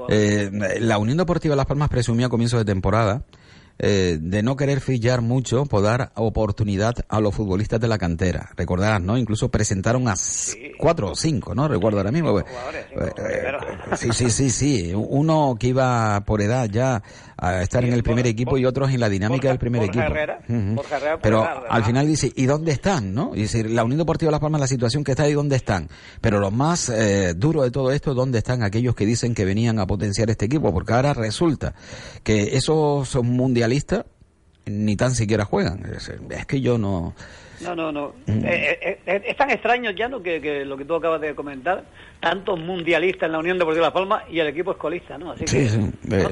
Eh, 0.10 0.80
la 0.80 0.97
Unión 0.97 1.17
Deportiva 1.17 1.56
Las 1.56 1.65
Palmas 1.65 1.89
presumía 1.89 2.28
a 2.28 2.30
comienzo 2.30 2.58
de 2.58 2.65
temporada 2.65 3.23
eh, 3.80 4.18
de 4.20 4.42
no 4.44 4.56
querer 4.56 4.82
fichar 4.82 5.22
mucho 5.22 5.66
por 5.66 5.84
dar 5.84 6.12
oportunidad 6.16 6.96
a 7.10 7.20
los 7.20 7.36
futbolistas 7.36 7.80
de 7.80 7.88
la 7.88 7.98
cantera. 7.98 8.50
Recordarás, 8.56 9.02
¿no? 9.02 9.18
Incluso 9.18 9.50
presentaron 9.50 10.08
a 10.08 10.16
cuatro 10.78 11.12
o 11.12 11.16
cinco, 11.16 11.54
¿no? 11.54 11.68
Recuerdo 11.68 12.00
ahora 12.00 12.12
mismo. 12.12 12.44
sí, 13.96 14.12
sí, 14.13 14.30
sí, 14.30 14.50
sí. 14.50 14.94
Uno 14.96 15.56
que 15.60 15.68
iba 15.68 16.22
por 16.26 16.42
edad 16.42 16.70
ya 16.70 17.04
a 17.38 17.62
estar 17.62 17.84
en 17.86 17.93
el 17.93 18.04
primer 18.04 18.26
equipo 18.28 18.58
y 18.58 18.65
otros 18.65 18.91
en 18.91 19.00
la 19.00 19.10
dinámica 19.10 19.47
del 19.50 19.60
primer 19.60 19.84
equipo. 19.84 20.06
Pero 21.21 21.47
al 21.69 21.84
final 21.84 22.08
dice, 22.08 22.32
¿y 22.36 22.45
dónde 22.45 22.71
están? 22.71 23.13
¿no? 23.13 23.36
Y 23.36 23.41
decir, 23.41 23.69
la 23.69 23.84
Unión 23.84 24.00
Deportiva 24.00 24.32
Las 24.32 24.39
Palmas, 24.39 24.62
la 24.62 24.67
situación 24.67 25.04
que 25.04 25.12
está 25.12 25.28
y 25.28 25.34
dónde 25.34 25.56
están. 25.56 25.89
Pero 26.21 26.39
lo 26.39 26.52
más 26.52 26.89
eh, 26.89 27.34
duro 27.36 27.63
de 27.63 27.71
todo 27.71 27.91
esto, 27.91 28.13
¿dónde 28.13 28.39
están 28.39 28.63
aquellos 28.63 28.95
que 28.95 29.06
dicen 29.06 29.34
que 29.34 29.45
venían 29.45 29.80
a 29.80 29.86
potenciar 29.88 30.30
este 30.30 30.45
equipo? 30.45 30.73
Porque 30.73 30.93
ahora 30.93 31.13
resulta 31.13 31.73
que 32.23 32.56
esos 32.58 33.15
mundialistas 33.23 34.06
ni 34.65 34.95
tan 34.95 35.15
siquiera 35.15 35.45
juegan. 35.45 35.84
Es, 35.95 36.45
que 36.45 36.62
yo 36.62 36.78
no... 36.78 37.13
No, 37.62 37.76
no, 37.76 37.91
no. 37.91 38.13
Mm. 38.28 38.46
Eh, 38.46 39.00
eh, 39.06 39.22
es 39.26 39.38
tan 39.38 39.50
extraño 39.50 39.91
ya 39.91 40.08
¿no? 40.08 40.22
que, 40.22 40.63
lo 40.65 40.78
que 40.78 40.86
tú 40.86 40.96
acabas 40.96 41.22
de 41.22 41.34
comentar, 41.36 41.84
tantos 42.20 42.60
mundialistas 42.60 43.28
en 43.28 43.32
la 43.32 43.39
Unión 43.39 43.58
Deportiva 43.58 43.88
Las 43.88 43.93
Palmas 43.93 44.24
y 44.30 44.39
el 44.39 44.48
equipo 44.48 44.72
es 44.72 44.78
colista, 44.78 45.17
¿no? 45.17 45.32
Así 45.32 45.46
que 45.46 45.70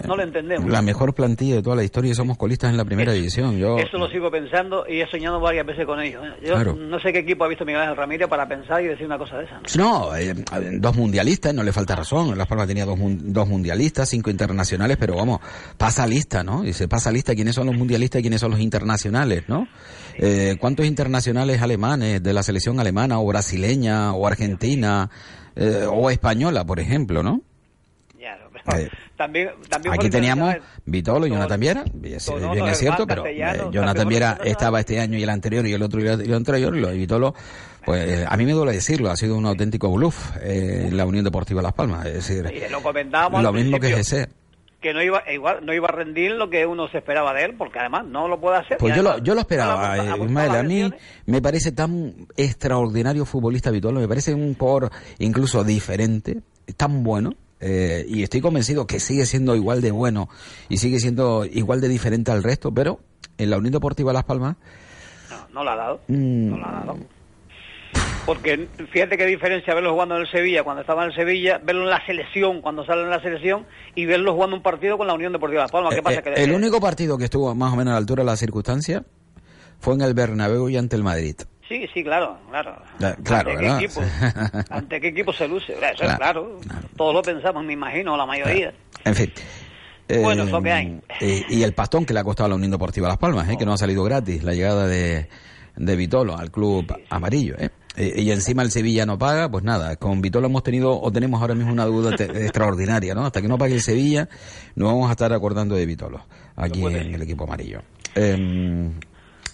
no, 0.08 0.16
lo 0.16 0.24
entendemos. 0.24 0.70
La 0.70 0.82
mejor 0.82 1.14
plantilla 1.14 1.56
de 1.56 1.64
toda 1.64 1.76
la 1.76 1.84
historia 1.84 2.12
y 2.12 2.16
somos 2.16 2.38
colistas 2.38 2.72
en 2.72 2.78
la 2.78 2.86
primera 2.86 3.14
división. 3.14 3.58
Yo... 3.58 3.78
Eso 3.78 3.98
lo 3.98 4.08
sigo 4.10 4.30
pensando 4.30 4.86
y 4.88 5.02
he 5.02 5.08
soñado 5.08 5.40
varias 5.40 5.66
veces 5.66 5.86
con 5.86 6.00
ellos. 6.00 6.24
¿eh? 6.26 6.48
Yo 6.48 6.74
no 6.74 7.00
sé 7.00 7.12
qué 7.12 7.20
equipo 7.20 7.44
ha 7.44 7.48
visto 7.48 7.66
Miguel 7.66 7.82
Ángel 7.82 7.98
Ramírez 7.98 8.28
para 8.28 8.48
pensar 8.48 8.84
y 8.84 8.88
decir 8.88 9.06
una 9.06 9.18
cosa 9.18 9.38
de 9.38 9.46
esa. 9.46 9.62
No, 9.78 10.16
eh, 10.16 10.34
dos 10.80 10.96
mundialistas, 10.96 11.54
no 11.54 11.64
le 11.64 11.72
falta 11.72 11.96
razón. 11.96 12.38
Las 12.38 12.48
Palmas 12.48 12.68
tenía 12.68 12.86
dos, 12.86 12.98
dos 13.00 13.48
mundialistas, 13.48 14.10
cinco 14.10 14.30
internacionales, 14.30 14.98
pero 15.00 15.16
vamos, 15.16 15.40
pasa 15.78 16.06
lista, 16.08 16.44
¿no? 16.44 16.62
Dice, 16.62 16.88
pasa 16.88 17.12
lista 17.12 17.36
quiénes 17.36 17.56
son 17.56 17.68
los 17.68 17.76
mundialistas 17.76 18.20
y 18.20 18.24
quiénes 18.24 18.42
son 18.42 18.52
los 18.52 18.60
internacionales, 18.60 19.44
¿no? 19.48 19.68
Eh, 20.18 20.56
¿Cuántos 20.60 20.86
internacionales 20.86 21.62
alemanes 21.62 22.24
de 22.24 22.34
la 22.34 22.44
selección 22.44 22.80
alemana 22.80 23.20
o 23.20 23.26
brasileña 23.26 24.14
o 24.14 24.28
argentina? 24.28 25.10
Eh, 25.56 25.86
o 25.90 26.10
española, 26.10 26.66
por 26.66 26.80
ejemplo, 26.80 27.24
¿no? 27.24 27.42
Eh, 28.76 28.90
también, 29.16 29.52
también 29.70 29.94
aquí 29.94 30.10
teníamos 30.10 30.56
Vitolo 30.86 31.28
y 31.28 31.30
Jonathan 31.30 31.60
Viera, 31.60 31.84
bien 31.94 32.18
es 32.18 32.80
cierto, 32.80 33.06
pero 33.06 33.24
eh, 33.28 33.62
Jonathan 33.72 34.08
Viera 34.08 34.40
estaba 34.44 34.80
este 34.80 35.00
año 35.00 35.20
y 35.20 35.24
el 35.24 35.30
anterior 35.30 35.68
y 35.68 35.74
el 35.74 35.84
otro 35.84 36.02
y 36.02 36.08
el 36.08 36.34
anterior, 36.34 36.76
y 36.76 36.80
lo 36.80 36.88
de 36.88 36.98
Vitolo, 36.98 37.36
pues 37.86 38.26
a 38.28 38.36
mí 38.38 38.46
me 38.46 38.54
duele 38.54 38.72
decirlo, 38.74 39.12
ha 39.12 39.16
sido 39.16 39.38
un 39.38 39.46
auténtico 39.46 39.92
bluff 39.92 40.32
en 40.42 40.98
la 40.98 41.06
Unión 41.06 41.24
Deportiva 41.24 41.62
Las 41.62 41.74
Palmas, 41.74 42.08
es 42.08 42.14
decir, 42.16 42.52
lo, 42.72 43.42
lo 43.42 43.54
mismo 43.54 43.80
que 43.80 43.94
ese 43.94 44.30
que 44.86 44.94
no 44.94 45.02
iba 45.02 45.24
igual 45.34 45.66
no 45.66 45.74
iba 45.74 45.88
a 45.88 45.92
rendir 45.92 46.34
lo 46.34 46.48
que 46.48 46.64
uno 46.68 46.88
se 46.90 47.00
esperaba 47.00 47.34
de 47.34 47.46
él 47.46 47.56
porque 47.58 47.80
además 47.80 48.06
no 48.06 48.28
lo 48.28 48.40
puede 48.40 48.58
hacer. 48.58 48.78
Pues 48.78 48.96
yo 48.96 49.02
lo, 49.02 49.18
yo 49.18 49.34
lo 49.34 49.40
esperaba 49.40 50.16
Ismael. 50.16 50.52
A 50.52 50.62
mí 50.62 50.88
me 51.26 51.42
parece 51.42 51.72
tan 51.72 52.28
extraordinario 52.38 53.26
futbolista 53.26 53.70
habitual 53.70 53.96
me 53.96 54.08
parece 54.08 54.36
un 54.36 54.54
por 54.54 54.92
incluso 55.18 55.64
diferente 55.64 56.44
tan 56.78 57.02
bueno 57.02 57.32
eh, 57.60 58.06
y 58.08 58.22
estoy 58.22 58.42
convencido 58.42 58.86
que 58.86 59.00
sigue 59.00 59.26
siendo 59.26 59.56
igual 59.56 59.82
de 59.82 59.90
bueno 59.90 60.30
y 60.70 60.78
sigue 60.78 61.00
siendo 61.00 61.46
igual 61.46 61.82
de 61.82 61.88
diferente 61.88 62.30
al 62.30 62.44
resto 62.44 62.72
pero 62.72 63.00
en 63.40 63.50
la 63.50 63.58
Unión 63.58 63.72
Deportiva 63.72 64.14
Las 64.14 64.26
Palmas 64.26 64.56
no, 65.32 65.48
no 65.52 65.64
la 65.64 65.74
ha 65.74 65.76
dado. 65.78 66.02
Mm. 66.10 66.50
no 66.52 66.58
la 66.60 66.70
ha 66.70 66.86
dado 66.86 67.15
porque 68.26 68.68
fíjate 68.92 69.18
qué 69.18 69.26
diferencia 69.26 69.74
verlo 69.74 69.94
jugando 69.94 70.16
en 70.16 70.22
el 70.22 70.32
Sevilla 70.32 70.64
cuando 70.64 70.82
estaba 70.82 71.04
en 71.04 71.10
el 71.10 71.16
Sevilla, 71.16 71.60
verlo 71.64 71.84
en 71.84 71.90
la 71.90 72.06
selección 72.06 72.62
cuando 72.62 72.86
sale 72.86 73.04
en 73.04 73.10
la 73.10 73.22
selección 73.22 73.66
y 73.94 74.06
verlo 74.06 74.34
jugando 74.34 74.56
un 74.56 74.64
partido 74.64 74.98
con 74.98 75.08
la 75.08 75.14
Unión 75.14 75.32
Deportiva 75.32 75.64
Las 75.64 75.72
Palmas. 75.72 75.94
¿Qué 75.94 76.02
pasa? 76.02 76.20
Eh, 76.20 76.44
el 76.44 76.52
único 76.52 76.80
partido 76.80 77.18
que 77.18 77.26
estuvo 77.26 77.54
más 77.54 77.74
o 77.74 77.76
menos 77.76 77.92
a 77.92 77.94
la 77.94 78.00
altura 78.00 78.24
de 78.24 78.30
la 78.32 78.38
circunstancia 78.38 79.04
fue 79.80 79.94
en 79.94 80.02
el 80.02 80.14
Bernabéu 80.14 80.70
y 80.70 80.78
ante 80.78 80.96
el 80.96 81.04
Madrid. 81.04 81.36
Sí, 81.68 81.88
sí, 81.94 82.04
claro, 82.04 82.38
claro. 82.50 82.76
claro, 83.24 83.52
¿Ante 83.52 83.64
qué, 83.64 83.86
equipo, 83.86 84.02
¿Ante 84.70 85.02
qué 85.02 85.08
equipo 85.08 85.34
se 85.34 85.48
luce? 85.48 85.74
Eso 85.74 85.80
claro, 85.98 86.12
es 86.12 86.18
claro. 86.18 86.60
Todos 86.96 87.14
lo 87.14 87.22
pensamos, 87.24 87.64
me 87.64 87.74
imagino, 87.74 88.16
la 88.16 88.26
mayoría. 88.26 88.74
En 89.04 89.16
fin. 89.16 89.32
Bueno, 90.08 90.44
es 90.44 90.52
lo 90.52 90.62
que 90.62 90.72
hay. 90.72 91.02
Eh, 91.20 91.44
y, 91.50 91.64
el 91.64 91.74
pastón 91.74 92.06
que 92.06 92.14
le 92.14 92.20
ha 92.20 92.24
costado 92.24 92.46
a 92.46 92.50
la 92.50 92.56
Unión 92.56 92.72
Deportiva 92.72 93.08
Las 93.08 93.18
Palmas, 93.18 93.50
eh, 93.50 93.58
que 93.58 93.66
no 93.66 93.74
ha 93.74 93.78
salido 93.78 94.04
gratis, 94.04 94.44
la 94.44 94.54
llegada 94.54 94.86
de, 94.86 95.28
de 95.76 95.96
Vitolo 95.96 96.38
al 96.38 96.52
club 96.52 96.86
amarillo. 97.10 97.56
¿eh? 97.58 97.70
Eh, 97.98 98.22
y 98.22 98.32
encima 98.32 98.62
el 98.64 98.72
Sevilla 98.72 99.06
no 99.06 99.18
paga, 99.18 99.50
pues 99.50 99.64
nada, 99.64 99.96
con 99.96 100.22
Vitolo 100.22 100.48
hemos 100.48 100.64
tenido 100.64 101.00
o 101.00 101.12
tenemos 101.12 101.42
ahora 101.42 101.56
mismo 101.56 101.72
una 101.72 101.86
duda 101.86 102.16
extraordinaria, 102.20 103.14
¿no? 103.16 103.26
Hasta 103.26 103.42
que 103.42 103.48
no 103.48 103.58
pague 103.58 103.76
el 103.76 103.82
Sevilla, 103.82 104.28
no 104.76 104.88
vamos 104.88 105.10
a 105.10 105.12
estar 105.12 105.32
acordando 105.34 105.76
de 105.76 105.86
Vitolo 105.86 106.26
aquí 106.56 106.84
en 106.86 107.14
el 107.14 107.22
equipo 107.22 107.46
amarillo. 107.46 107.82
Eh, 108.16 108.92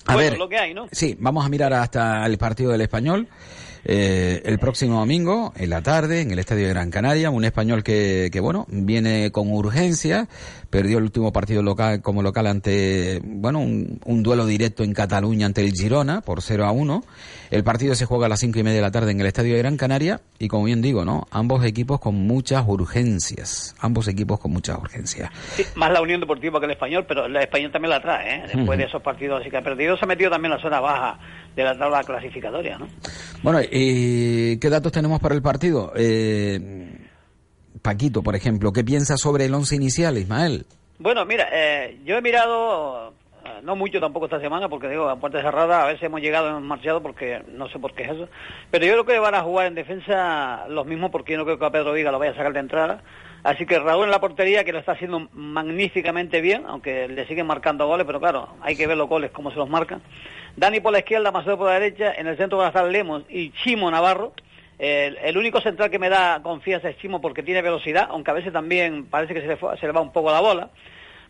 a 0.05 0.15
ver, 0.15 0.37
lo 0.37 0.49
que 0.49 0.57
hay, 0.57 0.73
¿no? 0.73 0.87
Sí, 0.91 1.15
vamos 1.19 1.45
a 1.45 1.49
mirar 1.49 1.73
hasta 1.73 2.25
el 2.25 2.37
partido 2.37 2.71
del 2.71 2.81
Español. 2.81 3.27
Eh, 3.83 4.41
el 4.45 4.59
próximo 4.59 4.99
domingo, 4.99 5.53
en 5.55 5.69
la 5.69 5.81
tarde, 5.81 6.21
en 6.21 6.31
el 6.31 6.39
Estadio 6.39 6.67
de 6.67 6.73
Gran 6.73 6.91
Canaria, 6.91 7.29
un 7.31 7.45
español 7.45 7.83
que, 7.83 8.29
que, 8.31 8.39
bueno, 8.39 8.65
viene 8.69 9.31
con 9.31 9.51
urgencia, 9.51 10.27
perdió 10.71 10.97
el 10.97 11.03
último 11.03 11.31
partido 11.31 11.61
local 11.61 12.01
como 12.01 12.23
local 12.23 12.47
ante, 12.47 13.21
bueno, 13.23 13.59
un, 13.59 13.99
un 14.05 14.23
duelo 14.23 14.45
directo 14.45 14.83
en 14.83 14.93
Cataluña 14.93 15.45
ante 15.45 15.61
el 15.61 15.73
Girona 15.73 16.21
por 16.21 16.41
0 16.41 16.65
a 16.65 16.71
1. 16.71 17.03
El 17.51 17.63
partido 17.65 17.93
se 17.93 18.05
juega 18.05 18.27
a 18.27 18.29
las 18.29 18.39
cinco 18.39 18.59
y 18.59 18.63
media 18.63 18.77
de 18.77 18.81
la 18.81 18.91
tarde 18.91 19.11
en 19.11 19.19
el 19.19 19.27
Estadio 19.27 19.53
de 19.53 19.59
Gran 19.59 19.75
Canaria 19.75 20.21
y 20.39 20.47
como 20.47 20.63
bien 20.63 20.81
digo, 20.81 21.03
¿no? 21.03 21.27
Ambos 21.31 21.65
equipos 21.65 21.99
con 21.99 22.15
muchas 22.15 22.63
urgencias, 22.65 23.75
ambos 23.79 24.07
equipos 24.07 24.39
con 24.39 24.51
muchas 24.51 24.77
urgencias. 24.77 25.29
más 25.75 25.91
la 25.91 26.01
Unión 26.01 26.21
Deportiva 26.21 26.59
que 26.59 26.65
el 26.65 26.71
Español, 26.71 27.05
pero 27.05 27.25
el 27.25 27.35
Español 27.35 27.71
también 27.71 27.89
la 27.89 28.01
trae, 28.01 28.35
¿eh? 28.35 28.43
Después 28.55 28.79
de 28.79 28.85
esos 28.85 29.01
partidos 29.01 29.41
así 29.41 29.49
que 29.49 29.57
ha 29.57 29.61
perdido, 29.61 29.97
se 29.97 30.05
ha 30.05 30.07
metido 30.07 30.31
también 30.31 30.53
en 30.53 30.57
la 30.57 30.63
zona 30.63 30.79
baja 30.79 31.19
de 31.53 31.63
la 31.63 31.77
tabla 31.77 32.03
clasificatoria, 32.05 32.77
¿no? 32.77 32.87
Bueno, 33.43 33.59
¿y 33.69 34.57
qué 34.57 34.69
datos 34.69 34.93
tenemos 34.93 35.19
para 35.19 35.35
el 35.35 35.41
partido? 35.41 35.91
Eh, 35.97 36.90
Paquito, 37.81 38.21
por 38.21 38.35
ejemplo, 38.35 38.71
¿qué 38.71 38.83
piensa 38.83 39.17
sobre 39.17 39.45
el 39.45 39.53
once 39.53 39.75
inicial, 39.75 40.17
Ismael? 40.17 40.65
Bueno, 40.99 41.25
mira, 41.25 41.47
eh, 41.51 41.97
yo 42.05 42.17
he 42.17 42.21
mirado, 42.21 43.13
eh, 43.43 43.59
no 43.63 43.75
mucho 43.75 43.99
tampoco 43.99 44.25
esta 44.25 44.39
semana, 44.39 44.69
porque 44.69 44.87
digo, 44.87 45.09
a 45.09 45.19
puerta 45.19 45.41
cerrada 45.41 45.83
a 45.83 45.87
veces 45.87 46.03
hemos 46.03 46.21
llegado 46.21 46.49
hemos 46.49 46.61
marchado 46.61 47.01
porque 47.01 47.41
no 47.53 47.67
sé 47.69 47.79
por 47.79 47.93
qué 47.93 48.03
es 48.03 48.11
eso, 48.11 48.29
pero 48.69 48.85
yo 48.85 48.93
creo 48.93 49.05
que 49.05 49.19
van 49.19 49.33
a 49.33 49.41
jugar 49.41 49.65
en 49.65 49.75
defensa 49.75 50.67
los 50.67 50.85
mismos 50.85 51.09
porque 51.09 51.31
yo 51.33 51.39
no 51.39 51.45
creo 51.45 51.57
que 51.57 51.65
a 51.65 51.71
Pedro 51.71 51.93
Viga 51.93 52.11
lo 52.11 52.19
vaya 52.19 52.33
a 52.33 52.35
sacar 52.35 52.53
de 52.53 52.59
entrada. 52.59 53.01
Así 53.43 53.65
que 53.65 53.79
Raúl 53.79 54.05
en 54.05 54.11
la 54.11 54.21
portería, 54.21 54.63
que 54.63 54.71
lo 54.71 54.77
está 54.77 54.91
haciendo 54.91 55.27
magníficamente 55.33 56.41
bien, 56.41 56.63
aunque 56.67 57.07
le 57.07 57.25
siguen 57.25 57.47
marcando 57.47 57.87
goles, 57.87 58.05
pero 58.05 58.19
claro, 58.19 58.49
hay 58.61 58.75
que 58.75 58.85
ver 58.85 58.97
los 58.97 59.09
goles, 59.09 59.31
cómo 59.31 59.49
se 59.49 59.57
los 59.57 59.67
marcan. 59.67 60.03
Dani 60.55 60.79
por 60.79 60.91
la 60.91 60.99
izquierda, 60.99 61.31
Maceo 61.31 61.57
por 61.57 61.67
la 61.67 61.79
derecha, 61.79 62.13
en 62.13 62.27
el 62.27 62.37
centro 62.37 62.59
van 62.59 62.65
a 62.65 62.69
estar 62.69 62.85
Lemos 62.85 63.23
y 63.29 63.49
Chimo 63.51 63.89
Navarro. 63.89 64.33
El, 64.81 65.37
único 65.37 65.61
central 65.61 65.91
que 65.91 65.99
me 65.99 66.09
da 66.09 66.41
confianza 66.41 66.89
es 66.89 66.97
Chimo 66.97 67.21
porque 67.21 67.43
tiene 67.43 67.61
velocidad, 67.61 68.07
aunque 68.09 68.31
a 68.31 68.33
veces 68.33 68.51
también 68.51 69.05
parece 69.05 69.35
que 69.35 69.41
se 69.41 69.47
le, 69.47 69.57
se 69.79 69.85
le 69.85 69.91
va 69.91 70.01
un 70.01 70.11
poco 70.11 70.31
la 70.31 70.39
bola. 70.39 70.69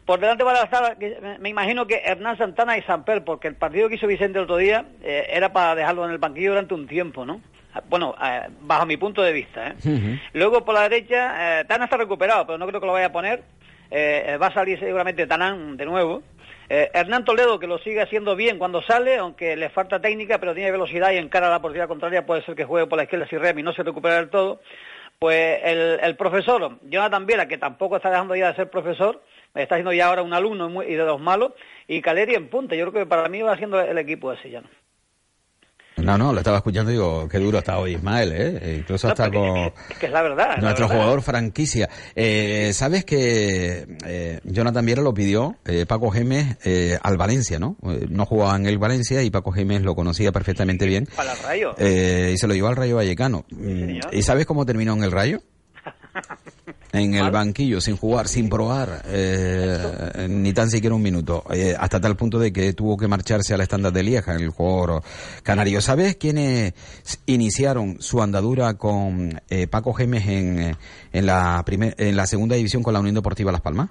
Por 0.05 0.21
delante 0.21 0.43
van 0.43 0.55
a 0.55 0.61
estar, 0.61 0.97
me 1.39 1.49
imagino 1.49 1.85
que 1.85 2.01
Hernán 2.03 2.37
Santana 2.37 2.77
y 2.77 2.81
Samper, 2.83 3.25
porque 3.25 3.49
el 3.49 3.55
partido 3.55 3.89
que 3.89 3.95
hizo 3.95 4.07
Vicente 4.07 4.39
el 4.39 4.45
otro 4.45 4.55
día 4.55 4.85
eh, 5.03 5.27
era 5.31 5.51
para 5.51 5.75
dejarlo 5.75 6.05
en 6.05 6.11
el 6.11 6.17
banquillo 6.17 6.51
durante 6.51 6.73
un 6.73 6.87
tiempo, 6.87 7.25
¿no? 7.25 7.41
Bueno, 7.89 8.15
eh, 8.23 8.47
bajo 8.61 8.85
mi 8.85 8.95
punto 8.95 9.21
de 9.21 9.33
vista. 9.33 9.67
¿eh? 9.67 10.19
Luego 10.33 10.63
por 10.63 10.73
la 10.73 10.87
derecha, 10.87 11.65
Tana 11.67 11.85
está 11.85 11.97
recuperado, 11.97 12.45
pero 12.45 12.57
no 12.57 12.67
creo 12.67 12.79
que 12.79 12.87
lo 12.87 12.93
vaya 12.93 13.07
a 13.07 13.11
poner. 13.11 13.43
va 13.91 14.47
a 14.47 14.53
salir 14.53 14.79
seguramente 14.79 15.27
Tanán 15.27 15.75
de 15.75 15.85
nuevo. 15.85 16.23
Eh, 16.73 16.89
Hernán 16.93 17.25
Toledo, 17.25 17.60
que 17.60 17.67
lo 17.67 17.79
sigue 17.79 18.01
haciendo 18.01 18.34
bien 18.34 18.57
cuando 18.57 18.81
sale, 18.81 19.17
aunque 19.17 19.57
le 19.57 19.69
falta 19.69 19.99
técnica, 19.99 20.39
pero 20.39 20.55
tiene 20.55 20.71
velocidad 20.71 21.12
y 21.12 21.17
encara 21.17 21.49
la 21.49 21.62
portería 21.62 21.86
contraria, 21.86 22.25
puede 22.25 22.45
ser 22.45 22.55
que 22.55 22.63
juegue 22.63 22.88
por 22.88 22.95
la 22.95 23.03
izquierda 23.03 23.27
si 23.27 23.38
Remy 23.38 23.62
no 23.62 23.73
se 23.73 23.84
recupera 23.84 24.15
del 24.15 24.29
todo. 24.29 24.62
Pues 25.19 25.60
el, 25.65 26.15
profesor, 26.15 26.79
Jonathan 26.84 27.25
Viera, 27.25 27.49
que 27.49 27.57
tampoco 27.57 27.97
está 27.97 28.10
dejando 28.10 28.38
ya 28.38 28.47
de 28.47 28.55
ser 28.55 28.69
profesor, 28.69 29.21
está 29.53 29.75
siendo 29.75 29.91
ya 29.91 30.07
ahora 30.07 30.21
un 30.21 30.34
alumno 30.34 30.81
y 30.81 30.95
de 30.95 31.03
los 31.03 31.19
malos, 31.19 31.51
y 31.89 32.01
Caleri 32.01 32.36
en 32.36 32.47
punta. 32.47 32.73
Yo 32.73 32.89
creo 32.89 33.03
que 33.03 33.10
para 33.10 33.27
mí 33.27 33.41
va 33.41 33.57
siendo 33.57 33.77
el 33.81 33.97
equipo 33.97 34.31
ese 34.31 34.49
ya. 34.49 34.63
No, 36.03 36.17
no, 36.17 36.33
lo 36.33 36.39
estaba 36.39 36.57
escuchando 36.57 36.91
y 36.91 36.95
digo, 36.95 37.27
qué 37.29 37.39
duro 37.39 37.59
está 37.59 37.77
hoy 37.79 37.93
Ismael, 37.95 38.31
¿eh? 38.33 38.59
E 38.61 38.75
incluso 38.77 39.07
hasta 39.07 39.29
con... 39.31 39.71
que 39.99 40.05
es 40.05 40.11
la 40.11 40.21
verdad. 40.21 40.57
Nuestro 40.57 40.87
jugador 40.87 41.21
franquicia. 41.21 41.89
Eh, 42.15 42.71
Sabes 42.73 43.05
que 43.05 43.87
eh, 44.05 44.39
Jonathan 44.43 44.85
Viera 44.85 45.01
lo 45.01 45.13
pidió 45.13 45.55
eh, 45.65 45.85
Paco 45.85 46.09
Gemes 46.11 46.57
eh, 46.63 46.97
al 47.01 47.17
Valencia, 47.17 47.59
¿no? 47.59 47.75
Eh, 47.83 48.07
no 48.09 48.25
jugaba 48.25 48.55
en 48.55 48.65
el 48.65 48.77
Valencia 48.77 49.21
y 49.21 49.29
Paco 49.29 49.51
Gemes 49.51 49.81
lo 49.83 49.95
conocía 49.95 50.31
perfectamente 50.31 50.85
bien. 50.85 51.07
Para 51.15 51.33
el 51.33 51.39
Rayo. 51.39 51.75
y 51.77 52.37
se 52.37 52.47
lo 52.47 52.53
llevó 52.53 52.67
al 52.69 52.75
Rayo 52.75 52.95
Vallecano. 52.97 53.45
¿Y 54.11 54.21
sabes 54.23 54.45
cómo 54.45 54.65
terminó 54.65 54.93
en 54.93 55.03
el 55.03 55.11
Rayo? 55.11 55.41
en 56.93 57.13
el 57.13 57.32
banquillo, 57.32 57.80
sin 57.80 57.95
jugar, 57.95 58.27
sin 58.27 58.49
probar, 58.49 59.04
eh, 59.06 60.27
ni 60.30 60.51
tan 60.54 60.69
siquiera 60.69 60.95
un 60.95 61.01
minuto, 61.01 61.43
eh, 61.54 61.75
hasta 61.77 62.01
tal 62.01 62.17
punto 62.17 62.38
de 62.38 62.51
que 62.51 62.73
tuvo 62.73 62.97
que 62.97 63.08
marcharse 63.08 63.54
al 63.54 63.62
estándar 63.62 63.93
de 63.93 64.04
Lieja, 64.04 64.36
el 64.36 64.49
jugador 64.49 65.04
canario. 65.43 65.80
¿Sabes 65.82 66.17
quiénes 66.17 66.73
iniciaron 67.25 68.01
su 68.01 68.21
andadura 68.21 68.73
con 68.73 69.41
eh, 69.49 69.67
Paco 69.67 69.93
Gemes 69.93 70.27
en, 70.27 70.75
en, 71.13 71.25
la 71.25 71.63
primer, 71.65 71.95
en 71.97 72.15
la 72.15 72.27
segunda 72.27 72.56
división 72.56 72.84
con 72.84 72.93
la 72.93 72.99
Unión 72.99 73.15
Deportiva 73.15 73.51
Las 73.51 73.62
Palmas? 73.62 73.89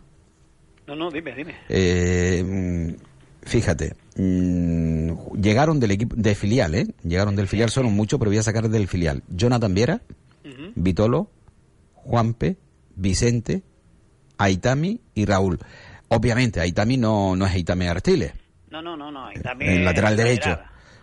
No, 0.86 0.94
no, 0.94 1.10
dime, 1.10 1.34
dime. 1.34 1.54
Eh, 1.68 2.42
mm, 2.44 3.48
fíjate, 3.48 3.94
mm, 4.16 5.40
llegaron 5.40 5.80
del 5.80 5.92
equipo 5.92 6.16
de 6.16 6.34
filial, 6.34 6.74
¿eh? 6.74 6.86
Llegaron 7.02 7.34
del 7.36 7.48
filial, 7.48 7.70
son 7.70 7.86
muchos, 7.92 8.18
pero 8.18 8.30
voy 8.30 8.38
a 8.38 8.42
sacar 8.42 8.68
del 8.68 8.88
filial. 8.88 9.22
Jonathan 9.28 9.72
Viera. 9.72 10.02
Vitolo, 10.74 11.30
Juanpe, 11.94 12.56
Vicente, 13.00 13.62
Aitami 14.38 15.00
y 15.14 15.24
Raúl. 15.24 15.58
Obviamente, 16.08 16.60
Aitami 16.60 16.96
no, 16.96 17.34
no 17.36 17.46
es 17.46 17.52
Aitami 17.52 17.86
Artiles, 17.86 18.32
No, 18.70 18.82
no, 18.82 18.96
no, 18.96 19.10
no. 19.10 19.28
También 19.42 19.72
el 19.72 19.84
lateral 19.84 20.16
derecho. 20.16 20.58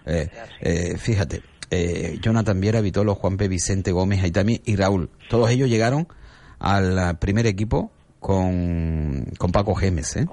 Eh, 0.06 0.30
eh, 0.62 0.98
fíjate, 0.98 1.42
eh, 1.70 2.18
Jonathan 2.22 2.60
Viera, 2.62 2.82
Vitolo, 2.82 3.16
Juanpe, 3.16 3.48
Vicente 3.48 3.92
Gómez, 3.92 4.24
Aitami 4.24 4.62
y 4.66 4.76
Raúl. 4.76 5.10
Todos 5.30 5.50
ellos 5.50 5.70
llegaron 5.70 6.08
al 6.60 7.18
primer 7.20 7.46
equipo 7.46 7.92
con, 8.20 9.26
con 9.38 9.52
Paco 9.52 9.76
Gemes, 9.76 10.16
¿eh? 10.18 10.28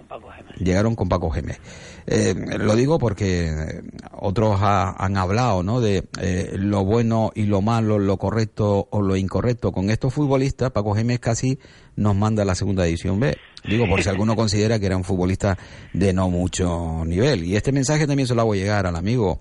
Llegaron 0.59 0.95
con 0.95 1.09
Paco 1.09 1.31
Gemes. 1.31 1.59
Eh, 2.07 2.35
lo 2.59 2.77
digo 2.77 2.99
porque 2.99 3.49
eh, 3.49 3.83
otros 4.13 4.59
ha- 4.61 4.95
han 5.03 5.17
hablado, 5.17 5.63
¿no? 5.63 5.81
De 5.81 6.05
eh, 6.21 6.53
lo 6.57 6.85
bueno 6.85 7.33
y 7.35 7.45
lo 7.45 7.61
malo, 7.63 7.99
lo 7.99 8.17
correcto 8.19 8.87
o 8.91 9.03
lo 9.03 9.17
incorrecto. 9.17 9.73
Con 9.73 9.91
estos 9.91 10.13
futbolistas, 10.15 10.71
Paco 10.71 10.95
Gemes 10.95 11.19
casi 11.19 11.59
nos 11.97 12.15
manda 12.15 12.43
a 12.43 12.47
la 12.47 12.55
segunda 12.55 12.85
división 12.85 13.19
B. 13.19 13.37
Digo, 13.67 13.89
por 13.89 14.03
si 14.03 14.09
alguno 14.09 14.37
considera 14.37 14.79
que 14.79 14.87
era 14.87 14.97
un 14.97 15.05
futbolista 15.05 15.57
de 15.93 16.13
no 16.13 16.29
mucho 16.31 17.05
nivel. 17.05 17.45
Y 17.45 17.57
este 17.57 17.73
mensaje 17.73 18.07
también 18.07 18.27
se 18.29 18.35
lo 18.35 18.43
hago 18.43 18.55
llegar 18.55 18.87
al 18.87 18.97
amigo, 18.97 19.41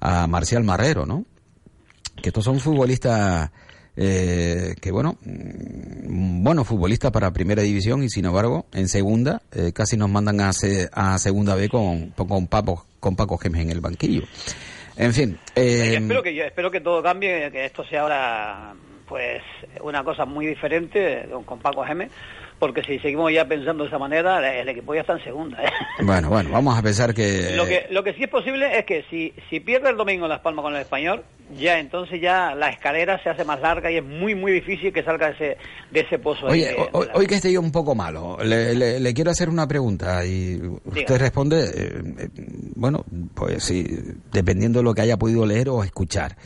a 0.00 0.26
Marcial 0.26 0.64
Marrero, 0.64 1.06
¿no? 1.06 1.24
Que 2.22 2.28
estos 2.30 2.44
son 2.44 2.60
futbolistas 2.60 3.50
eh, 4.02 4.74
que, 4.80 4.90
bueno, 4.90 5.18
mm, 5.22 6.42
buenos 6.42 6.66
futbolistas 6.66 7.10
para 7.10 7.30
primera 7.32 7.60
división 7.62 8.02
y 8.02 8.08
sin 8.08 8.24
embargo, 8.24 8.64
en 8.72 8.88
segunda, 8.88 9.42
eh, 9.52 9.72
casi 9.74 9.98
nos 9.98 10.08
mandan 10.08 10.40
a, 10.40 10.54
se- 10.54 10.88
a 10.94 11.18
segunda 11.18 11.54
B 11.54 11.68
con, 11.68 12.10
con, 12.12 12.46
Paco, 12.46 12.86
con 12.98 13.14
Paco 13.14 13.36
Gemes 13.36 13.60
en 13.60 13.70
el 13.70 13.80
banquillo. 13.82 14.22
En 14.96 15.12
fin. 15.12 15.38
eh, 15.54 15.96
espero 15.98 16.22
que 16.22 16.34
yo 16.34 16.44
espero 16.44 16.70
que 16.70 16.80
todo 16.80 17.02
cambie, 17.02 17.50
que 17.52 17.66
esto 17.66 17.84
sea 17.84 18.02
ahora 18.02 18.74
pues 19.06 19.42
una 19.82 20.02
cosa 20.04 20.24
muy 20.24 20.46
diferente 20.46 21.28
con, 21.44 21.58
Paco 21.58 21.84
Gémez, 21.84 22.10
porque 22.60 22.82
si 22.84 22.98
seguimos 23.00 23.32
ya 23.32 23.44
pensando 23.48 23.82
de 23.82 23.88
esa 23.88 23.98
manera, 23.98 24.48
el 24.60 24.68
equipo 24.68 24.94
ya 24.94 25.00
está 25.00 25.14
en 25.14 25.24
segunda. 25.24 25.60
¿eh? 25.64 25.70
Bueno, 26.04 26.28
bueno, 26.28 26.50
vamos 26.50 26.78
a 26.78 26.82
pensar 26.82 27.12
que... 27.12 27.50
Lo 27.56 27.66
que 27.66 27.86
lo 27.90 28.04
que 28.04 28.14
sí 28.14 28.22
es 28.24 28.28
posible 28.30 28.78
es 28.78 28.84
que 28.84 29.04
si 29.10 29.32
si 29.50 29.58
pierde 29.60 29.90
el 29.90 29.96
domingo 29.96 30.28
Las 30.28 30.40
Palmas 30.40 30.62
con 30.62 30.74
el 30.74 30.80
Español, 30.82 31.24
ya 31.58 31.78
entonces 31.80 32.20
ya 32.20 32.54
la 32.54 32.68
escalera 32.68 33.20
se 33.22 33.28
hace 33.30 33.44
más 33.44 33.60
larga 33.60 33.90
y 33.90 33.96
es 33.96 34.04
muy 34.04 34.34
muy 34.36 34.52
difícil 34.52 34.92
que 34.92 35.02
salga 35.02 35.28
de 35.28 35.32
ese 35.32 35.56
de 35.90 36.00
ese 36.00 36.18
pozo. 36.20 36.46
Oye, 36.46 36.76
hoy, 36.92 37.06
hoy 37.14 37.26
que 37.26 37.34
estoy 37.34 37.52
yo 37.54 37.60
un 37.60 37.72
poco 37.72 37.94
malo, 37.96 38.38
le, 38.44 38.74
le- 38.74 39.00
le 39.00 39.14
quiero 39.14 39.30
hacer 39.32 39.48
una 39.48 39.66
pregunta 39.66 40.24
y 40.24 40.60
usted 40.84 41.18
responde, 41.18 41.64
eh, 41.64 42.02
eh, 42.18 42.28
bueno, 42.76 43.04
pues 43.34 43.64
sí, 43.64 43.86
dependiendo 44.32 44.78
de 44.80 44.84
lo 44.84 44.94
que 44.94 45.00
haya 45.02 45.16
podido 45.16 45.44
leer 45.46 45.68
o 45.70 45.82
escuchar. 45.82 46.36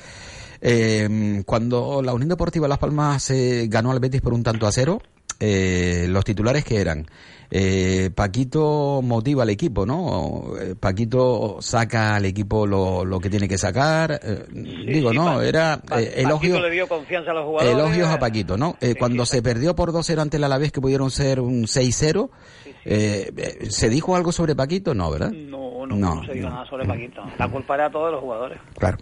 Eh, 0.61 1.42
cuando 1.44 2.00
la 2.03 2.14
Unión 2.14 2.31
Deportiva 2.31 2.66
Las 2.68 2.79
Palmas 2.79 3.31
eh, 3.31 3.66
ganó 3.68 3.90
al 3.92 4.00
Betis 4.00 4.20
por 4.22 4.33
un 4.33 4.42
tanto 4.42 4.66
a 4.66 4.72
cero, 4.72 5.03
eh, 5.46 6.07
los 6.09 6.24
titulares 6.24 6.64
que 6.64 6.80
eran 6.80 7.07
eh, 7.50 8.11
Paquito 8.14 9.00
motiva 9.02 9.42
al 9.44 9.50
equipo, 9.50 9.85
¿no? 9.87 10.54
Eh, 10.61 10.74
Paquito 10.78 11.59
saca 11.61 12.16
al 12.16 12.24
equipo 12.24 12.66
lo, 12.66 13.04
lo 13.04 13.20
que 13.20 13.30
tiene 13.30 13.46
que 13.46 13.59
sacar, 13.59 14.18
eh, 14.22 14.44
digo, 14.50 15.11
sí, 15.11 15.16
¿no? 15.16 15.24
Pa- 15.26 15.44
Era 15.46 15.80
Pa- 15.87 16.00
eh, 16.00 16.14
elogio. 16.22 16.54
Paquito 16.54 16.61
le 16.68 16.70
dio 16.74 16.88
confianza 16.88 17.30
a 17.30 17.35
los 17.35 17.44
jugadores. 17.44 17.74
Elogios 17.76 18.09
a 18.09 18.18
Paquito, 18.18 18.57
¿no? 18.57 18.76
Cuando 18.98 19.26
se 19.26 19.42
perdió 19.42 19.74
por 19.76 19.92
2-0 19.92 20.20
ante 20.20 20.38
el 20.38 20.44
Alavés, 20.44 20.72
que 20.72 20.80
pudieron 20.80 21.11
ser 21.11 21.38
un 21.40 21.64
6-0, 21.66 22.30
eh, 22.87 23.30
eh, 23.37 23.66
¿se 23.70 23.88
dijo 23.88 24.16
algo 24.16 24.33
sobre 24.33 24.57
Paquito? 24.57 24.94
No, 24.94 25.11
¿verdad? 25.11 25.30
No, 25.30 25.87
no, 25.87 25.94
No, 25.96 26.14
no, 26.16 26.24
se 26.26 26.33
dijo 26.33 26.48
nada 26.48 26.66
sobre 26.66 26.87
Paquito. 26.87 27.22
La 27.38 27.48
culpa 27.48 27.74
era 27.74 27.87
a 27.87 27.90
todos 27.90 28.11
los 28.11 28.20
jugadores. 28.20 28.59
Claro. 28.78 28.98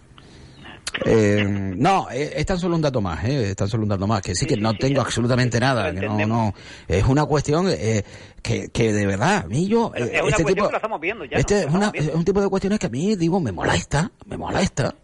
Eh, 1.05 1.45
no, 1.47 2.09
eh, 2.11 2.33
es 2.37 2.47
tan 2.47 2.59
solo 2.59 2.77
un 2.77 2.83
dato 2.83 3.01
más, 3.01 3.25
eh, 3.25 3.51
es 3.51 3.57
tan 3.57 3.69
solo 3.69 3.85
un 3.85 3.89
dato 3.89 4.07
más, 4.07 4.21
que 4.21 4.35
sí, 4.35 4.47
que 4.47 4.57
no 4.57 4.75
tengo 4.75 5.01
absolutamente 5.01 5.59
nada, 5.59 5.93
que 5.93 6.07
no, 6.07 6.27
no, 6.27 6.55
es 6.87 7.05
una 7.05 7.25
cuestión 7.25 7.67
eh, 7.71 8.05
que, 8.43 8.69
que 8.69 8.93
de 8.93 9.07
verdad, 9.07 9.45
a 9.45 9.47
mí 9.47 9.67
yo, 9.67 9.93
eh, 9.95 10.11
es 10.13 10.21
una 10.21 10.31
este 10.31 10.45
tipo, 10.45 10.67
que 10.67 10.73
la 10.73 10.79
estamos 10.79 11.01
viendo 11.01 11.25
ya. 11.25 11.39
este 11.39 11.67
un 12.15 12.25
tipo 12.25 12.41
de 12.41 12.49
cuestiones 12.49 12.79
que 12.79 12.87
a 12.87 12.91
mí, 12.91 13.17
digo, 13.17 13.41
me 13.41 13.53
molesta, 13.53 14.11
me 14.27 14.37
molesta, 14.37 14.95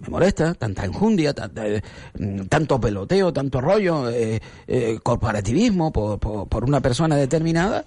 me 0.00 0.08
molesta, 0.08 0.54
tanta 0.54 0.84
enjundia, 0.84 1.32
tanta, 1.32 1.66
eh, 1.66 1.82
tanto 2.48 2.80
peloteo, 2.80 3.32
tanto 3.32 3.60
rollo, 3.60 4.10
eh, 4.10 4.40
eh, 4.66 4.98
corporativismo 5.02 5.92
por, 5.92 6.18
por, 6.18 6.48
por 6.48 6.64
una 6.64 6.80
persona 6.80 7.16
determinada, 7.16 7.84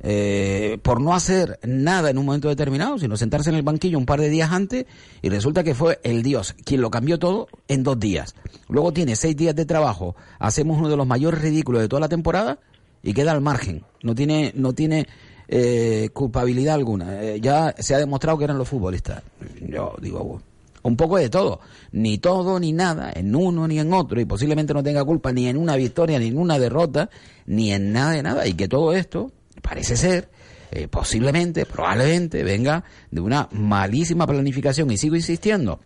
eh, 0.00 0.78
por 0.82 1.00
no 1.00 1.14
hacer 1.14 1.58
nada 1.64 2.10
en 2.10 2.18
un 2.18 2.26
momento 2.26 2.48
determinado, 2.48 2.98
sino 2.98 3.16
sentarse 3.16 3.50
en 3.50 3.56
el 3.56 3.62
banquillo 3.62 3.98
un 3.98 4.06
par 4.06 4.20
de 4.20 4.28
días 4.28 4.52
antes 4.52 4.86
y 5.22 5.28
resulta 5.28 5.64
que 5.64 5.74
fue 5.74 6.00
el 6.04 6.22
Dios 6.22 6.54
quien 6.64 6.80
lo 6.80 6.90
cambió 6.90 7.18
todo 7.18 7.48
en 7.66 7.82
dos 7.82 7.98
días. 7.98 8.34
Luego 8.68 8.92
tiene 8.92 9.16
seis 9.16 9.36
días 9.36 9.54
de 9.56 9.64
trabajo, 9.64 10.14
hacemos 10.38 10.78
uno 10.78 10.88
de 10.88 10.96
los 10.96 11.06
mayores 11.06 11.40
ridículos 11.40 11.82
de 11.82 11.88
toda 11.88 12.00
la 12.00 12.08
temporada 12.08 12.58
y 13.02 13.12
queda 13.12 13.32
al 13.32 13.40
margen. 13.40 13.84
No 14.02 14.14
tiene, 14.14 14.52
no 14.54 14.72
tiene 14.72 15.06
eh, 15.48 16.10
culpabilidad 16.12 16.74
alguna. 16.74 17.22
Eh, 17.22 17.40
ya 17.40 17.74
se 17.78 17.94
ha 17.94 17.98
demostrado 17.98 18.38
que 18.38 18.44
eran 18.44 18.58
los 18.58 18.68
futbolistas. 18.68 19.22
Yo 19.66 19.94
digo, 20.00 20.40
un 20.82 20.96
poco 20.96 21.16
de 21.16 21.28
todo, 21.28 21.60
ni 21.92 22.18
todo 22.18 22.60
ni 22.60 22.72
nada, 22.72 23.10
en 23.14 23.34
uno 23.34 23.66
ni 23.66 23.78
en 23.78 23.92
otro, 23.92 24.20
y 24.20 24.24
posiblemente 24.24 24.74
no 24.74 24.82
tenga 24.82 25.04
culpa 25.04 25.32
ni 25.32 25.46
en 25.46 25.56
una 25.56 25.76
victoria, 25.76 26.18
ni 26.18 26.28
en 26.28 26.38
una 26.38 26.58
derrota, 26.58 27.10
ni 27.46 27.72
en 27.72 27.92
nada 27.92 28.12
de 28.12 28.22
nada, 28.22 28.46
y 28.46 28.54
que 28.54 28.68
todo 28.68 28.92
esto 28.92 29.32
parece 29.60 29.96
ser, 29.96 30.28
eh, 30.70 30.88
posiblemente, 30.88 31.66
probablemente, 31.66 32.44
venga 32.44 32.84
de 33.10 33.20
una 33.20 33.48
malísima 33.52 34.26
planificación, 34.26 34.90
y 34.90 34.96
sigo 34.96 35.16
insistiendo, 35.16 35.80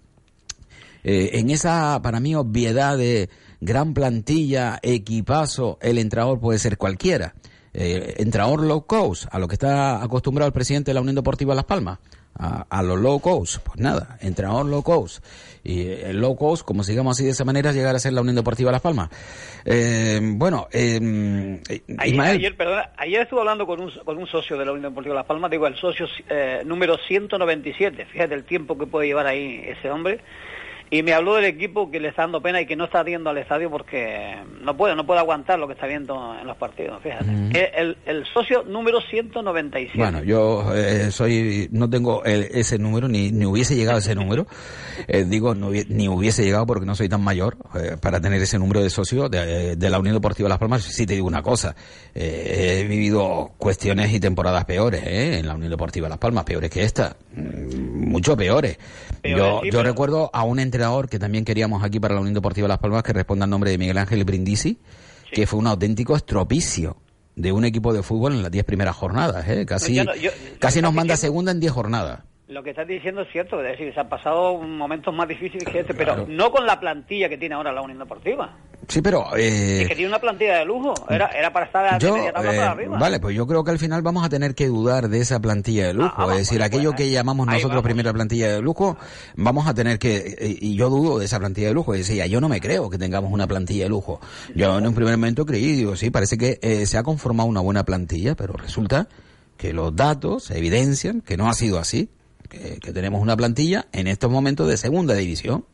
eh, 1.04 1.30
en 1.34 1.50
esa, 1.50 2.00
para 2.02 2.20
mí, 2.20 2.34
obviedad 2.34 2.96
de 2.96 3.28
gran 3.60 3.94
plantilla, 3.94 4.78
equipazo, 4.82 5.78
el 5.80 5.98
entrenador 5.98 6.40
puede 6.40 6.58
ser 6.58 6.78
cualquiera. 6.78 7.34
Eh, 7.74 8.16
entrenador 8.18 8.64
low 8.64 8.86
cost, 8.86 9.26
a 9.30 9.38
lo 9.38 9.48
que 9.48 9.54
está 9.54 10.02
acostumbrado 10.02 10.46
el 10.46 10.52
presidente 10.52 10.90
de 10.90 10.94
la 10.94 11.00
Unión 11.00 11.16
Deportiva 11.16 11.54
Las 11.54 11.64
Palmas, 11.64 11.98
a, 12.38 12.66
a 12.68 12.82
los 12.82 12.98
low 12.98 13.20
cost, 13.20 13.58
pues 13.64 13.78
nada, 13.78 14.18
entrenador 14.20 14.66
low 14.66 14.82
cost. 14.82 15.24
Y 15.64 15.82
eh, 15.82 16.10
el 16.10 16.20
low 16.20 16.36
cost, 16.36 16.64
como 16.64 16.82
sigamos 16.82 17.16
así 17.16 17.24
de 17.24 17.30
esa 17.30 17.44
manera, 17.44 17.72
llegar 17.72 17.94
a 17.94 17.98
ser 17.98 18.12
la 18.12 18.20
Unión 18.20 18.36
Deportiva 18.36 18.72
Las 18.72 18.80
Palmas. 18.80 19.10
Eh, 19.64 20.20
bueno, 20.22 20.66
eh, 20.72 21.60
Ayer, 21.98 22.14
Ismael, 22.14 22.36
ayer, 22.38 22.56
perdona, 22.56 22.90
ayer 22.96 23.22
estuve 23.22 23.40
hablando 23.40 23.66
con 23.66 23.80
un, 23.80 23.90
con 24.04 24.18
un 24.18 24.26
socio 24.26 24.58
de 24.58 24.64
la 24.64 24.72
Unión 24.72 24.90
Deportiva 24.90 25.14
Las 25.14 25.26
Palmas, 25.26 25.50
digo, 25.50 25.66
el 25.66 25.76
socio 25.76 26.06
eh, 26.28 26.62
número 26.64 26.96
197, 26.98 28.06
fíjate 28.06 28.34
el 28.34 28.44
tiempo 28.44 28.76
que 28.76 28.86
puede 28.86 29.06
llevar 29.06 29.26
ahí 29.26 29.62
ese 29.66 29.90
hombre, 29.90 30.20
y 30.94 31.02
me 31.02 31.14
habló 31.14 31.36
del 31.36 31.46
equipo 31.46 31.90
que 31.90 31.98
le 31.98 32.08
está 32.08 32.22
dando 32.22 32.42
pena 32.42 32.60
y 32.60 32.66
que 32.66 32.76
no 32.76 32.84
está 32.84 33.02
yendo 33.02 33.30
al 33.30 33.38
estadio 33.38 33.70
porque 33.70 34.36
no 34.60 34.76
puede, 34.76 34.94
no 34.94 35.06
puede 35.06 35.20
aguantar 35.20 35.58
lo 35.58 35.66
que 35.66 35.72
está 35.72 35.86
viendo 35.86 36.36
en 36.38 36.46
los 36.46 36.54
partidos, 36.58 37.02
fíjate. 37.02 37.24
El, 37.80 37.96
el 38.04 38.26
socio 38.34 38.62
número 38.64 39.00
197. 39.00 39.96
Bueno, 39.96 40.22
yo 40.22 40.70
eh, 40.76 41.10
soy, 41.10 41.66
no 41.72 41.88
tengo 41.88 42.22
el- 42.24 42.42
ese 42.52 42.78
número, 42.78 43.08
ni, 43.08 43.32
ni 43.32 43.46
hubiese 43.46 43.74
llegado 43.74 43.96
a 43.96 44.00
ese 44.00 44.14
número. 44.14 44.46
Eh, 45.08 45.24
digo, 45.26 45.54
no 45.54 45.70
ni 45.70 46.08
hubiese 46.08 46.44
llegado 46.44 46.66
porque 46.66 46.84
no 46.84 46.94
soy 46.94 47.08
tan 47.08 47.22
mayor 47.24 47.56
eh, 47.74 47.96
para 47.98 48.20
tener 48.20 48.42
ese 48.42 48.58
número 48.58 48.82
de 48.82 48.90
socio 48.90 49.30
de, 49.30 49.76
de 49.76 49.90
la 49.90 49.98
Unión 49.98 50.14
Deportiva 50.14 50.46
Las 50.50 50.58
Palmas. 50.58 50.82
Sí 50.82 51.06
te 51.06 51.14
digo 51.14 51.26
una 51.26 51.40
cosa, 51.42 51.74
he 52.14 52.84
vivido 52.86 53.52
cuestiones 53.56 54.12
y 54.12 54.20
temporadas 54.20 54.66
peores 54.66 55.02
en 55.06 55.46
la 55.46 55.54
Unión 55.54 55.70
Deportiva 55.70 56.06
Las 56.10 56.18
Palmas, 56.18 56.44
peores 56.44 56.70
que 56.70 56.82
esta, 56.84 57.16
mm, 57.34 58.10
mucho 58.10 58.36
peores. 58.36 58.78
Yo 59.24 59.62
yo 59.64 59.82
recuerdo 59.82 60.28
a 60.34 60.42
un 60.42 60.58
entrenador 60.58 60.81
que 61.08 61.18
también 61.18 61.44
queríamos 61.44 61.82
aquí 61.84 62.00
para 62.00 62.14
la 62.14 62.20
Unión 62.20 62.34
Deportiva 62.34 62.66
Las 62.68 62.78
Palmas 62.78 63.02
que 63.02 63.12
responda 63.12 63.44
al 63.44 63.50
nombre 63.50 63.70
de 63.70 63.78
Miguel 63.78 63.98
Ángel 63.98 64.24
Brindisi, 64.24 64.78
que 65.32 65.46
fue 65.46 65.58
un 65.58 65.66
auténtico 65.66 66.14
estropicio 66.16 66.96
de 67.36 67.52
un 67.52 67.64
equipo 67.64 67.92
de 67.94 68.02
fútbol 68.02 68.32
en 68.34 68.42
las 68.42 68.50
10 68.50 68.64
primeras 68.64 68.94
jornadas, 68.96 69.48
¿eh? 69.48 69.64
casi, 69.64 69.94
yo 69.94 70.04
no- 70.04 70.14
yo- 70.16 70.30
casi 70.58 70.82
nos 70.82 70.92
manda 70.92 71.16
segunda 71.16 71.52
en 71.52 71.60
10 71.60 71.72
jornadas. 71.72 72.20
Lo 72.48 72.62
que 72.62 72.70
estás 72.70 72.86
diciendo 72.86 73.22
es 73.22 73.28
cierto, 73.32 73.62
es 73.62 73.70
decir, 73.78 73.94
se 73.94 74.00
han 74.00 74.10
pasado 74.10 74.58
momentos 74.58 75.14
más 75.14 75.26
difíciles 75.26 75.64
que 75.64 75.80
este, 75.80 75.94
pero 75.94 76.26
no 76.28 76.50
con 76.50 76.66
la 76.66 76.78
plantilla 76.78 77.30
que 77.30 77.38
tiene 77.38 77.54
ahora 77.54 77.72
la 77.72 77.80
Unión 77.80 77.98
Deportiva. 77.98 78.54
Sí, 78.88 79.00
pero 79.00 79.36
eh, 79.36 79.82
Es 79.82 79.88
que 79.88 79.94
tiene 79.94 80.08
una 80.08 80.18
plantilla 80.18 80.58
de 80.58 80.64
lujo, 80.64 80.92
era, 81.08 81.28
era 81.28 81.52
para 81.52 81.66
estar 81.66 81.98
yo, 82.00 82.14
media 82.14 82.32
tabla 82.32 82.52
eh, 82.52 82.56
para 82.56 82.70
arriba. 82.72 82.98
vale, 82.98 83.20
pues 83.20 83.36
yo 83.36 83.46
creo 83.46 83.62
que 83.64 83.70
al 83.70 83.78
final 83.78 84.02
vamos 84.02 84.24
a 84.24 84.28
tener 84.28 84.54
que 84.54 84.66
dudar 84.66 85.08
de 85.08 85.20
esa 85.20 85.40
plantilla 85.40 85.86
de 85.86 85.94
lujo, 85.94 86.30
es 86.32 86.38
decir, 86.38 86.62
aquello 86.62 86.92
que 86.92 87.10
llamamos 87.10 87.46
nosotros 87.46 87.82
primera 87.82 88.12
plantilla 88.12 88.52
de 88.52 88.60
lujo, 88.60 88.96
vamos 89.36 89.66
a 89.66 89.74
tener 89.74 89.98
que, 89.98 90.36
eh, 90.38 90.56
y 90.60 90.74
yo 90.74 90.90
dudo 90.90 91.18
de 91.18 91.26
esa 91.26 91.38
plantilla 91.38 91.68
de 91.68 91.74
lujo, 91.74 91.92
decir, 91.92 92.22
yo 92.24 92.40
no 92.40 92.48
me 92.48 92.60
creo 92.60 92.90
que 92.90 92.98
tengamos 92.98 93.32
una 93.32 93.46
plantilla 93.46 93.84
de 93.84 93.90
lujo. 93.90 94.20
Yo 94.54 94.78
en 94.78 94.86
un 94.86 94.94
primer 94.94 95.16
momento 95.16 95.46
creí, 95.46 95.72
digo, 95.72 95.96
sí, 95.96 96.10
parece 96.10 96.36
que 96.36 96.58
eh, 96.60 96.86
se 96.86 96.98
ha 96.98 97.02
conformado 97.02 97.48
una 97.48 97.60
buena 97.60 97.84
plantilla, 97.84 98.34
pero 98.34 98.54
resulta 98.54 99.08
que 99.56 99.72
los 99.72 99.94
datos 99.94 100.50
evidencian 100.50 101.20
que 101.20 101.36
no 101.36 101.48
ha 101.48 101.54
sido 101.54 101.78
así, 101.78 102.10
que, 102.48 102.78
que 102.80 102.92
tenemos 102.92 103.22
una 103.22 103.36
plantilla 103.36 103.86
en 103.92 104.08
estos 104.08 104.30
momentos 104.30 104.68
de 104.68 104.76
segunda 104.76 105.14
división, 105.14 105.64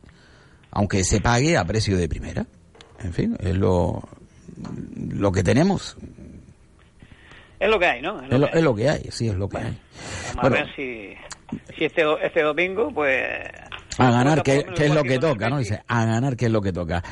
aunque 0.71 1.03
se 1.03 1.19
pague 1.19 1.57
a 1.57 1.65
precio 1.65 1.97
de 1.97 2.07
primera. 2.07 2.45
En 3.03 3.13
fin, 3.13 3.37
es 3.39 3.55
lo, 3.55 4.01
lo 5.13 5.31
que 5.31 5.43
tenemos. 5.43 5.97
Es 7.59 7.69
lo 7.69 7.77
que 7.79 7.85
hay, 7.85 8.01
¿no? 8.01 8.21
Es 8.21 8.29
lo, 8.39 8.47
es 8.47 8.63
lo 8.63 8.75
que 8.75 8.89
hay, 8.89 9.03
sí, 9.11 9.27
es 9.29 9.35
lo 9.35 9.49
que 9.49 9.57
hay. 9.57 9.77
Vamos 10.35 10.41
Bueno. 10.51 10.55
a 10.55 10.59
ver 10.59 10.75
si, 10.75 11.13
si 11.77 11.85
este, 11.85 12.03
este 12.25 12.41
domingo, 12.41 12.91
pues... 12.93 13.25
A 13.97 14.11
ganar, 14.11 14.43
que, 14.43 14.63
que 14.63 14.85
es 14.85 14.93
lo 14.95 15.03
que 15.03 15.19
toca, 15.19 15.49
¿no? 15.49 15.57
Dice, 15.59 15.81
a 15.85 16.05
ganar, 16.05 16.37
que 16.37 16.45
es 16.45 16.51
lo 16.51 16.61
que 16.61 16.71
toca. 16.71 17.03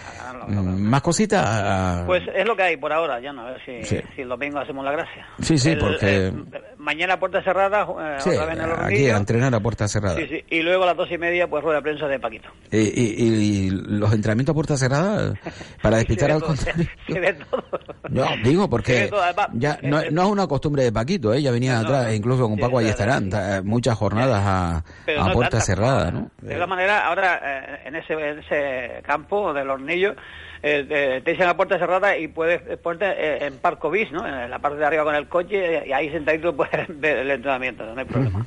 Mm, 0.47 0.79
Más 0.83 1.01
cositas. 1.01 1.43
ah, 1.45 2.03
Pues 2.07 2.23
es 2.33 2.45
lo 2.47 2.55
que 2.55 2.63
hay 2.63 2.77
por 2.77 2.93
ahora, 2.93 3.19
ya 3.19 3.33
no, 3.33 3.41
a 3.45 3.51
ver 3.51 3.61
si, 3.65 3.83
Sí. 3.83 3.99
si 4.15 4.21
el 4.21 4.29
domingo 4.29 4.59
hacemos 4.59 4.85
la 4.85 4.93
gracia. 4.93 5.27
Sí, 5.41 5.57
sí, 5.57 5.71
El- 5.71 5.79
porque- 5.79 6.27
el- 6.27 6.45
mañana 6.87 7.19
puerta 7.19 7.43
cerrada, 7.43 7.81
eh, 7.83 8.15
sí, 8.19 8.29
otra 8.29 8.45
vez 8.45 8.55
en 8.57 8.61
el 8.63 8.71
aquí 8.71 9.09
a 9.09 9.17
entrenar 9.17 9.53
a 9.53 9.59
puerta 9.59 9.87
cerrada. 9.87 10.15
Sí, 10.15 10.25
sí, 10.29 10.43
y 10.49 10.61
luego 10.61 10.83
a 10.83 10.87
las 10.87 10.97
dos 10.97 11.11
y 11.11 11.17
media, 11.17 11.47
pues 11.47 11.61
rueda 11.63 11.77
de 11.77 11.83
prensa 11.83 12.07
de 12.07 12.17
Paquito. 12.19 12.47
Y, 12.71 12.77
y- 12.77 13.15
y 13.27 13.69
los 13.71 14.13
entrenamientos 14.13 14.53
a 14.53 14.55
puerta 14.55 14.77
cerrada 14.77 15.33
para 15.81 15.97
despistar 15.97 16.29
Se 16.29 16.35
al 16.35 16.41
contrario. 16.41 16.87
Se 17.07 17.19
ve 17.19 17.33
todo. 17.33 17.63
No, 18.09 18.25
digo 18.43 18.63
Se 18.63 18.69
porque 18.69 18.93
ve 19.01 19.07
todo, 19.09 19.21
además, 19.21 19.47
ya 19.53 19.77
no, 19.83 19.99
eh, 19.99 20.07
no 20.11 20.21
es 20.23 20.27
una 20.29 20.47
costumbre 20.47 20.83
de 20.83 20.91
Paquito, 20.93 21.33
¿eh? 21.33 21.41
ya 21.41 21.51
venía 21.51 21.73
No, 21.73 21.79
atrás, 21.81 22.13
incluso 22.15 22.47
con 22.47 22.57
Paco 22.57 22.79
Ayestarán, 22.79 23.29
muchas 23.65 23.97
jornadas 23.97 24.41
a, 24.45 24.77
a 25.19 25.31
puerta 25.33 25.59
cerrada, 25.59 26.09
¿no? 26.11 26.31
De 26.41 26.53
todas 26.53 26.69
maneras, 26.69 27.01
ahora 27.03 27.41
eh, 27.43 27.79
en, 27.85 27.95
ese, 27.97 28.13
en 28.13 28.39
ese 28.39 29.01
campo 29.05 29.53
del 29.53 29.69
hornillo 29.69 30.15
eh, 30.63 30.85
eh, 30.89 31.21
te 31.23 31.31
dicen 31.31 31.47
a 31.47 31.55
puerta 31.55 31.77
cerrada 31.77 32.17
y 32.17 32.27
puedes 32.27 32.61
eh, 32.67 32.77
ponerte 32.77 33.05
eh, 33.05 33.45
en 33.45 33.57
Parco 33.57 33.89
Bis, 33.89 34.11
¿no? 34.11 34.27
En 34.27 34.49
la 34.49 34.59
parte 34.59 34.77
de 34.77 34.85
arriba 34.85 35.03
con 35.03 35.15
el 35.15 35.27
coche 35.27 35.83
y 35.87 35.91
ahí 35.91 36.09
sentadito 36.09 36.55
puedes 36.55 36.87
ver 36.99 37.17
el 37.17 37.31
entrenamiento, 37.31 37.85
no 37.85 37.99
hay 37.99 38.05
problema. 38.05 38.45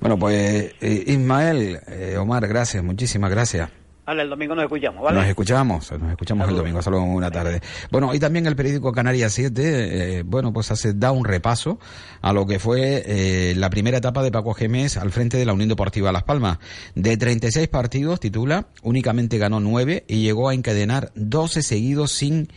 Bueno, 0.00 0.18
pues 0.18 0.74
Ismael, 0.80 1.80
Omar, 2.18 2.46
gracias, 2.46 2.82
muchísimas 2.84 3.30
gracias. 3.30 3.87
El 4.16 4.30
domingo 4.30 4.54
nos 4.54 4.64
escuchamos, 4.64 5.02
¿vale? 5.02 5.18
Nos 5.18 5.28
escuchamos, 5.28 5.92
nos 5.92 6.10
escuchamos 6.10 6.48
el 6.48 6.56
domingo, 6.56 6.80
solo 6.80 7.02
una 7.02 7.30
tarde. 7.30 7.60
Bueno, 7.90 8.14
y 8.14 8.18
también 8.18 8.46
el 8.46 8.56
periódico 8.56 8.90
Canarias 8.90 9.34
7, 9.34 10.18
eh, 10.18 10.22
bueno, 10.22 10.50
pues 10.50 10.70
hace, 10.70 10.94
da 10.94 11.12
un 11.12 11.26
repaso 11.26 11.78
a 12.22 12.32
lo 12.32 12.46
que 12.46 12.58
fue 12.58 13.02
eh, 13.06 13.54
la 13.56 13.68
primera 13.68 13.98
etapa 13.98 14.22
de 14.22 14.32
Paco 14.32 14.54
Gémez 14.54 14.96
al 14.96 15.10
frente 15.10 15.36
de 15.36 15.44
la 15.44 15.52
Unión 15.52 15.68
Deportiva 15.68 16.10
Las 16.10 16.22
Palmas. 16.22 16.58
De 16.94 17.18
36 17.18 17.68
partidos, 17.68 18.18
titula, 18.18 18.68
únicamente 18.82 19.36
ganó 19.36 19.60
9 19.60 20.04
y 20.08 20.22
llegó 20.22 20.48
a 20.48 20.54
encadenar 20.54 21.12
12 21.14 21.62
seguidos 21.62 22.10
sin 22.12 22.48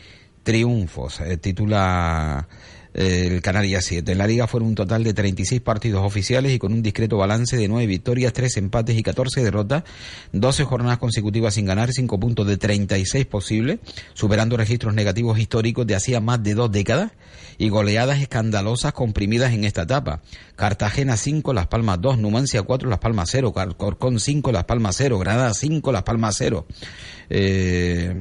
triunfos. 0.44 1.20
Eh, 1.20 1.36
titula 1.36 2.48
el 2.94 3.42
Canarias 3.42 3.86
7. 3.86 4.12
En 4.12 4.18
la 4.18 4.28
liga 4.28 4.48
fueron 4.48 4.70
un 4.70 4.76
total 4.76 5.04
de 5.04 5.14
36 5.14 5.62
partidos 5.62 6.04
oficiales 6.06 6.54
y 6.54 6.60
con 6.60 6.74
un 6.74 6.82
discreto 6.82 7.18
balance 7.18 7.58
de 7.58 7.68
9 7.68 7.86
victorias, 7.88 8.34
3 8.34 8.58
empates 8.58 8.98
y 8.98 9.04
14 9.04 9.44
derrotas, 9.44 9.84
12 10.34 10.64
jornadas 10.66 10.98
consecutivas 10.98 11.54
sin 11.54 11.66
ganar, 11.66 11.92
5 11.92 12.20
puntos 12.20 12.48
de 12.48 12.58
36 12.58 13.26
posibles, 13.26 13.80
superando 14.14 14.58
registros 14.58 14.94
negativos 14.94 15.40
históricos 15.40 15.88
de 15.88 15.96
hacía 15.96 16.20
más 16.20 16.44
de 16.44 16.54
dos 16.54 16.72
décadas 16.72 17.12
y 17.58 17.70
goleadas 17.70 18.20
escandalosas 18.20 18.94
comprimidas 18.94 19.54
en 19.54 19.64
esta 19.64 19.84
etapa. 19.84 20.22
Cartagena 20.56 21.18
5, 21.18 21.54
Las 21.54 21.68
Palmas 21.68 22.02
2, 22.02 22.18
Numancia 22.18 22.64
4, 22.64 22.90
Las 22.90 23.00
Palmas 23.00 23.30
0, 23.32 23.54
Corcón 23.78 24.20
5, 24.20 24.52
Las 24.52 24.66
Palmas 24.66 24.96
0, 24.98 25.20
Granada 25.20 25.54
5, 25.54 25.92
Las 25.92 26.04
Palmas 26.04 26.36
0. 26.38 26.66
Eh, 27.30 28.14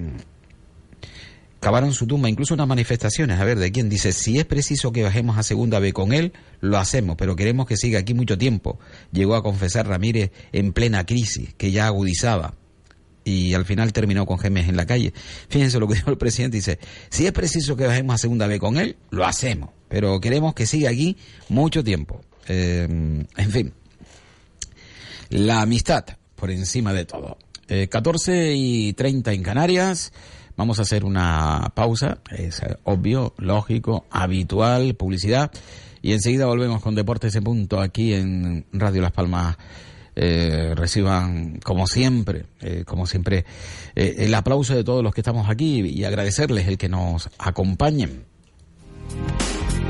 cavaron 1.60 1.92
su 1.92 2.06
tumba, 2.06 2.28
incluso 2.28 2.54
unas 2.54 2.66
manifestaciones, 2.66 3.38
a 3.38 3.44
ver, 3.44 3.58
de 3.58 3.70
quién 3.70 3.88
dice, 3.88 4.12
si 4.12 4.38
es 4.38 4.46
preciso 4.46 4.92
que 4.92 5.02
bajemos 5.02 5.38
a 5.38 5.42
segunda 5.42 5.78
B 5.78 5.92
con 5.92 6.12
él, 6.12 6.32
lo 6.60 6.78
hacemos, 6.78 7.16
pero 7.16 7.36
queremos 7.36 7.66
que 7.66 7.76
siga 7.76 8.00
aquí 8.00 8.14
mucho 8.14 8.38
tiempo. 8.38 8.78
Llegó 9.12 9.34
a 9.34 9.42
confesar 9.42 9.86
Ramírez 9.86 10.32
en 10.52 10.72
plena 10.72 11.04
crisis, 11.04 11.54
que 11.54 11.70
ya 11.70 11.86
agudizaba. 11.86 12.54
Y 13.22 13.52
al 13.52 13.66
final 13.66 13.92
terminó 13.92 14.24
con 14.24 14.38
Gemes 14.38 14.68
en 14.68 14.76
la 14.76 14.86
calle. 14.86 15.12
Fíjense 15.48 15.78
lo 15.78 15.86
que 15.86 15.94
dijo 15.96 16.10
el 16.10 16.18
presidente, 16.18 16.56
dice, 16.56 16.78
si 17.10 17.26
es 17.26 17.32
preciso 17.32 17.76
que 17.76 17.86
bajemos 17.86 18.14
a 18.14 18.18
segunda 18.18 18.46
B 18.46 18.58
con 18.58 18.78
él, 18.78 18.96
lo 19.10 19.26
hacemos, 19.26 19.70
pero 19.88 20.18
queremos 20.20 20.54
que 20.54 20.66
siga 20.66 20.90
aquí 20.90 21.16
mucho 21.48 21.84
tiempo. 21.84 22.22
Eh, 22.48 22.88
en 22.88 23.50
fin, 23.50 23.72
la 25.28 25.60
amistad 25.60 26.04
por 26.34 26.50
encima 26.50 26.94
de 26.94 27.04
todo. 27.04 27.36
Eh, 27.68 27.86
14 27.88 28.54
y 28.56 28.94
30 28.94 29.32
en 29.32 29.42
Canarias. 29.42 30.12
Vamos 30.60 30.78
a 30.78 30.82
hacer 30.82 31.06
una 31.06 31.72
pausa, 31.74 32.18
es 32.30 32.60
eh, 32.60 32.76
obvio, 32.84 33.32
lógico, 33.38 34.04
habitual, 34.10 34.94
publicidad. 34.94 35.50
Y 36.02 36.12
enseguida 36.12 36.44
volvemos 36.44 36.82
con 36.82 36.94
Deportes 36.94 37.34
en 37.34 37.44
Punto 37.44 37.80
aquí 37.80 38.12
en 38.12 38.66
Radio 38.70 39.00
Las 39.00 39.12
Palmas. 39.12 39.56
Eh, 40.14 40.74
reciban, 40.76 41.60
como 41.64 41.86
siempre, 41.86 42.44
eh, 42.60 42.84
como 42.86 43.06
siempre, 43.06 43.46
el 43.94 44.34
aplauso 44.34 44.76
de 44.76 44.84
todos 44.84 45.02
los 45.02 45.14
que 45.14 45.22
estamos 45.22 45.48
aquí 45.48 45.80
y 45.80 46.04
agradecerles 46.04 46.68
el 46.68 46.76
que 46.76 46.90
nos 46.90 47.30
acompañen. 47.38 48.26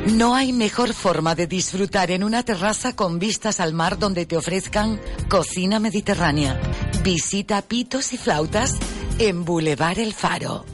No 0.06 0.36
hay 0.36 0.52
mejor 0.52 0.94
forma 0.94 1.34
de 1.34 1.48
disfrutar 1.48 2.12
en 2.12 2.22
una 2.22 2.44
terraza 2.44 2.94
con 2.94 3.18
vistas 3.18 3.58
al 3.58 3.74
mar 3.74 3.98
donde 3.98 4.24
te 4.24 4.36
ofrezcan 4.36 5.00
cocina 5.28 5.80
mediterránea. 5.80 6.60
Visita 7.02 7.60
Pitos 7.62 8.12
y 8.12 8.18
Flautas 8.18 8.78
en 9.20 9.44
Boulevard 9.44 9.98
El 9.98 10.14
Faro. 10.14 10.64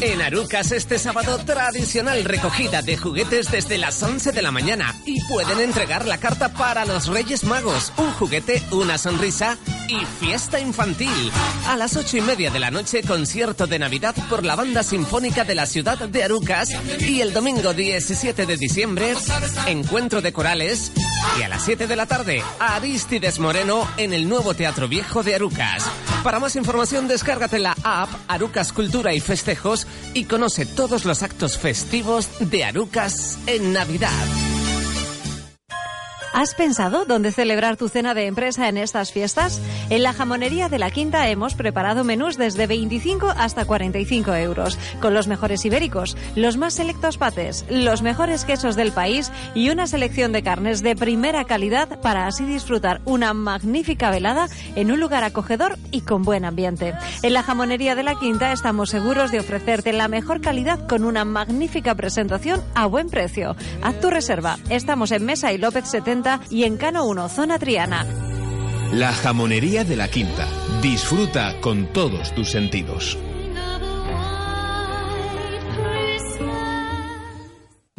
En 0.00 0.20
Arucas 0.22 0.72
este 0.72 0.98
sábado 0.98 1.38
tradicional 1.38 2.24
recogida 2.24 2.82
de 2.82 2.96
juguetes 2.96 3.50
desde 3.50 3.78
las 3.78 4.02
11 4.02 4.32
de 4.32 4.42
la 4.42 4.50
mañana 4.50 4.92
y 5.06 5.22
pueden 5.24 5.60
entregar 5.60 6.04
la 6.04 6.18
carta 6.18 6.52
para 6.52 6.84
los 6.84 7.06
Reyes 7.06 7.44
Magos, 7.44 7.92
un 7.96 8.10
juguete, 8.12 8.60
una 8.72 8.98
sonrisa 8.98 9.56
y 9.88 10.04
fiesta 10.18 10.58
infantil. 10.58 11.30
A 11.68 11.76
las 11.76 11.96
ocho 11.96 12.16
y 12.16 12.22
media 12.22 12.50
de 12.50 12.58
la 12.58 12.72
noche 12.72 13.04
concierto 13.04 13.68
de 13.68 13.78
Navidad 13.78 14.16
por 14.28 14.44
la 14.44 14.56
Banda 14.56 14.82
Sinfónica 14.82 15.44
de 15.44 15.54
la 15.54 15.66
ciudad 15.66 15.98
de 16.08 16.24
Arucas 16.24 16.70
y 16.98 17.20
el 17.20 17.32
domingo 17.32 17.72
17 17.72 18.46
de 18.46 18.56
diciembre 18.56 19.14
encuentro 19.66 20.22
de 20.22 20.32
corales 20.32 20.90
y 21.38 21.42
a 21.42 21.48
las 21.48 21.64
7 21.64 21.86
de 21.86 21.96
la 21.96 22.06
tarde 22.06 22.42
Aristides 22.58 23.38
Moreno 23.38 23.88
en 23.96 24.12
el 24.12 24.28
nuevo 24.28 24.54
Teatro 24.54 24.88
Viejo 24.88 25.22
de 25.22 25.36
Arucas. 25.36 25.84
Para 26.28 26.40
más 26.40 26.56
información 26.56 27.08
descárgate 27.08 27.58
la 27.58 27.74
app 27.84 28.10
Arucas 28.28 28.74
Cultura 28.74 29.14
y 29.14 29.20
Festejos 29.20 29.86
y 30.12 30.24
conoce 30.24 30.66
todos 30.66 31.06
los 31.06 31.22
actos 31.22 31.56
festivos 31.56 32.28
de 32.40 32.64
Arucas 32.64 33.38
en 33.46 33.72
Navidad. 33.72 34.12
¿Has 36.38 36.54
pensado 36.54 37.04
dónde 37.04 37.32
celebrar 37.32 37.76
tu 37.76 37.88
cena 37.88 38.14
de 38.14 38.26
empresa 38.26 38.68
en 38.68 38.76
estas 38.76 39.10
fiestas? 39.10 39.60
En 39.90 40.04
la 40.04 40.12
jamonería 40.12 40.68
de 40.68 40.78
la 40.78 40.92
Quinta 40.92 41.28
hemos 41.28 41.56
preparado 41.56 42.04
menús 42.04 42.36
desde 42.36 42.68
25 42.68 43.34
hasta 43.36 43.64
45 43.64 44.32
euros, 44.36 44.78
con 45.00 45.14
los 45.14 45.26
mejores 45.26 45.64
ibéricos, 45.64 46.16
los 46.36 46.56
más 46.56 46.74
selectos 46.74 47.18
pates, 47.18 47.66
los 47.68 48.02
mejores 48.02 48.44
quesos 48.44 48.76
del 48.76 48.92
país 48.92 49.32
y 49.56 49.70
una 49.70 49.88
selección 49.88 50.30
de 50.30 50.44
carnes 50.44 50.80
de 50.84 50.94
primera 50.94 51.42
calidad 51.42 52.00
para 52.02 52.28
así 52.28 52.44
disfrutar 52.44 53.00
una 53.04 53.34
magnífica 53.34 54.12
velada 54.12 54.46
en 54.76 54.92
un 54.92 55.00
lugar 55.00 55.24
acogedor 55.24 55.76
y 55.90 56.02
con 56.02 56.22
buen 56.22 56.44
ambiente. 56.44 56.94
En 57.24 57.32
la 57.32 57.42
jamonería 57.42 57.96
de 57.96 58.04
la 58.04 58.14
Quinta 58.14 58.52
estamos 58.52 58.90
seguros 58.90 59.32
de 59.32 59.40
ofrecerte 59.40 59.92
la 59.92 60.06
mejor 60.06 60.40
calidad 60.40 60.86
con 60.86 61.04
una 61.04 61.24
magnífica 61.24 61.96
presentación 61.96 62.62
a 62.76 62.86
buen 62.86 63.08
precio. 63.08 63.56
Haz 63.82 64.00
tu 64.00 64.08
reserva. 64.08 64.56
Estamos 64.70 65.10
en 65.10 65.24
Mesa 65.24 65.52
y 65.52 65.58
López 65.58 65.88
70 65.88 66.27
y 66.50 66.64
en 66.64 66.76
Cano 66.76 67.04
1, 67.06 67.28
zona 67.28 67.58
Triana. 67.58 68.06
La 68.92 69.12
jamonería 69.12 69.84
de 69.84 69.96
la 69.96 70.08
Quinta. 70.08 70.46
Disfruta 70.82 71.60
con 71.60 71.92
todos 71.92 72.34
tus 72.34 72.50
sentidos. 72.50 73.18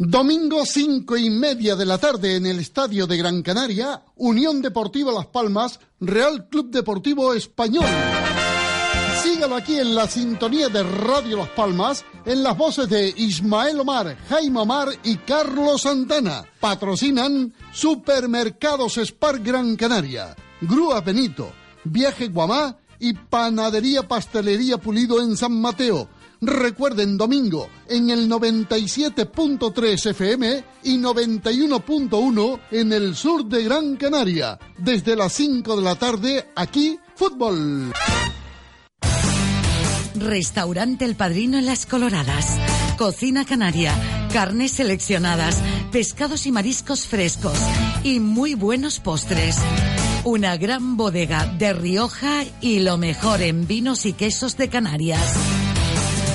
Domingo 0.02 0.64
cinco 0.64 1.16
y 1.16 1.28
media 1.28 1.76
de 1.76 1.84
la 1.84 1.98
tarde 1.98 2.36
en 2.36 2.46
el 2.46 2.58
Estadio 2.58 3.06
de 3.06 3.18
Gran 3.18 3.42
Canaria, 3.42 4.02
Unión 4.16 4.62
Deportiva 4.62 5.12
Las 5.12 5.26
Palmas, 5.26 5.78
Real 6.00 6.48
Club 6.48 6.70
Deportivo 6.70 7.34
Español. 7.34 7.84
Sígalo 9.22 9.56
aquí 9.56 9.78
en 9.78 9.94
la 9.94 10.08
sintonía 10.08 10.68
de 10.70 10.82
Radio 10.82 11.36
Las 11.36 11.50
Palmas, 11.50 12.06
en 12.24 12.42
las 12.42 12.56
voces 12.56 12.88
de 12.88 13.12
Ismael 13.16 13.78
Omar, 13.78 14.16
Jaime 14.30 14.60
Omar 14.60 14.88
y 15.04 15.16
Carlos 15.16 15.82
Santana. 15.82 16.44
Patrocinan 16.58 17.52
Supermercados 17.70 18.96
Spar 18.96 19.40
Gran 19.40 19.76
Canaria, 19.76 20.34
Grúa 20.62 21.02
Benito, 21.02 21.52
Viaje 21.84 22.28
Guamá 22.28 22.78
y 22.98 23.12
Panadería 23.12 24.08
Pastelería 24.08 24.78
Pulido 24.78 25.20
en 25.20 25.36
San 25.36 25.60
Mateo. 25.60 26.08
Recuerden 26.40 27.18
domingo 27.18 27.68
en 27.88 28.08
el 28.08 28.26
97.3 28.26 30.10
FM 30.10 30.64
y 30.84 30.96
91.1 30.96 32.60
en 32.70 32.92
el 32.94 33.14
sur 33.14 33.44
de 33.44 33.64
Gran 33.64 33.96
Canaria. 33.96 34.58
Desde 34.78 35.14
las 35.14 35.34
5 35.34 35.76
de 35.76 35.82
la 35.82 35.96
tarde, 35.96 36.48
aquí, 36.56 36.98
fútbol. 37.14 37.92
Restaurante 40.14 41.04
El 41.04 41.14
Padrino 41.14 41.58
en 41.58 41.66
Las 41.66 41.86
Coloradas. 41.86 42.56
Cocina 42.96 43.44
canaria, 43.44 43.94
carnes 44.32 44.72
seleccionadas, 44.72 45.62
pescados 45.92 46.46
y 46.46 46.52
mariscos 46.52 47.06
frescos 47.06 47.58
y 48.02 48.20
muy 48.20 48.54
buenos 48.54 49.00
postres. 49.00 49.56
Una 50.24 50.56
gran 50.56 50.96
bodega 50.96 51.46
de 51.46 51.72
Rioja 51.72 52.44
y 52.60 52.80
lo 52.80 52.98
mejor 52.98 53.40
en 53.42 53.66
vinos 53.66 54.04
y 54.06 54.12
quesos 54.12 54.56
de 54.56 54.68
Canarias. 54.68 55.59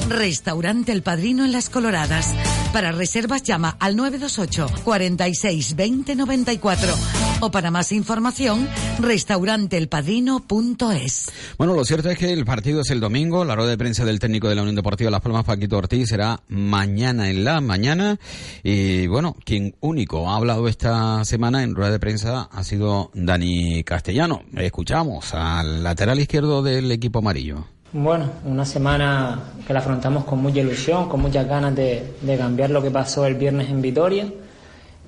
Restaurante 0.10 0.92
El 0.92 1.02
Padrino 1.02 1.46
en 1.46 1.52
Las 1.52 1.70
Coloradas. 1.70 2.36
Para 2.72 2.92
reservas 2.92 3.44
llama 3.44 3.76
al 3.80 3.96
928 3.96 4.84
46 4.84 5.76
20 5.76 6.16
94 6.16 6.94
o 7.40 7.52
para 7.52 7.72
más 7.72 7.92
información 7.92 8.68
restauranteelpadrino.es. 9.00 11.32
Bueno, 11.58 11.74
lo 11.74 11.84
cierto 11.86 12.10
es 12.10 12.18
que 12.18 12.32
el 12.32 12.46
partido 12.46 12.82
es 12.82 12.90
el 12.92 13.00
domingo, 13.00 13.46
la 13.46 13.56
rueda 13.56 13.72
de 13.72 13.78
prensa 13.78 14.06
del 14.06 14.20
técnico 14.20 14.48
de 14.48 14.56
la 14.56 14.62
Unión 14.62 14.76
Deportiva 14.76 15.10
Las 15.10 15.22
Palmas, 15.22 15.46
Paquito 15.46 15.78
Ortiz, 15.78 16.10
será 16.10 16.42
mañana 16.48 17.30
en 17.30 17.44
la 17.44 17.62
mañana 17.62 18.20
y 18.64 19.08
bueno, 19.08 19.36
quien 19.44 19.76
único 19.80 20.30
ha 20.30 20.36
hablado 20.36 20.68
esta 20.68 21.26
semana 21.26 21.64
en 21.64 21.76
rueda 21.76 21.92
de 21.92 22.00
prensa 22.00 22.50
ha 22.52 22.64
sido 22.64 23.12
Dani 23.14 23.84
Castellano. 23.84 24.44
Escuchamos 24.56 25.34
al 25.34 25.84
lateral 25.84 26.20
izquierdo 26.20 26.62
del 26.62 26.92
equipo 26.92 27.20
amarillo. 27.20 27.75
Bueno, 27.98 28.26
una 28.44 28.66
semana 28.66 29.40
que 29.66 29.72
la 29.72 29.80
afrontamos 29.80 30.26
con 30.26 30.42
mucha 30.42 30.60
ilusión, 30.60 31.08
con 31.08 31.22
muchas 31.22 31.48
ganas 31.48 31.74
de, 31.74 32.16
de, 32.20 32.38
cambiar 32.38 32.70
lo 32.70 32.84
que 32.84 32.92
pasó 32.92 33.26
el 33.26 33.36
viernes 33.36 33.70
en 33.70 33.82
Vitoria 33.82 34.28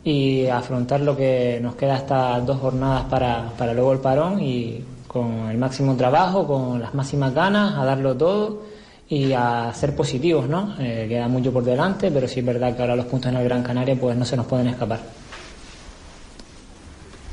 y 0.06 0.48
afrontar 0.48 1.02
lo 1.02 1.18
que 1.18 1.60
nos 1.62 1.76
queda 1.76 1.96
hasta 1.96 2.40
dos 2.40 2.62
jornadas 2.62 3.04
para, 3.10 3.52
para 3.58 3.74
luego 3.74 3.92
el 3.92 4.00
parón 4.00 4.42
y 4.42 4.86
con 5.06 5.50
el 5.50 5.58
máximo 5.58 5.98
trabajo, 5.98 6.48
con 6.48 6.82
las 6.82 6.94
máximas 6.94 7.34
ganas, 7.34 7.78
a 7.78 7.84
darlo 7.84 8.16
todo 8.16 8.62
y 9.10 9.34
a 9.34 9.70
ser 9.74 9.94
positivos, 9.94 10.48
¿no? 10.48 10.76
Eh, 10.80 11.08
queda 11.10 11.28
mucho 11.28 11.52
por 11.52 11.66
delante, 11.66 12.10
pero 12.10 12.26
sí 12.26 12.40
es 12.40 12.46
verdad 12.46 12.74
que 12.74 12.84
ahora 12.84 12.96
los 12.96 13.08
puntos 13.08 13.30
en 13.30 13.38
el 13.38 13.44
Gran 13.44 13.64
Canaria 13.64 13.98
pues 14.00 14.16
no 14.16 14.24
se 14.24 14.38
nos 14.38 14.46
pueden 14.46 14.68
escapar. 14.68 15.27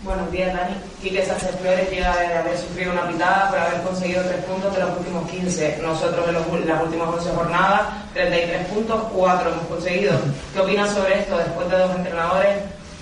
Buenos 0.04 0.30
días, 0.30 0.52
Dani. 0.52 0.74
Quique 1.00 1.24
Sánchez 1.24 1.56
Flores 1.62 1.90
llega 1.90 2.14
de 2.14 2.34
haber 2.34 2.58
sufrido 2.58 2.92
una 2.92 3.08
pitada 3.08 3.48
por 3.48 3.58
haber 3.58 3.80
conseguido 3.80 4.22
tres 4.22 4.44
puntos 4.44 4.74
de 4.74 4.80
los 4.80 4.98
últimos 4.98 5.30
15. 5.30 5.78
Nosotros 5.82 6.28
en, 6.28 6.34
los, 6.34 6.66
las 6.66 6.82
últimas 6.82 7.08
11 7.08 7.30
jornadas, 7.30 7.80
33 8.12 8.66
puntos, 8.66 9.02
4 9.14 9.50
hemos 9.50 9.66
conseguido. 9.66 10.12
¿Qué 10.52 10.60
opinas 10.60 10.90
sobre 10.90 11.20
esto 11.20 11.38
después 11.38 11.70
de 11.70 11.78
dos 11.78 11.96
entrenadores? 11.96 12.50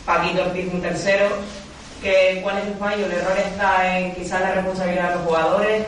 Paquito 0.07 0.43
Ortiz, 0.43 0.73
un 0.73 0.81
tercero. 0.81 1.27
¿Qué, 2.01 2.39
¿Cuál 2.41 2.59
es 2.59 2.67
el 2.67 2.75
fallo? 2.75 3.07
¿El 3.07 3.13
error 3.13 3.37
está 3.37 3.99
en 3.99 4.15
quizás 4.15 4.41
la 4.41 4.53
responsabilidad 4.53 5.09
de 5.09 5.15
los 5.17 5.25
jugadores? 5.25 5.87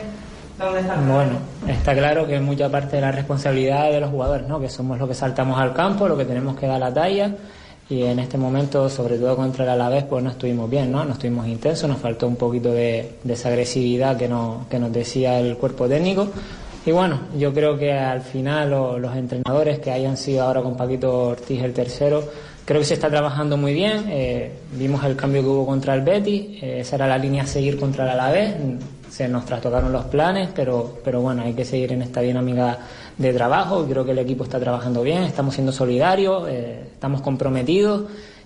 ¿Dónde 0.59 0.79
está 0.81 0.95
Bueno, 0.95 1.39
está 1.65 1.93
claro 1.93 2.27
que 2.27 2.41
mucha 2.41 2.67
parte 2.69 2.97
de 2.97 3.01
la 3.01 3.13
responsabilidad 3.13 3.89
de 3.89 4.01
los 4.01 4.09
jugadores, 4.09 4.47
¿no? 4.47 4.59
Que 4.59 4.67
somos 4.67 4.99
los 4.99 5.07
que 5.07 5.15
saltamos 5.15 5.57
al 5.57 5.73
campo, 5.73 6.09
lo 6.09 6.17
que 6.17 6.25
tenemos 6.25 6.57
que 6.57 6.67
dar 6.67 6.79
la 6.81 6.93
talla 6.93 7.31
y 7.89 8.01
en 8.03 8.17
este 8.19 8.37
momento, 8.37 8.89
sobre 8.89 9.17
todo 9.17 9.35
contra 9.35 9.63
el 9.63 9.69
Alavés, 9.69 10.05
pues 10.05 10.23
no 10.23 10.31
estuvimos 10.31 10.69
bien, 10.69 10.91
¿no? 10.91 11.05
No 11.05 11.13
estuvimos 11.13 11.47
intensos, 11.47 11.87
nos 11.87 11.99
faltó 11.99 12.27
un 12.27 12.35
poquito 12.35 12.71
de, 12.71 13.17
de 13.23 13.33
agresividad 13.33 14.17
que, 14.17 14.27
no, 14.27 14.65
que 14.69 14.79
nos 14.79 14.91
decía 14.91 15.39
el 15.39 15.55
cuerpo 15.57 15.87
técnico. 15.87 16.27
Y 16.85 16.91
bueno, 16.91 17.19
yo 17.37 17.53
creo 17.53 17.77
que 17.77 17.91
al 17.93 18.21
final 18.21 18.69
lo, 18.71 18.97
los 18.97 19.15
entrenadores 19.15 19.79
que 19.79 19.91
hayan 19.91 20.17
sido 20.17 20.43
ahora 20.43 20.61
con 20.61 20.75
Paquito 20.75 21.29
Ortiz 21.29 21.61
el 21.61 21.73
tercero, 21.73 22.23
creo 22.63 22.79
que 22.79 22.85
se 22.85 22.95
está 22.95 23.09
trabajando 23.09 23.55
muy 23.55 23.73
bien. 23.73 24.05
Eh, 24.07 24.51
vimos 24.73 25.03
el 25.03 25.15
cambio 25.15 25.41
que 25.41 25.47
hubo 25.47 25.65
contra 25.65 25.93
el 25.93 26.01
Betis, 26.01 26.63
eh, 26.63 26.79
esa 26.79 26.95
era 26.95 27.07
la 27.07 27.17
línea 27.17 27.43
a 27.43 27.47
seguir 27.47 27.79
contra 27.79 28.03
el 28.05 28.11
Alavés. 28.11 28.55
Se 29.09 29.27
nos 29.27 29.45
trastocaron 29.45 29.93
los 29.93 30.05
planes, 30.05 30.49
pero, 30.55 30.99
pero 31.03 31.21
bueno, 31.21 31.43
hay 31.43 31.53
que 31.53 31.65
seguir 31.65 31.91
en 31.93 32.01
esta 32.01 32.21
dinámica 32.21 32.77
de 33.17 33.33
trabajo. 33.33 33.85
Creo 33.89 34.05
que 34.05 34.11
el 34.11 34.19
equipo 34.19 34.43
está 34.43 34.59
trabajando 34.59 35.01
bien, 35.01 35.23
estamos 35.23 35.53
siendo 35.53 35.71
solidarios, 35.71 36.47
eh, 36.49 36.89
estamos 36.93 37.21
comprometidos 37.21 38.03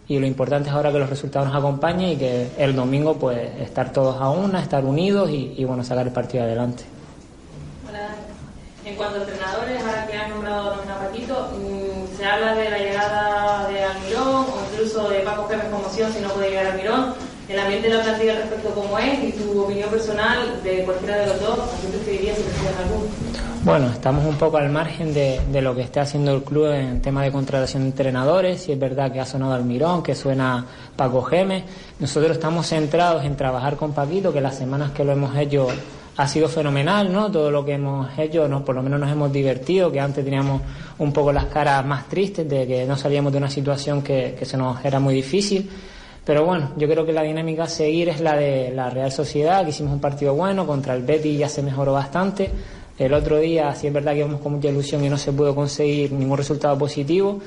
y 0.08 0.20
lo 0.20 0.26
importante 0.26 0.70
es 0.70 0.76
ahora 0.76 0.92
que 0.92 1.00
los 1.00 1.10
resultados 1.10 1.48
nos 1.48 1.58
acompañen 1.58 2.10
y 2.10 2.16
que 2.18 2.50
el 2.58 2.76
domingo 2.76 3.16
pues 3.16 3.40
estar 3.62 3.94
todos 3.94 4.20
a 4.20 4.30
una, 4.30 4.62
estar 4.62 4.84
unidos 4.84 5.30
y, 5.30 5.54
y 5.58 5.66
bueno, 5.66 5.84
sacar 5.84 6.08
el 6.08 6.14
partido 6.14 6.44
adelante. 6.44 6.84
Hola. 7.88 8.10
En 8.86 8.96
cuanto 8.96 9.20
a 9.20 9.22
entrenadores, 9.22 9.84
ahora 9.84 10.08
que 10.08 10.18
han 10.18 10.30
nombrado 10.32 10.72
a 10.72 11.00
Paquito, 11.00 11.52
mmm, 11.54 12.18
se 12.18 12.26
habla 12.26 12.56
de 12.56 12.70
la 12.72 12.78
llegada 12.80 13.68
de 13.70 13.84
Almirón 13.84 14.46
o 14.46 14.58
incluso 14.72 15.10
de 15.10 15.20
Paco 15.20 15.48
Gémez 15.48 15.68
como 15.70 15.86
opción 15.86 16.12
si 16.12 16.22
no 16.22 16.30
puede 16.30 16.50
llegar 16.50 16.66
Almirón. 16.68 17.14
El 17.48 17.60
ambiente 17.60 17.90
de 17.90 17.96
la 17.96 18.04
plantilla 18.04 18.36
respecto 18.36 18.70
cómo 18.70 18.98
es 18.98 19.24
y 19.24 19.32
tu 19.34 19.64
opinión 19.64 19.90
personal 19.90 20.64
de 20.64 20.84
cualquiera 20.86 21.18
de 21.18 21.28
los 21.28 21.40
dos, 21.40 21.60
¿a 21.60 21.80
quién 21.80 21.92
preferirías 21.92 22.38
si 22.38 22.44
prefieres 22.44 22.78
alguno? 22.78 23.29
Bueno, 23.62 23.88
estamos 23.88 24.26
un 24.26 24.36
poco 24.36 24.56
al 24.56 24.70
margen 24.70 25.14
de, 25.14 25.62
lo 25.62 25.76
que 25.76 25.82
esté 25.82 26.00
haciendo 26.00 26.34
el 26.34 26.44
club 26.44 26.72
en 26.72 27.02
tema 27.02 27.24
de 27.24 27.32
contratación 27.32 27.84
de 27.84 27.90
entrenadores. 27.90 28.62
Si 28.62 28.72
es 28.72 28.80
verdad 28.80 29.12
que 29.12 29.20
ha 29.20 29.26
sonado 29.26 29.54
Almirón, 29.54 30.02
que 30.02 30.16
suena 30.16 30.66
Paco 30.96 31.22
Gémez. 31.24 31.66
Nosotros 32.00 32.32
estamos 32.32 32.68
centrados 32.68 33.26
en 33.26 33.36
trabajar 33.36 33.76
con 33.76 33.92
Paquito, 33.92 34.32
que 34.32 34.40
las 34.40 34.56
semanas 34.56 34.92
que 34.92 35.04
lo 35.04 35.12
hemos 35.12 35.36
hecho 35.36 35.68
ha 36.16 36.28
sido 36.28 36.48
fenomenal, 36.48 37.12
¿no? 37.12 37.30
Todo 37.30 37.52
lo 37.52 37.66
que 37.66 37.74
hemos 37.74 38.08
hecho, 38.18 38.48
¿no? 38.48 38.64
por 38.64 38.76
lo 38.76 38.82
menos 38.82 39.00
nos 39.00 39.12
hemos 39.12 39.32
divertido, 39.32 39.92
que 39.92 40.00
antes 40.00 40.24
teníamos 40.24 40.62
un 40.98 41.12
poco 41.12 41.34
las 41.34 41.46
caras 41.46 41.86
más 41.86 42.08
tristes 42.08 42.48
de 42.50 42.66
que 42.66 42.86
no 42.86 42.96
salíamos 42.96 43.32
de 43.34 43.40
una 43.40 43.50
situación 43.50 44.02
que, 44.02 44.36
que 44.40 44.46
se 44.46 44.56
nos 44.56 44.84
era 44.86 45.02
muy 45.02 45.14
difícil. 45.14 45.70
Pero 46.26 46.46
bueno, 46.46 46.72
yo 46.78 46.88
creo 46.88 47.06
que 47.06 47.14
la 47.14 47.24
dinámica 47.24 47.64
a 47.64 47.68
seguir 47.68 48.10
es 48.10 48.22
la 48.22 48.36
de 48.36 48.72
la 48.72 48.90
Real 48.90 49.12
Sociedad, 49.12 49.64
que 49.64 49.72
hicimos 49.72 49.94
un 49.94 50.00
partido 50.00 50.34
bueno, 50.36 50.68
contra 50.68 50.94
el 50.94 51.04
Betis 51.04 51.40
ya 51.40 51.50
se 51.50 51.64
mejoró 51.64 51.94
bastante. 51.94 52.52
El 53.00 53.14
otro 53.14 53.40
día 53.40 53.74
sí 53.74 53.88
es 53.88 53.94
verdad 53.94 54.12
que 54.12 54.20
íbamos 54.20 54.42
con 54.42 54.54
mucha 54.54 54.70
ilusión 54.70 55.04
y 55.04 55.10
no 55.10 55.18
se 55.18 55.32
pudo 55.32 55.56
conseguir 55.56 56.12
ningún 56.12 56.38
resultado 56.38 56.78
positivo. 56.78 57.40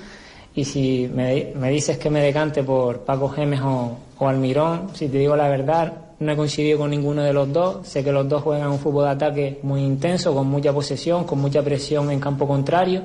Y 0.55 0.65
si 0.65 1.09
me, 1.15 1.55
dices 1.71 1.97
que 1.97 2.11
me 2.11 2.21
decante 2.23 2.63
por 2.63 3.01
Paco 3.01 3.29
Gémez 3.29 3.61
o, 3.63 3.97
Almirón, 4.21 4.91
si 4.95 5.09
te 5.09 5.19
digo 5.19 5.35
la 5.35 5.49
verdad, 5.49 5.93
no 6.21 6.33
he 6.33 6.37
coincidido 6.37 6.79
con 6.79 6.91
ninguno 6.91 7.23
de 7.23 7.33
los 7.33 7.53
dos. 7.53 7.87
Sé 7.87 8.05
que 8.05 8.13
los 8.13 8.29
dos 8.29 8.43
juegan 8.43 8.71
un 8.71 8.79
fútbol 8.79 9.05
de 9.05 9.11
ataque 9.11 9.61
muy 9.63 9.83
intenso, 9.83 10.35
con 10.35 10.47
mucha 10.47 10.73
posesión, 10.73 11.25
con 11.25 11.41
mucha 11.41 11.63
presión 11.63 12.11
en 12.11 12.21
campo 12.21 12.47
contrario. 12.47 13.03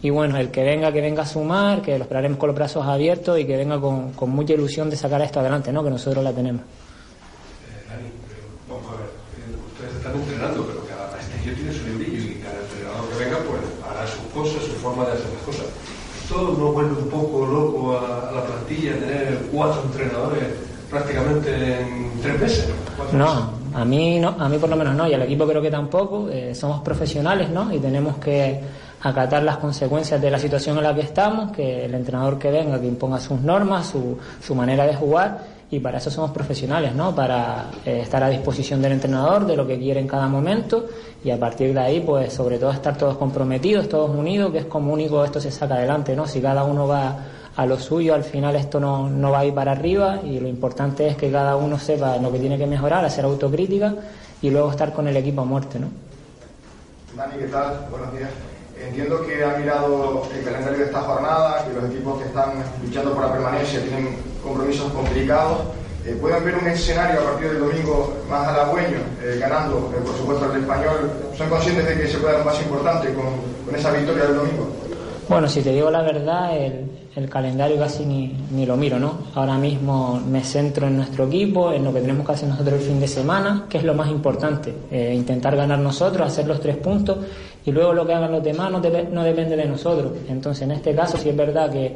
Y 0.00 0.10
bueno, 0.10 0.36
el 0.38 0.50
que 0.50 0.62
venga, 0.62 0.92
que 0.92 1.00
venga 1.00 1.22
a 1.22 1.26
sumar, 1.26 1.82
que 1.82 1.98
lo 1.98 2.04
esperaremos 2.04 2.38
con 2.38 2.48
los 2.48 2.56
brazos 2.56 2.86
abiertos 2.86 3.38
y 3.38 3.44
que 3.44 3.56
venga 3.56 3.80
con, 3.80 4.12
mucha 4.30 4.54
ilusión 4.54 4.88
de 4.88 4.96
sacar 4.96 5.20
esto 5.22 5.40
adelante, 5.40 5.72
¿no? 5.72 5.82
Que 5.82 5.90
nosotros 5.90 6.22
la 6.22 6.32
tenemos. 6.32 6.62
Eh, 6.62 8.10
vamos 8.68 8.86
a 8.86 8.92
ver, 8.92 9.10
ustedes 9.72 9.94
están 9.96 10.14
entrenando, 10.14 10.64
pero 10.66 10.86
cada 10.86 11.10
prestigio 11.10 11.52
tiene 11.52 11.72
su 11.72 11.84
librillo 11.84 12.30
y 12.30 12.34
cada 12.36 12.60
entrenador 12.60 13.08
que 13.10 13.24
venga, 13.24 13.38
pues 13.38 13.60
hará 13.90 14.06
sus 14.06 14.22
cosas, 14.32 14.62
su 14.64 14.77
forma 14.88 15.06
de 15.06 15.12
hacer 15.12 15.26
las 15.34 15.42
cosas. 15.42 15.66
¿Esto 16.22 16.56
no 16.58 16.72
vuelve 16.72 17.02
un 17.02 17.08
poco 17.08 17.46
loco 17.46 17.96
a, 17.96 18.28
a 18.28 18.32
la 18.32 18.44
plantilla 18.44 18.98
tener 18.98 19.38
cuatro 19.52 19.82
entrenadores 19.84 20.44
prácticamente 20.90 21.80
en 21.80 22.20
tres 22.20 22.40
meses? 22.40 22.68
No, 23.12 23.52
a 23.74 23.84
mí 23.84 24.18
no, 24.18 24.36
a 24.38 24.48
mí 24.48 24.58
por 24.58 24.68
lo 24.68 24.76
menos 24.76 24.94
no, 24.94 25.08
y 25.08 25.14
al 25.14 25.22
equipo 25.22 25.46
creo 25.46 25.62
que 25.62 25.70
tampoco. 25.70 26.28
Eh, 26.28 26.54
somos 26.54 26.82
profesionales, 26.82 27.48
¿no? 27.50 27.72
Y 27.72 27.78
tenemos 27.78 28.16
que 28.18 28.60
acatar 29.02 29.42
las 29.42 29.58
consecuencias 29.58 30.20
de 30.20 30.30
la 30.30 30.38
situación 30.38 30.76
en 30.78 30.84
la 30.84 30.94
que 30.94 31.02
estamos, 31.02 31.52
que 31.52 31.84
el 31.84 31.94
entrenador 31.94 32.38
que 32.38 32.50
venga, 32.50 32.80
que 32.80 32.86
imponga 32.86 33.20
sus 33.20 33.40
normas, 33.40 33.86
su, 33.86 34.18
su 34.42 34.54
manera 34.54 34.86
de 34.86 34.94
jugar, 34.94 35.57
y 35.70 35.80
para 35.80 35.98
eso 35.98 36.10
somos 36.10 36.30
profesionales, 36.30 36.94
¿no? 36.94 37.14
Para 37.14 37.66
eh, 37.84 38.00
estar 38.02 38.22
a 38.22 38.30
disposición 38.30 38.80
del 38.80 38.92
entrenador, 38.92 39.46
de 39.46 39.54
lo 39.54 39.66
que 39.66 39.78
quiere 39.78 40.00
en 40.00 40.08
cada 40.08 40.26
momento, 40.26 40.86
y 41.22 41.30
a 41.30 41.38
partir 41.38 41.74
de 41.74 41.80
ahí, 41.80 42.00
pues 42.00 42.32
sobre 42.32 42.58
todo 42.58 42.70
estar 42.70 42.96
todos 42.96 43.18
comprometidos, 43.18 43.88
todos 43.88 44.10
unidos, 44.10 44.50
que 44.50 44.58
es 44.58 44.64
como 44.64 44.92
único 44.92 45.22
esto 45.24 45.40
se 45.40 45.50
saca 45.50 45.74
adelante, 45.74 46.16
¿no? 46.16 46.26
Si 46.26 46.40
cada 46.40 46.64
uno 46.64 46.88
va 46.88 47.16
a 47.54 47.66
lo 47.66 47.78
suyo, 47.78 48.14
al 48.14 48.24
final 48.24 48.56
esto 48.56 48.80
no, 48.80 49.10
no 49.10 49.30
va 49.30 49.40
a 49.40 49.44
ir 49.44 49.52
para 49.52 49.72
arriba, 49.72 50.20
y 50.24 50.40
lo 50.40 50.48
importante 50.48 51.06
es 51.06 51.16
que 51.16 51.30
cada 51.30 51.56
uno 51.56 51.78
sepa 51.78 52.16
lo 52.16 52.32
que 52.32 52.38
tiene 52.38 52.56
que 52.56 52.66
mejorar, 52.66 53.04
hacer 53.04 53.26
autocrítica, 53.26 53.94
y 54.40 54.50
luego 54.50 54.70
estar 54.70 54.92
con 54.92 55.06
el 55.06 55.16
equipo 55.16 55.42
a 55.42 55.44
muerte, 55.44 55.78
¿no? 55.78 55.88
Dani, 57.14 57.36
¿qué 57.38 57.46
tal? 57.48 57.86
Buenos 57.90 58.12
días. 58.16 58.30
Entiendo 58.80 59.26
que 59.26 59.44
ha 59.44 59.58
mirado 59.58 60.22
el 60.32 60.44
calendario 60.44 60.78
de 60.78 60.84
esta 60.84 61.00
jornada, 61.00 61.64
que 61.66 61.74
los 61.74 61.90
equipos 61.90 62.22
que 62.22 62.28
están 62.28 62.62
luchando 62.82 63.12
por 63.12 63.24
la 63.24 63.32
permanencia 63.32 63.82
tienen 63.82 64.16
compromisos 64.42 64.90
complicados. 64.92 65.58
Eh, 66.06 66.16
¿Pueden 66.20 66.44
ver 66.44 66.54
un 66.56 66.66
escenario 66.68 67.20
a 67.20 67.24
partir 67.24 67.50
del 67.50 67.60
domingo 67.60 68.16
más 68.30 68.48
halagüeño, 68.48 68.98
eh, 69.22 69.36
ganando, 69.38 69.92
eh, 69.94 70.00
por 70.04 70.16
supuesto, 70.16 70.52
el 70.52 70.62
español? 70.62 71.10
¿Son 71.36 71.48
conscientes 71.48 71.86
de 71.86 72.00
que 72.00 72.08
se 72.08 72.18
puede 72.18 72.32
dar 72.32 72.42
un 72.42 72.48
paso 72.48 72.62
importante 72.62 73.12
con, 73.12 73.24
con, 73.66 73.74
esa 73.74 73.90
victoria 73.90 74.24
del 74.24 74.36
domingo? 74.36 74.68
Bueno, 75.28 75.48
si 75.48 75.60
te 75.60 75.70
digo 75.70 75.90
la 75.90 76.00
verdad, 76.00 76.56
el, 76.56 76.90
el 77.14 77.28
calendario 77.28 77.78
casi 77.78 78.06
ni, 78.06 78.34
ni, 78.52 78.64
lo 78.64 78.76
miro, 78.78 78.98
¿no? 78.98 79.18
Ahora 79.34 79.58
mismo 79.58 80.18
me 80.18 80.42
centro 80.42 80.86
en 80.86 80.96
nuestro 80.96 81.26
equipo, 81.26 81.72
en 81.72 81.84
lo 81.84 81.92
que 81.92 82.00
tenemos 82.00 82.24
que 82.24 82.32
hacer 82.32 82.48
nosotros 82.48 82.80
el 82.80 82.86
fin 82.86 83.00
de 83.00 83.08
semana, 83.08 83.66
que 83.68 83.76
es 83.76 83.84
lo 83.84 83.92
más 83.92 84.08
importante, 84.08 84.74
intentar 85.12 85.54
ganar 85.54 85.80
nosotros, 85.80 86.26
hacer 86.26 86.46
los 86.46 86.60
tres 86.60 86.78
puntos 86.78 87.18
y 87.66 87.72
luego 87.72 87.92
lo 87.92 88.06
que 88.06 88.14
hagan 88.14 88.32
los 88.32 88.42
demás 88.42 88.70
no, 88.70 88.80
no 88.80 89.22
depende 89.22 89.54
de 89.54 89.66
nosotros. 89.66 90.12
Entonces, 90.30 90.62
en 90.62 90.70
este 90.70 90.94
caso, 90.94 91.18
sí 91.18 91.28
es 91.28 91.36
verdad 91.36 91.70
que 91.70 91.94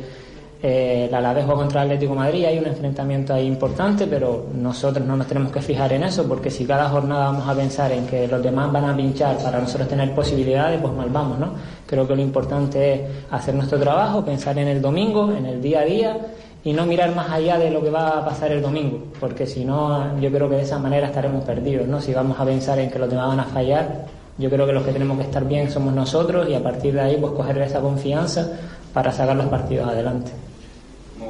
eh, 0.65 1.09
la 1.11 1.19
Alavés 1.19 1.45
juega 1.45 1.63
contra 1.63 1.83
Atlético 1.83 2.15
Madrid, 2.15 2.45
hay 2.45 2.57
un 2.57 2.67
enfrentamiento 2.67 3.35
ahí 3.35 3.49
importante, 3.49 4.07
pero 4.07 4.47
nosotros 4.55 5.05
no 5.05 5.17
nos 5.17 5.27
tenemos 5.27 5.51
que 5.51 5.61
fijar 5.61 5.93
en 5.93 6.05
eso, 6.05 6.25
porque 6.29 6.51
si 6.53 6.65
cada 6.65 6.89
jornada 6.89 7.25
vamos 7.33 7.49
a 7.49 7.55
pensar 7.55 7.91
en 7.91 8.07
que 8.07 8.29
los 8.29 8.41
demás 8.41 8.71
van 8.71 8.85
a 8.85 8.97
pinchar 8.97 9.39
para 9.39 9.61
nosotros 9.61 9.89
tener 9.89 10.15
posibilidades, 10.15 10.81
pues 10.81 10.95
mal 10.95 11.11
vamos, 11.11 11.41
¿no? 11.41 11.49
Creo 11.85 12.07
que 12.07 12.15
lo 12.15 12.23
importante 12.23 12.95
es 12.95 13.01
hacer 13.33 13.57
nuestro 13.57 13.81
trabajo, 13.81 14.25
pensar 14.25 14.57
en 14.57 14.69
el 14.69 14.81
domingo, 14.81 15.33
en 15.33 15.47
el 15.47 15.61
día 15.61 15.81
a 15.81 15.85
día 15.85 16.17
y 16.63 16.73
no 16.73 16.87
mirar 16.87 17.13
más 17.13 17.29
allá 17.29 17.59
de 17.59 17.69
lo 17.69 17.83
que 17.83 17.91
va 17.91 18.21
a 18.21 18.25
pasar 18.25 18.53
el 18.53 18.63
domingo, 18.63 19.01
porque 19.19 19.47
si 19.47 19.65
no, 19.65 20.17
yo 20.21 20.31
creo 20.31 20.49
que 20.49 20.57
de 20.57 20.63
esa 20.63 20.79
manera 20.79 21.09
estaremos 21.09 21.45
perdidos, 21.45 21.89
¿no? 21.89 22.01
Si 22.01 22.15
vamos 22.15 22.39
a 22.39 22.45
pensar 22.45 22.79
en 22.79 22.89
que 22.89 23.01
los 23.01 23.11
demás 23.11 23.27
van 23.27 23.41
a 23.41 23.45
fallar, 23.47 24.23
Yo 24.39 24.49
creo 24.49 24.67
que 24.67 24.73
los 24.73 24.83
que 24.83 24.93
tenemos 24.93 25.19
que 25.19 25.25
estar 25.25 25.45
bien 25.45 25.71
somos 25.71 25.93
nosotros 25.93 26.49
y 26.49 26.55
a 26.55 26.63
partir 26.63 26.95
de 26.95 27.01
ahí 27.03 27.17
pues 27.21 27.35
coger 27.35 27.59
esa 27.59 27.81
confianza 27.81 28.49
para 28.95 29.13
sacar 29.13 29.37
los 29.37 29.47
partidos 29.47 29.89
adelante. 29.89 30.33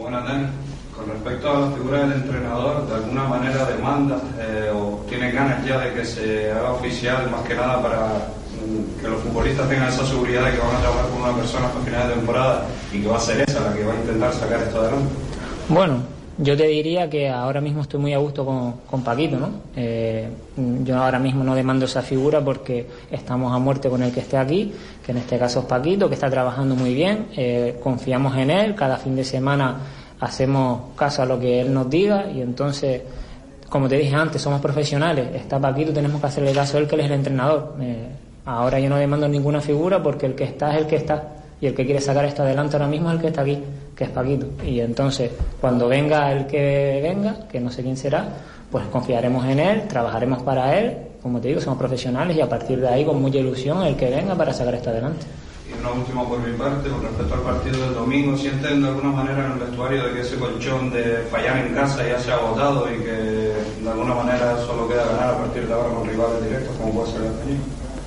Muy 0.03 0.11
buenas, 0.11 0.29
Dani. 0.29 0.47
Con 0.97 1.07
respecto 1.07 1.49
a 1.49 1.61
la 1.61 1.71
figura 1.71 2.01
del 2.01 2.13
entrenador, 2.15 2.89
¿de 2.89 2.95
alguna 2.95 3.23
manera 3.23 3.65
demanda 3.67 4.19
eh, 4.37 4.73
o 4.75 5.05
tiene 5.09 5.31
ganas 5.31 5.65
ya 5.65 5.79
de 5.79 5.95
que 5.95 6.05
se 6.05 6.51
haga 6.51 6.73
oficial 6.73 7.31
más 7.31 7.43
que 7.43 7.55
nada 7.55 7.81
para 7.81 7.99
mm, 8.09 9.01
que 9.01 9.09
los 9.09 9.23
futbolistas 9.23 9.69
tengan 9.69 9.89
esa 9.89 10.05
seguridad 10.05 10.45
de 10.47 10.53
que 10.53 10.59
van 10.59 10.75
a 10.75 10.81
trabajar 10.81 11.09
con 11.09 11.23
una 11.23 11.37
persona 11.37 11.69
hasta 11.69 11.81
final 11.81 12.09
de 12.09 12.15
temporada 12.15 12.67
y 12.93 13.01
que 13.01 13.09
va 13.09 13.17
a 13.17 13.21
ser 13.21 13.49
esa 13.49 13.61
la 13.61 13.77
que 13.77 13.85
va 13.85 13.93
a 13.93 13.97
intentar 13.97 14.33
sacar 14.33 14.63
esto 14.63 14.81
adelante? 14.81 15.15
Bueno, 15.69 15.95
yo 16.43 16.57
te 16.57 16.67
diría 16.67 17.09
que 17.09 17.29
ahora 17.29 17.61
mismo 17.61 17.83
estoy 17.83 18.01
muy 18.01 18.13
a 18.13 18.19
gusto 18.19 18.45
con, 18.45 18.73
con 18.91 19.03
Paquito, 19.03 19.39
¿no? 19.39 19.49
Eh, 19.77 20.29
yo 20.85 20.97
ahora 20.97 21.19
mismo 21.19 21.45
no 21.45 21.55
demando 21.55 21.85
esa 21.85 22.03
figura 22.03 22.41
porque 22.45 22.87
estamos 23.11 23.53
a 23.53 23.59
muerte 23.59 23.89
con 23.89 24.03
el 24.03 24.13
que 24.13 24.21
esté 24.21 24.37
aquí, 24.37 24.73
que 25.05 25.13
en 25.13 25.19
este 25.19 25.39
caso 25.39 25.61
es 25.61 25.67
Paquito, 25.67 26.09
que 26.09 26.15
está 26.15 26.29
trabajando 26.29 26.75
muy 26.75 26.95
bien, 26.95 27.29
eh, 27.37 27.79
confiamos 27.83 28.37
en 28.37 28.51
él, 28.51 28.75
cada 28.75 28.97
fin 28.97 29.15
de 29.15 29.25
semana 29.25 29.77
hacemos 30.21 30.95
caso 30.97 31.23
a 31.23 31.27
lo 31.27 31.39
que 31.39 31.61
él 31.61 31.73
nos 31.73 31.89
diga 31.89 32.31
y 32.31 32.41
entonces, 32.41 33.03
como 33.69 33.89
te 33.89 33.97
dije 33.97 34.15
antes, 34.15 34.43
somos 34.43 34.61
profesionales, 34.61 35.29
está 35.35 35.61
Paquito, 35.61 35.93
tenemos 35.93 36.21
que 36.21 36.27
hacerle 36.27 36.53
caso 36.53 36.77
a 36.77 36.81
él, 36.81 36.89
que 36.89 36.97
él 36.97 37.03
es 37.03 37.07
el 37.07 37.13
entrenador. 37.13 37.77
Eh, 37.81 38.09
ahora 38.47 38.81
yo 38.81 38.89
no 38.89 38.97
demando 38.97 39.29
ninguna 39.29 39.61
figura 39.61 40.03
porque 40.03 40.27
el 40.27 40.35
que 40.35 40.45
está 40.45 40.75
es 40.75 40.83
el 40.83 40.87
que 40.89 40.97
está 40.97 41.42
y 41.63 41.69
el 41.69 41.75
que 41.75 41.85
quiere 41.85 42.01
sacar 42.01 42.25
esto 42.25 42.43
adelante 42.43 42.75
ahora 42.75 42.89
mismo 42.89 43.09
es 43.09 43.15
el 43.15 43.21
que 43.21 43.29
está 43.29 43.43
aquí, 43.43 43.57
que 43.95 44.03
es 44.03 44.11
Paquito. 44.11 44.49
Y 44.67 44.81
entonces, 44.81 45.31
cuando 45.61 45.87
venga 45.87 46.33
el 46.33 46.49
que 46.49 46.99
venga, 47.01 47.47
que 47.49 47.61
no 47.61 47.71
sé 47.71 47.85
quién 47.85 47.97
será, 47.97 48.27
pues 48.69 48.85
confiaremos 48.87 49.47
en 49.47 49.61
él, 49.61 49.87
trabajaremos 49.87 50.43
para 50.43 50.77
él, 50.77 50.97
como 51.23 51.41
te 51.41 51.49
digo, 51.49 51.61
somos 51.61 51.79
profesionales 51.79 52.37
y 52.37 52.41
a 52.41 52.49
partir 52.49 52.81
de 52.81 52.89
ahí, 52.89 53.05
con 53.05 53.23
mucha 53.23 53.39
ilusión, 53.39 53.81
el 53.85 53.95
que 53.95 54.11
venga 54.11 54.35
para 54.35 54.53
sacar 54.53 54.75
esto 54.75 54.91
adelante. 54.91 55.25
Y 55.71 55.79
una 55.79 55.93
última 55.93 56.29
por 56.29 56.41
mi 56.41 56.53
parte, 56.59 56.91
con 56.91 57.01
respecto 57.01 57.33
al 57.33 57.43
partido 57.43 57.81
del 57.85 57.95
domingo, 57.95 58.37
¿sienten 58.37 58.83
de 58.83 58.89
alguna 58.89 59.11
manera 59.13 59.47
en 59.47 59.53
el 59.53 59.59
vestuario 59.61 60.09
de 60.09 60.15
que 60.15 60.21
ese 60.23 60.37
colchón 60.41 60.91
de 60.91 61.19
fallar 61.31 61.59
en 61.59 61.75
casa 61.75 62.05
ya 62.05 62.19
se 62.19 62.33
ha 62.33 62.35
agotado 62.35 62.93
y 62.93 62.99
que 62.99 63.13
de 63.13 63.89
alguna 63.89 64.17
manera 64.17 64.59
solo 64.67 64.89
queda 64.89 65.05
ganar 65.05 65.35
a 65.35 65.39
partir 65.39 65.69
de 65.69 65.73
ahora 65.73 65.91
con 65.91 66.09
rivales 66.09 66.43
directos 66.43 66.77
como 66.77 66.93
puede 66.93 67.13
ser? 67.13 67.22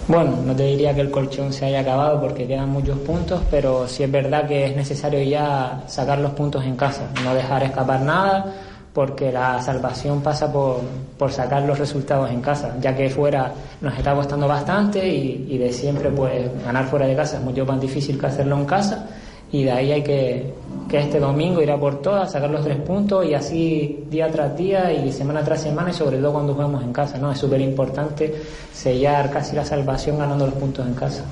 Bueno, 0.08 0.38
no 0.46 0.56
te 0.56 0.64
diría 0.64 0.94
que 0.94 1.02
el 1.02 1.10
colchón 1.10 1.52
se 1.52 1.66
haya 1.66 1.80
acabado 1.80 2.22
porque 2.22 2.46
quedan 2.46 2.70
muchos 2.70 3.00
puntos, 3.00 3.42
pero 3.50 3.88
sí 3.88 4.04
es 4.04 4.12
verdad 4.12 4.48
que 4.48 4.66
es 4.66 4.76
necesario 4.76 5.22
ya 5.24 5.84
sacar 5.88 6.20
los 6.20 6.32
puntos 6.34 6.64
en 6.64 6.76
casa, 6.76 7.10
no 7.24 7.34
dejar 7.34 7.64
escapar 7.64 8.02
nada, 8.02 8.54
porque 8.94 9.32
la 9.32 9.60
salvación 9.62 10.22
pasa 10.22 10.54
por, 10.54 10.82
por 11.18 11.32
sacar 11.32 11.64
los 11.64 11.80
resultados 11.80 12.30
en 12.30 12.40
casa, 12.40 12.76
ya 12.80 12.96
que 12.96 13.10
fuera 13.10 13.52
nos 13.82 13.98
está 13.98 14.14
costando 14.14 14.48
bastante 14.48 15.08
y, 15.08 15.48
y 15.50 15.58
de 15.58 15.74
siempre 15.74 16.12
pues 16.12 16.50
ganar 16.64 16.86
fuera 16.86 17.08
de 17.08 17.16
casa 17.16 17.38
es 17.38 17.44
mucho 17.44 17.66
más 17.66 17.82
difícil 17.82 18.20
que 18.20 18.28
hacerlo 18.28 18.58
en 18.58 18.66
casa 18.66 19.08
y 19.52 19.64
de 19.64 19.72
ahí 19.72 19.92
hay 19.92 20.04
que, 20.04 20.54
que 20.90 21.00
este 21.00 21.20
domingo 21.20 21.62
ir 21.62 21.72
a 21.72 21.78
por 21.78 22.02
todas, 22.02 22.32
sacar 22.32 22.50
los 22.50 22.64
tres 22.64 22.78
puntos 22.78 23.26
y 23.26 23.34
así 23.34 24.06
día 24.10 24.30
tras 24.32 24.56
día 24.56 24.94
y 24.94 25.12
semana 25.12 25.44
tras 25.44 25.62
semana 25.62 25.90
y 25.90 25.94
sobre 25.94 26.18
todo 26.18 26.34
cuando 26.34 26.54
jugamos 26.54 26.84
en 26.84 26.94
casa, 26.94 27.18
¿no? 27.18 27.32
Es 27.32 27.40
súper 27.40 27.62
importante 27.62 28.34
sellar 28.74 29.32
casi 29.32 29.56
la 29.56 29.66
salvación 29.66 30.20
ganando 30.20 30.46
los 30.46 30.56
puntos 30.56 30.86
en 30.86 30.94
casa. 30.94 31.26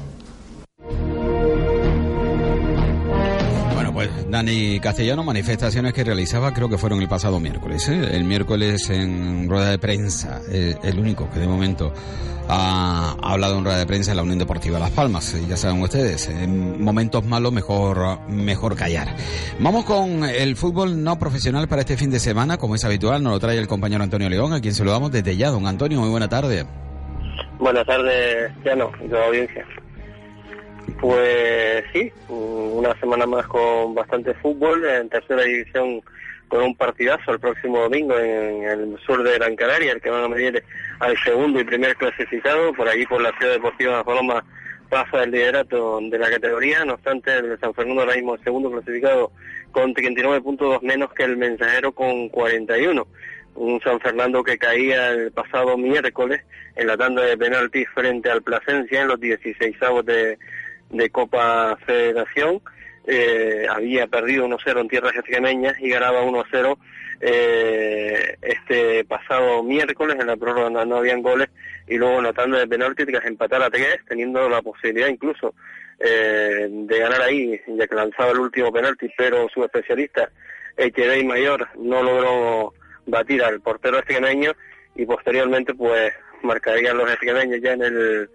Pues 4.04 4.30
Dani 4.30 4.82
Castellano, 4.82 5.24
manifestaciones 5.24 5.94
que 5.94 6.04
realizaba 6.04 6.54
creo 6.54 6.68
que 6.68 6.78
fueron 6.78 7.02
el 7.02 7.08
pasado 7.08 7.40
miércoles. 7.40 7.88
¿eh? 7.88 8.10
El 8.12 8.26
miércoles 8.26 8.90
en 8.90 9.48
rueda 9.48 9.70
de 9.70 9.80
prensa, 9.80 10.42
eh, 10.52 10.76
el 10.84 11.00
único 11.00 11.30
que 11.30 11.40
de 11.40 11.48
momento 11.48 11.94
ha 12.50 13.16
hablado 13.22 13.60
en 13.60 13.64
rueda 13.64 13.78
de 13.78 13.86
prensa 13.86 14.12
en 14.12 14.18
la 14.18 14.24
Unión 14.24 14.40
Deportiva 14.40 14.78
Las 14.78 14.92
Palmas. 14.92 15.34
Y 15.42 15.48
ya 15.48 15.56
saben 15.56 15.82
ustedes, 15.82 16.28
en 16.28 16.84
momentos 16.84 17.26
malos 17.26 17.54
mejor, 17.54 18.28
mejor 18.28 18.76
callar. 18.76 19.16
Vamos 19.60 19.86
con 19.86 20.26
el 20.26 20.58
fútbol 20.58 21.02
no 21.02 21.18
profesional 21.18 21.70
para 21.70 21.82
este 21.82 21.96
fin 21.96 22.12
de 22.12 22.20
semana, 22.20 22.58
como 22.58 22.76
es 22.76 22.84
habitual, 22.84 23.24
nos 23.24 23.32
lo 23.32 23.40
trae 23.40 23.58
el 23.58 23.68
compañero 23.70 24.04
Antonio 24.04 24.28
León, 24.28 24.52
a 24.52 24.60
quien 24.60 24.74
saludamos 24.74 25.14
desde 25.14 25.38
ya. 25.38 25.50
Don 25.50 25.66
Antonio, 25.66 26.02
muy 26.02 26.10
buena 26.10 26.28
tarde. 26.28 26.66
Buenas 27.58 27.86
tardes, 27.86 28.52
Piano, 28.64 28.92
y 29.02 29.08
toda 29.08 29.22
la 29.22 29.28
audiencia. 29.28 29.66
Pues 31.00 31.84
sí, 31.92 32.12
una 32.30 32.98
semana 33.00 33.26
más 33.26 33.46
con 33.48 33.94
bastante 33.94 34.34
fútbol 34.36 34.86
en 34.86 35.10
tercera 35.10 35.44
división 35.44 36.02
con 36.48 36.62
un 36.64 36.76
partidazo 36.76 37.32
el 37.32 37.40
próximo 37.40 37.80
domingo 37.80 38.18
en 38.18 38.64
el 38.64 38.98
sur 39.06 39.24
de 39.24 39.34
Gran 39.34 39.56
Canaria, 39.56 39.94
el 39.94 40.02
que 40.02 40.10
van 40.10 40.24
a 40.24 40.28
medir 40.28 40.64
al 41.00 41.18
segundo 41.24 41.60
y 41.60 41.64
primer 41.64 41.96
clasificado, 41.96 42.74
por 42.74 42.88
allí 42.88 43.06
por 43.06 43.22
la 43.22 43.32
Ciudad 43.38 43.54
Deportiva 43.54 43.98
de 43.98 44.04
Paloma 44.04 44.46
pasa 44.88 45.24
el 45.24 45.32
liderato 45.32 46.00
de 46.00 46.20
la 46.20 46.30
categoría, 46.30 46.86
no 46.86 46.94
obstante 46.94 47.36
el 47.36 47.60
San 47.60 47.74
Fernando 47.74 48.02
ahora 48.02 48.16
mismo 48.16 48.36
el 48.36 48.44
segundo 48.44 48.72
clasificado 48.72 49.32
con 49.72 49.94
39 49.94 50.42
puntos 50.42 50.84
menos 50.84 51.12
que 51.14 51.24
el 51.24 51.38
mensajero 51.38 51.92
con 51.92 52.30
41. 52.30 53.08
Un 53.56 53.82
San 53.82 54.00
Fernando 54.00 54.44
que 54.44 54.60
caía 54.60 55.10
el 55.10 55.32
pasado 55.32 55.78
miércoles 55.78 56.42
en 56.76 56.88
la 56.88 56.98
tanda 56.98 57.24
de 57.24 57.38
penaltis 57.38 57.88
frente 57.96 58.30
al 58.30 58.44
Plasencia 58.44 59.02
en 59.02 59.08
los 59.08 59.20
16 59.20 59.76
de, 60.06 60.38
de 60.94 61.10
Copa 61.10 61.78
Federación. 61.86 62.62
Eh, 63.06 63.66
había 63.70 64.08
perdido 64.08 64.48
1-0 64.48 64.80
en 64.80 64.88
tierras 64.88 65.14
extremeñas 65.14 65.76
y 65.82 65.90
ganaba 65.90 66.24
1-0 66.24 66.78
eh, 67.20 68.38
este 68.42 69.04
pasado 69.04 69.62
miércoles 69.62 70.18
en 70.18 70.28
la 70.28 70.38
prórroga 70.38 70.86
no, 70.86 70.96
habían 70.96 71.22
goles 71.22 71.50
y 71.86 71.98
luego 71.98 72.20
en 72.20 72.52
la 72.52 72.60
de 72.60 72.68
penaltis 72.68 73.06
tras 73.06 73.26
empatar 73.26 73.62
a 73.62 73.70
3 73.70 74.06
teniendo 74.08 74.48
la 74.48 74.62
posibilidad 74.62 75.10
incluso 75.10 75.54
eh, 76.00 76.68
de 76.70 76.98
ganar 76.98 77.22
ahí 77.24 77.60
ya 77.68 77.88
que 77.88 77.96
lanzaba 77.96 78.32
el 78.32 78.40
último 78.40 78.72
penalti 78.72 79.10
pero 79.18 79.50
su 79.54 79.66
especialista 79.66 80.30
Echevey 80.78 81.26
Mayor 81.26 81.68
no 81.76 82.02
logró 82.04 82.74
batir 83.06 83.44
al 83.44 83.60
portero 83.60 83.98
extremeño 83.98 84.54
y 84.96 85.06
posteriormente 85.06 85.74
pues 85.74 86.14
marcarían 86.42 86.98
los 86.98 87.10
extremeños 87.10 87.60
ya 87.62 87.74
en 87.74 87.82
el 87.82 88.30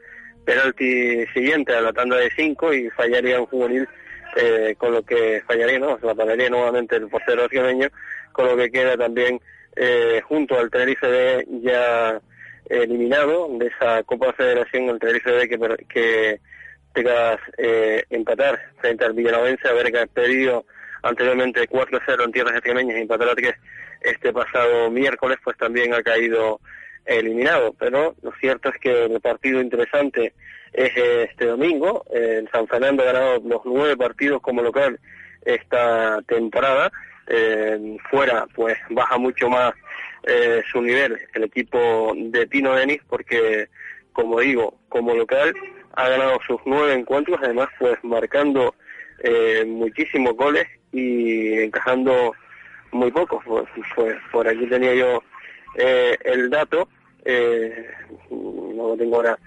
penalti 0.49 1.26
siguiente 1.34 1.74
a 1.74 1.82
la 1.82 1.92
tanda 1.92 2.16
de 2.16 2.30
5 2.34 2.72
y 2.72 2.88
fallaría 2.88 3.38
un 3.38 3.46
juvenil 3.46 3.86
eh, 4.34 4.74
con 4.78 4.92
lo 4.92 5.03
que 5.03 5.42
fallaría, 5.46 5.78
¿no? 5.78 5.99
La 6.03 6.14
pararía 6.14 6.49
nuevamente 6.49 6.96
el 6.96 7.07
portero 7.09 7.44
argentino, 7.44 7.88
con 8.32 8.46
lo 8.46 8.57
que 8.57 8.70
queda 8.70 8.96
también 8.96 9.38
eh, 9.76 10.22
junto 10.26 10.59
al 10.59 10.70
Tenerife 10.70 11.07
B 11.07 11.46
ya 11.62 12.18
eliminado 12.70 13.46
de 13.59 13.66
esa 13.66 14.03
Copa 14.05 14.32
Federación, 14.32 14.88
el 14.88 14.99
Tenerife 14.99 15.32
B 15.32 15.49
que, 15.51 15.59
que 15.86 16.40
tenga 16.94 17.38
eh, 17.59 18.05
empatar 18.09 18.59
frente 18.80 19.05
al 19.05 19.12
Villanovense, 19.12 19.68
haber 19.68 19.92
perdido 20.09 20.64
anteriormente 21.03 21.68
4-0 21.68 22.24
en 22.24 22.32
tierras 22.32 22.55
extremeñas 22.55 22.96
y 22.96 23.03
empatar 23.03 23.28
a 23.28 23.34
3 23.34 23.55
este 24.01 24.32
pasado 24.32 24.90
miércoles, 24.90 25.36
pues 25.44 25.59
también 25.59 25.92
ha 25.92 26.03
caído 26.03 26.59
eliminado. 27.09 27.74
Pero 27.78 28.14
lo 28.22 28.32
cierto 28.40 28.68
es 28.68 28.78
que 28.78 29.04
el 29.06 29.20
partido 29.20 29.61
interesante 29.61 30.34
es 30.72 30.96
este 30.96 31.46
domingo. 31.46 32.04
El 32.12 32.48
San 32.50 32.66
Fernando 32.68 33.02
ha 33.02 33.06
ganado 33.06 33.42
los 33.44 33.62
nueve 33.64 33.96
partidos 33.96 34.40
como 34.40 34.62
local 34.62 35.00
esta 35.44 36.20
temporada. 36.22 36.92
Eh, 37.26 37.96
fuera, 38.11 38.46
pues 38.54 38.76
baja 38.90 39.18
mucho 39.18 39.48
más 39.50 39.74
eh, 40.24 40.62
su 40.70 40.82
nivel 40.82 41.18
el 41.34 41.44
equipo 41.44 42.12
de 42.16 42.46
Tino 42.46 42.74
Denis 42.74 43.00
porque, 43.09 43.68
como 44.12 44.40
digo, 44.40 44.78
como 44.88 45.14
local 45.14 45.54
ha 45.94 46.09
ganado 46.09 46.38
sus 46.46 46.61
nueve 46.64 46.94
encuentros, 46.94 47.38
además 47.42 47.68
pues 47.78 47.98
marcando 48.02 48.74
eh, 49.22 49.64
muchísimos 49.66 50.34
goles 50.36 50.66
y 50.92 51.54
encajando 51.61 52.34
muy 52.92 53.11
pocos. 53.11 53.42
Pues, 53.44 53.66
pues 53.94 54.16
por 54.32 54.48
aquí 54.48 54.66
tenía 54.66 54.94
yo 54.94 55.22
eh, 55.76 56.16
el 56.24 56.50
dato, 56.50 56.88
eh, 57.24 57.90
no 58.30 58.88
lo 58.88 58.96
tengo 58.96 59.16
ahora. 59.16 59.38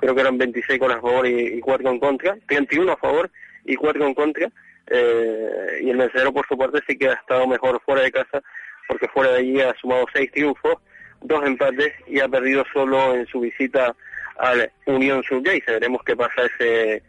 Creo 0.00 0.14
que 0.14 0.20
eran 0.20 0.38
26 0.38 0.78
con 0.78 0.92
a 0.92 1.00
favor 1.00 1.26
y, 1.26 1.58
y 1.58 1.60
4 1.60 1.90
en 1.90 1.98
contra, 1.98 2.36
31 2.46 2.92
a 2.92 2.96
favor 2.96 3.30
y 3.64 3.74
4 3.74 4.06
en 4.06 4.14
contra, 4.14 4.50
eh, 4.86 5.80
y 5.82 5.90
el 5.90 5.96
vencedor 5.96 6.32
por 6.32 6.46
su 6.46 6.56
parte 6.56 6.80
sí 6.86 6.96
que 6.96 7.08
ha 7.08 7.14
estado 7.14 7.46
mejor 7.46 7.80
fuera 7.84 8.02
de 8.02 8.12
casa, 8.12 8.42
porque 8.86 9.08
fuera 9.08 9.32
de 9.32 9.38
allí 9.38 9.60
ha 9.60 9.74
sumado 9.80 10.06
6 10.12 10.30
triunfos, 10.32 10.76
2 11.22 11.46
empates 11.46 11.92
y 12.06 12.20
ha 12.20 12.28
perdido 12.28 12.64
solo 12.72 13.14
en 13.14 13.26
su 13.26 13.40
visita 13.40 13.94
al 14.38 14.70
Unión 14.86 15.22
Surgay. 15.22 15.62
Veremos 15.66 16.02
qué 16.04 16.16
pasa 16.16 16.42
ese 16.44 17.02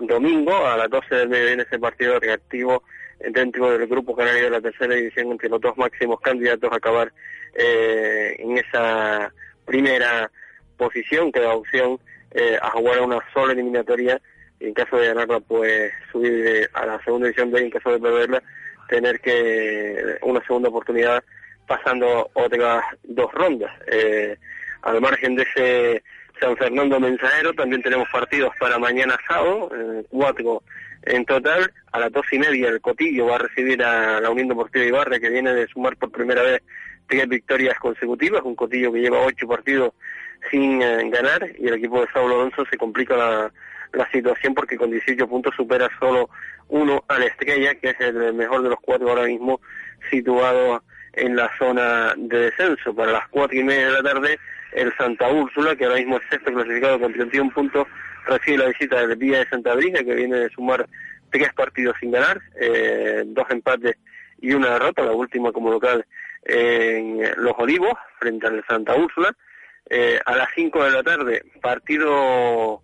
domingo 0.00 0.66
a 0.66 0.76
las 0.76 0.90
12 0.90 1.14
del 1.14 1.28
mediodía 1.28 1.52
en 1.54 1.60
ese 1.60 1.78
partido 1.78 2.18
reactivo 2.18 2.82
dentro 3.30 3.70
del 3.70 3.86
grupo 3.86 4.16
canario 4.16 4.44
de 4.44 4.50
la 4.50 4.60
tercera 4.60 4.94
división 4.94 5.30
entre 5.32 5.48
los 5.48 5.60
dos 5.60 5.76
máximos 5.76 6.20
candidatos 6.20 6.72
a 6.72 6.76
acabar 6.76 7.12
eh, 7.54 8.36
en 8.38 8.58
esa 8.58 9.32
primera 9.64 10.30
posición 10.76 11.30
que 11.30 11.40
da 11.40 11.54
opción 11.54 11.98
eh, 12.30 12.58
a 12.60 12.70
jugar 12.70 13.00
una 13.00 13.18
sola 13.34 13.52
eliminatoria 13.52 14.20
y 14.58 14.66
en 14.66 14.74
caso 14.74 14.96
de 14.96 15.08
ganarla 15.08 15.40
pues 15.40 15.92
subir 16.10 16.68
a 16.72 16.86
la 16.86 17.02
segunda 17.04 17.26
división 17.26 17.50
B 17.50 17.60
y 17.60 17.64
en 17.64 17.70
caso 17.70 17.92
de 17.92 17.98
perderla 17.98 18.42
tener 18.88 19.20
que 19.20 20.18
una 20.22 20.44
segunda 20.44 20.68
oportunidad 20.68 21.22
pasando 21.66 22.30
otras 22.34 22.82
dos 23.04 23.32
rondas. 23.32 23.70
Eh, 23.86 24.36
al 24.82 25.00
margen 25.00 25.36
de 25.36 25.42
ese 25.42 26.02
San 26.40 26.56
Fernando 26.56 26.98
Mensajero, 26.98 27.52
también 27.52 27.82
tenemos 27.82 28.08
partidos 28.10 28.52
para 28.58 28.78
mañana 28.78 29.16
sábado, 29.28 29.70
eh, 29.74 30.04
cuatro 30.08 30.62
en 31.02 31.24
total, 31.24 31.72
a 31.92 31.98
las 31.98 32.12
dos 32.12 32.26
y 32.32 32.38
media 32.38 32.68
el 32.68 32.80
Cotillo 32.80 33.26
va 33.26 33.36
a 33.36 33.38
recibir 33.38 33.82
a 33.82 34.20
la 34.20 34.30
Unión 34.30 34.48
Deportiva 34.48 34.84
Ibarra 34.84 35.18
que 35.18 35.30
viene 35.30 35.52
de 35.52 35.66
sumar 35.68 35.96
por 35.96 36.10
primera 36.10 36.42
vez 36.42 36.62
tres 37.08 37.28
victorias 37.28 37.78
consecutivas, 37.78 38.42
un 38.44 38.54
Cotillo 38.54 38.92
que 38.92 39.00
lleva 39.00 39.20
ocho 39.20 39.48
partidos 39.48 39.94
sin 40.50 40.82
eh, 40.82 41.08
ganar 41.10 41.48
y 41.58 41.68
el 41.68 41.74
equipo 41.74 42.00
de 42.00 42.08
Saulo 42.12 42.36
Alonso 42.36 42.64
se 42.70 42.76
complica 42.76 43.16
la, 43.16 43.52
la 43.92 44.10
situación 44.10 44.54
porque 44.54 44.76
con 44.76 44.90
18 44.90 45.26
puntos 45.26 45.54
supera 45.56 45.88
solo 45.98 46.30
uno 46.68 47.04
a 47.08 47.18
la 47.18 47.26
Estrella, 47.26 47.74
que 47.74 47.90
es 47.90 48.00
el 48.00 48.34
mejor 48.34 48.62
de 48.62 48.70
los 48.70 48.78
cuatro 48.80 49.08
ahora 49.08 49.24
mismo 49.24 49.60
situado 50.10 50.82
en 51.12 51.36
la 51.36 51.50
zona 51.58 52.14
de 52.16 52.38
descenso. 52.38 52.94
Para 52.94 53.12
las 53.12 53.28
cuatro 53.28 53.58
y 53.58 53.64
media 53.64 53.86
de 53.86 53.92
la 53.92 54.02
tarde, 54.02 54.38
el 54.72 54.94
Santa 54.96 55.28
Úrsula, 55.28 55.76
que 55.76 55.84
ahora 55.84 55.98
mismo 55.98 56.18
es 56.18 56.22
sexto 56.30 56.52
clasificado 56.52 57.00
con 57.00 57.12
31 57.12 57.50
puntos, 57.50 57.86
recibe 58.26 58.58
la 58.58 58.66
visita 58.66 59.06
del 59.06 59.16
Vía 59.16 59.40
de 59.40 59.48
Santa 59.48 59.74
Brisa, 59.74 60.04
que 60.04 60.14
viene 60.14 60.36
de 60.36 60.50
sumar 60.50 60.86
tres 61.30 61.52
partidos 61.54 61.96
sin 62.00 62.10
ganar, 62.10 62.40
eh, 62.60 63.22
dos 63.26 63.46
empates 63.50 63.96
y 64.40 64.52
una 64.52 64.70
derrota, 64.70 65.02
la 65.02 65.12
última 65.12 65.52
como 65.52 65.70
local 65.70 66.04
en 66.44 67.20
Los 67.36 67.54
Olivos, 67.58 67.94
frente 68.18 68.46
al 68.46 68.64
Santa 68.66 68.94
Úrsula. 68.94 69.34
Eh, 69.88 70.20
a 70.24 70.36
las 70.36 70.48
5 70.54 70.84
de 70.84 70.90
la 70.90 71.02
tarde, 71.02 71.42
partido 71.60 72.82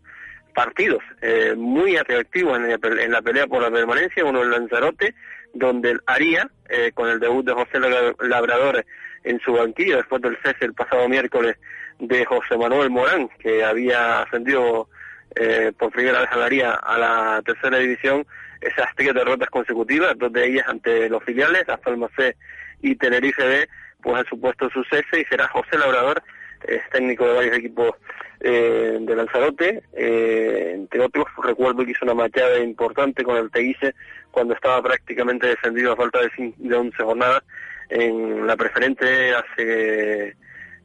partidos 0.55 1.03
eh, 1.21 1.55
muy 1.55 1.97
atractivos 1.97 2.59
en, 2.59 3.13
la 3.13 3.23
pelea 3.23 3.47
por 3.47 3.63
la 3.63 3.71
permanencia, 3.71 4.25
uno 4.25 4.43
en 4.43 4.51
Lanzarote, 4.51 5.15
donde 5.53 5.93
el 5.93 6.01
Aría, 6.07 6.51
con 6.95 7.11
el 7.11 7.21
debut 7.21 7.47
de 7.47 7.53
José 7.53 7.79
Labrador 7.79 8.85
en 9.27 9.41
su 9.41 9.53
banquillo, 9.53 9.97
después 9.97 10.23
del 10.23 10.39
cese 10.43 10.65
el 10.65 10.75
pasado 10.75 11.09
miércoles 11.09 11.57
de 11.99 12.25
José 12.25 12.57
Manuel 12.57 12.91
Morán, 12.91 13.29
que 13.41 13.65
había 13.65 14.23
ascendido 14.23 14.89
eh, 15.35 15.73
por 15.77 15.91
primera 15.91 16.21
vez 16.21 16.31
a 16.31 16.37
la 16.37 16.71
a 16.75 16.99
la 16.99 17.43
tercera 17.45 17.79
división, 17.79 18.27
esas 18.61 18.89
tres 18.95 19.13
derrotas 19.13 19.51
consecutivas, 19.51 20.17
dos 20.17 20.33
de 20.33 20.47
ellas 20.47 20.67
ante 20.69 21.09
los 21.09 21.23
filiales, 21.25 21.67
Las 21.67 21.81
Palmas 21.81 22.11
C 22.17 22.37
y 22.83 22.95
Tenerife 22.95 23.45
B, 23.45 23.69
pues 24.03 24.17
han 24.17 24.27
supuesto 24.27 24.71
su 24.71 24.83
cese 24.85 25.21
y 25.21 25.25
será 25.25 25.49
José 25.49 25.77
Labrador, 25.77 26.23
es 26.67 26.89
técnico 26.91 27.27
de 27.27 27.35
varios 27.35 27.57
equipos 27.57 27.93
eh, 28.41 28.99
de 29.01 29.17
Lanzarote, 29.17 29.83
eh, 29.93 30.73
entre 30.75 31.01
otros 31.01 31.27
recuerdo 31.43 31.85
que 31.85 31.91
hizo 31.91 32.05
una 32.05 32.15
machada 32.15 32.59
importante 32.61 33.25
con 33.25 33.37
el 33.37 33.51
Teguise 33.51 33.95
cuando 34.31 34.55
estaba 34.55 34.83
prácticamente 34.83 35.49
descendido 35.49 35.93
a 35.93 35.97
falta 35.97 36.21
de, 36.21 36.55
de 36.57 36.75
11 36.75 37.03
jornadas 37.03 37.43
en 37.89 38.47
la 38.47 38.57
preferente 38.57 39.35
hace 39.35 40.37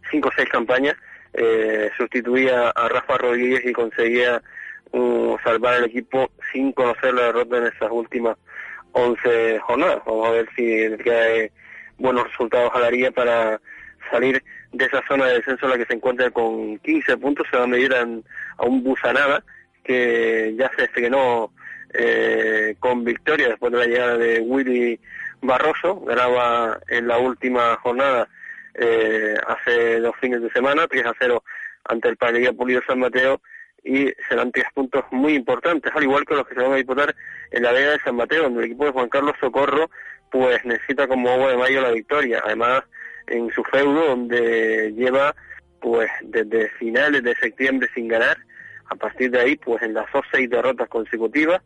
5 0.10 0.28
o 0.28 0.32
6 0.36 0.50
campañas, 0.50 0.96
eh, 1.34 1.90
sustituía 1.98 2.70
a 2.70 2.90
Rafa 2.90 3.18
Rodríguez 3.18 3.66
y 3.66 3.72
conseguía 3.72 4.42
uh, 4.92 5.38
salvar 5.44 5.78
el 5.78 5.86
equipo 5.86 6.30
sin 6.52 6.74
conocer 6.74 7.14
la 7.14 7.24
derrota 7.24 7.58
en 7.58 7.68
esas 7.68 7.90
últimas 7.92 8.38
11 8.92 9.60
jornadas. 9.60 10.02
Vamos 10.06 10.28
a 10.28 10.32
ver 10.32 10.50
si 10.56 11.10
hay 11.10 11.50
buenos 11.98 12.28
resultados 12.28 12.72
a 12.74 12.80
la 12.80 13.12
para 13.12 13.62
salir 14.10 14.44
de 14.74 14.86
esa 14.86 15.02
zona 15.08 15.28
de 15.28 15.36
descenso 15.36 15.66
en 15.66 15.72
la 15.72 15.78
que 15.78 15.86
se 15.86 15.94
encuentra 15.94 16.30
con 16.32 16.78
15 16.80 17.18
puntos, 17.18 17.48
se 17.50 17.58
va 17.58 17.64
a 17.64 17.68
medir 17.68 17.94
a, 17.94 18.04
un 18.66 18.84
Busanada 18.84 19.44
que 19.84 20.54
ya 20.58 20.70
se 20.76 20.84
estrenó 20.86 21.52
eh, 21.94 22.76
con 22.80 23.04
victoria 23.04 23.50
después 23.50 23.72
de 23.72 23.78
la 23.80 23.86
llegada 23.86 24.18
de 24.18 24.40
Willy 24.40 25.00
Barroso, 25.42 26.00
ganaba 26.02 26.80
en 26.88 27.08
la 27.08 27.18
última 27.18 27.76
jornada 27.78 28.28
eh, 28.76 29.36
hace 29.48 30.00
dos 30.00 30.16
fines 30.22 30.42
de 30.42 30.52
semana, 30.52 30.88
3 30.88 31.06
a 31.06 31.14
0 31.20 31.44
ante 31.86 32.10
el 32.10 32.18
Padilla 32.18 32.54
Pulido 32.54 32.82
San 32.88 33.00
Mateo 33.00 33.42
y 33.84 34.12
serán 34.30 34.52
tres 34.52 34.66
puntos 34.74 35.04
muy 35.12 35.34
importantes, 35.34 35.92
al 35.96 36.04
igual 36.04 36.26
que 36.26 36.36
los 36.36 36.48
que 36.48 36.54
se 36.54 36.62
van 36.62 36.74
a 36.74 36.76
disputar 36.76 37.16
en 37.50 37.64
la 37.64 37.72
Vega 37.72 37.92
de 37.92 38.00
San 38.00 38.16
Mateo, 38.16 38.44
donde 38.44 38.60
el 38.60 38.66
equipo 38.68 38.86
de 38.86 38.92
Juan 38.92 39.10
Carlos 39.10 39.36
Socorro 39.40 39.90
pues 40.30 40.64
necesita 40.64 41.08
como 41.08 41.30
agua 41.30 41.52
de 41.52 41.58
mayo 41.58 41.82
la 41.82 41.92
victoria. 41.92 42.42
Además, 42.46 42.84
en 43.28 43.50
su 43.52 43.64
feudo 43.64 44.08
donde 44.08 44.94
lleva 44.96 45.36
pues 45.80 46.10
desde 46.22 46.70
finales 46.70 47.24
de 47.24 47.36
septiembre 47.36 47.90
sin 47.94 48.08
ganar 48.08 48.38
a 48.90 48.96
partir 48.96 49.32
de 49.32 49.40
ahí 49.40 49.56
pues 49.56 49.82
en 49.82 49.94
las 49.94 50.06
dos 50.14 50.24
seis 50.32 50.50
derrotas 50.50 50.88
consecutivas 50.90 51.62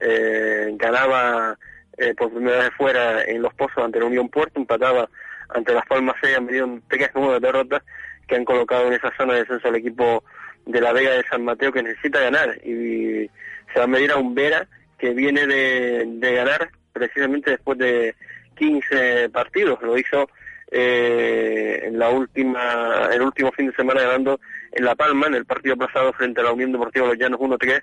eh, 0.00 0.70
ganaba 0.74 1.56
eh, 2.00 2.14
por 2.14 2.32
primera 2.32 2.58
vez 2.58 2.70
fuera 2.76 3.22
en 3.24 3.42
los 3.42 3.52
pozos 3.54 3.84
ante 3.84 4.00
la 4.00 4.06
Unión 4.06 4.28
Puerto 4.28 4.58
empataba 4.58 5.08
ante 5.50 5.74
las 5.74 5.86
Palmas 5.86 6.16
6 6.22 6.36
han 6.36 6.46
venido 6.46 6.80
tres 6.88 7.10
nuevas 7.14 7.40
derrotas 7.40 7.82
que 8.26 8.36
han 8.36 8.44
colocado 8.44 8.86
en 8.86 8.94
esa 8.94 9.12
zona 9.16 9.34
de 9.34 9.40
descenso 9.40 9.68
al 9.68 9.76
equipo 9.76 10.24
de 10.66 10.80
la 10.80 10.92
Vega 10.92 11.10
de 11.12 11.24
San 11.28 11.44
Mateo 11.44 11.72
que 11.72 11.82
necesita 11.82 12.20
ganar. 12.20 12.56
Y 12.64 13.28
se 13.72 13.78
va 13.78 13.84
a 13.84 13.88
medir 13.88 14.12
a 14.12 14.16
un 14.16 14.34
Vera 14.34 14.66
que 14.98 15.10
viene 15.10 15.46
de, 15.46 16.04
de 16.06 16.34
ganar 16.34 16.70
precisamente 16.92 17.52
después 17.52 17.78
de 17.78 18.14
15 18.56 19.30
partidos. 19.30 19.82
Lo 19.82 19.98
hizo 19.98 20.28
eh, 20.70 21.80
en 21.84 21.98
la 21.98 22.10
última, 22.10 23.08
el 23.12 23.22
último 23.22 23.50
fin 23.52 23.66
de 23.66 23.74
semana 23.74 24.02
ganando 24.02 24.40
en 24.72 24.84
La 24.84 24.94
Palma, 24.94 25.26
en 25.26 25.34
el 25.34 25.46
partido 25.46 25.76
pasado 25.76 26.12
frente 26.12 26.40
a 26.40 26.44
la 26.44 26.52
Unión 26.52 26.70
Deportiva 26.70 27.08
Los 27.08 27.18
Llanos 27.18 27.40
1-3, 27.40 27.82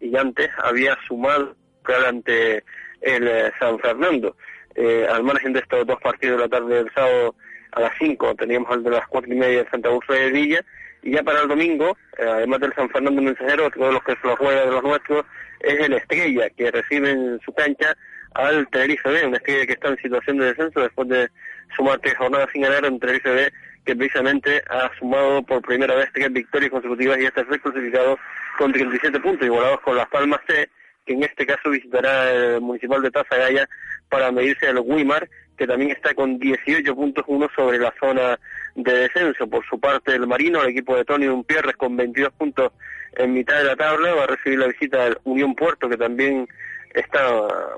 y 0.00 0.16
antes 0.16 0.50
había 0.62 0.98
sumado 1.06 1.56
ante 2.06 2.64
el 3.00 3.28
eh, 3.28 3.52
San 3.58 3.78
Fernando. 3.78 4.36
Eh, 4.74 5.06
al 5.10 5.24
margen 5.24 5.52
de 5.52 5.60
estos 5.60 5.86
dos 5.86 6.00
partidos 6.00 6.36
de 6.36 6.44
la 6.44 6.48
tarde 6.48 6.76
del 6.76 6.92
sábado 6.94 7.34
a 7.72 7.80
las 7.80 7.92
5, 7.98 8.34
teníamos 8.36 8.70
el 8.76 8.82
de 8.82 8.90
las 8.90 9.06
cuatro 9.08 9.32
y 9.32 9.36
media 9.36 9.64
de 9.64 9.70
Santa 9.70 9.90
Ursa 9.90 10.12
de 10.12 10.30
Villa, 10.30 10.64
y 11.02 11.12
ya 11.12 11.22
para 11.22 11.42
el 11.42 11.48
domingo, 11.48 11.96
eh, 12.18 12.24
además 12.24 12.60
del 12.60 12.74
San 12.74 12.88
Fernando 12.90 13.22
Mensajero, 13.22 13.70
todos 13.70 13.94
los 13.94 14.02
que 14.04 14.16
se 14.16 14.26
lo 14.26 14.36
juega 14.36 14.64
de 14.64 14.70
los 14.70 14.82
nuestros, 14.82 15.24
es 15.60 15.80
el 15.80 15.92
Estrella, 15.94 16.48
que 16.50 16.70
recibe 16.70 17.10
en 17.10 17.40
su 17.44 17.52
cancha 17.52 17.96
al 18.34 18.68
Tenerife 18.68 19.08
B, 19.08 19.26
una 19.26 19.36
Estrella 19.38 19.66
que 19.66 19.72
está 19.72 19.88
en 19.88 19.96
situación 19.98 20.38
de 20.38 20.46
descenso 20.46 20.80
después 20.80 21.08
de 21.08 21.28
sumar 21.76 21.98
tres 21.98 22.16
jornadas 22.16 22.48
sin 22.52 22.62
ganar 22.62 22.84
entre 22.84 23.10
el 23.10 23.16
ICB, 23.16 23.52
que 23.84 23.96
precisamente 23.96 24.62
ha 24.68 24.90
sumado 24.98 25.42
por 25.42 25.62
primera 25.62 25.94
vez 25.94 26.08
tres 26.12 26.32
victorias 26.32 26.70
consecutivas 26.70 27.18
y 27.18 27.24
está 27.24 27.44
clasificado 27.44 28.18
con 28.58 28.72
37 28.72 29.18
puntos, 29.20 29.46
igualados 29.46 29.80
con 29.80 29.96
Las 29.96 30.08
Palmas 30.08 30.40
C, 30.46 30.68
que 31.08 31.14
en 31.14 31.22
este 31.22 31.46
caso 31.46 31.70
visitará 31.70 32.30
el 32.30 32.60
Municipal 32.60 33.00
de 33.00 33.10
Tazagaya 33.10 33.66
para 34.10 34.30
medirse 34.30 34.68
al 34.68 34.78
Wimar, 34.78 35.26
que 35.56 35.66
también 35.66 35.90
está 35.90 36.12
con 36.12 36.38
18 36.38 36.94
puntos 36.94 37.24
uno 37.26 37.48
sobre 37.56 37.78
la 37.78 37.94
zona 37.98 38.38
de 38.74 38.92
descenso. 38.92 39.48
Por 39.48 39.64
su 39.66 39.80
parte, 39.80 40.14
el 40.14 40.26
Marino, 40.26 40.62
el 40.62 40.68
equipo 40.68 40.94
de 40.94 41.06
Tony 41.06 41.26
Umpierres, 41.26 41.76
con 41.76 41.96
22 41.96 42.30
puntos 42.34 42.72
en 43.16 43.32
mitad 43.32 43.56
de 43.56 43.64
la 43.64 43.76
tabla, 43.76 44.14
va 44.14 44.24
a 44.24 44.26
recibir 44.26 44.58
la 44.58 44.66
visita 44.66 45.04
del 45.04 45.18
Unión 45.24 45.54
Puerto, 45.54 45.88
que 45.88 45.96
también 45.96 46.46
está 46.92 47.26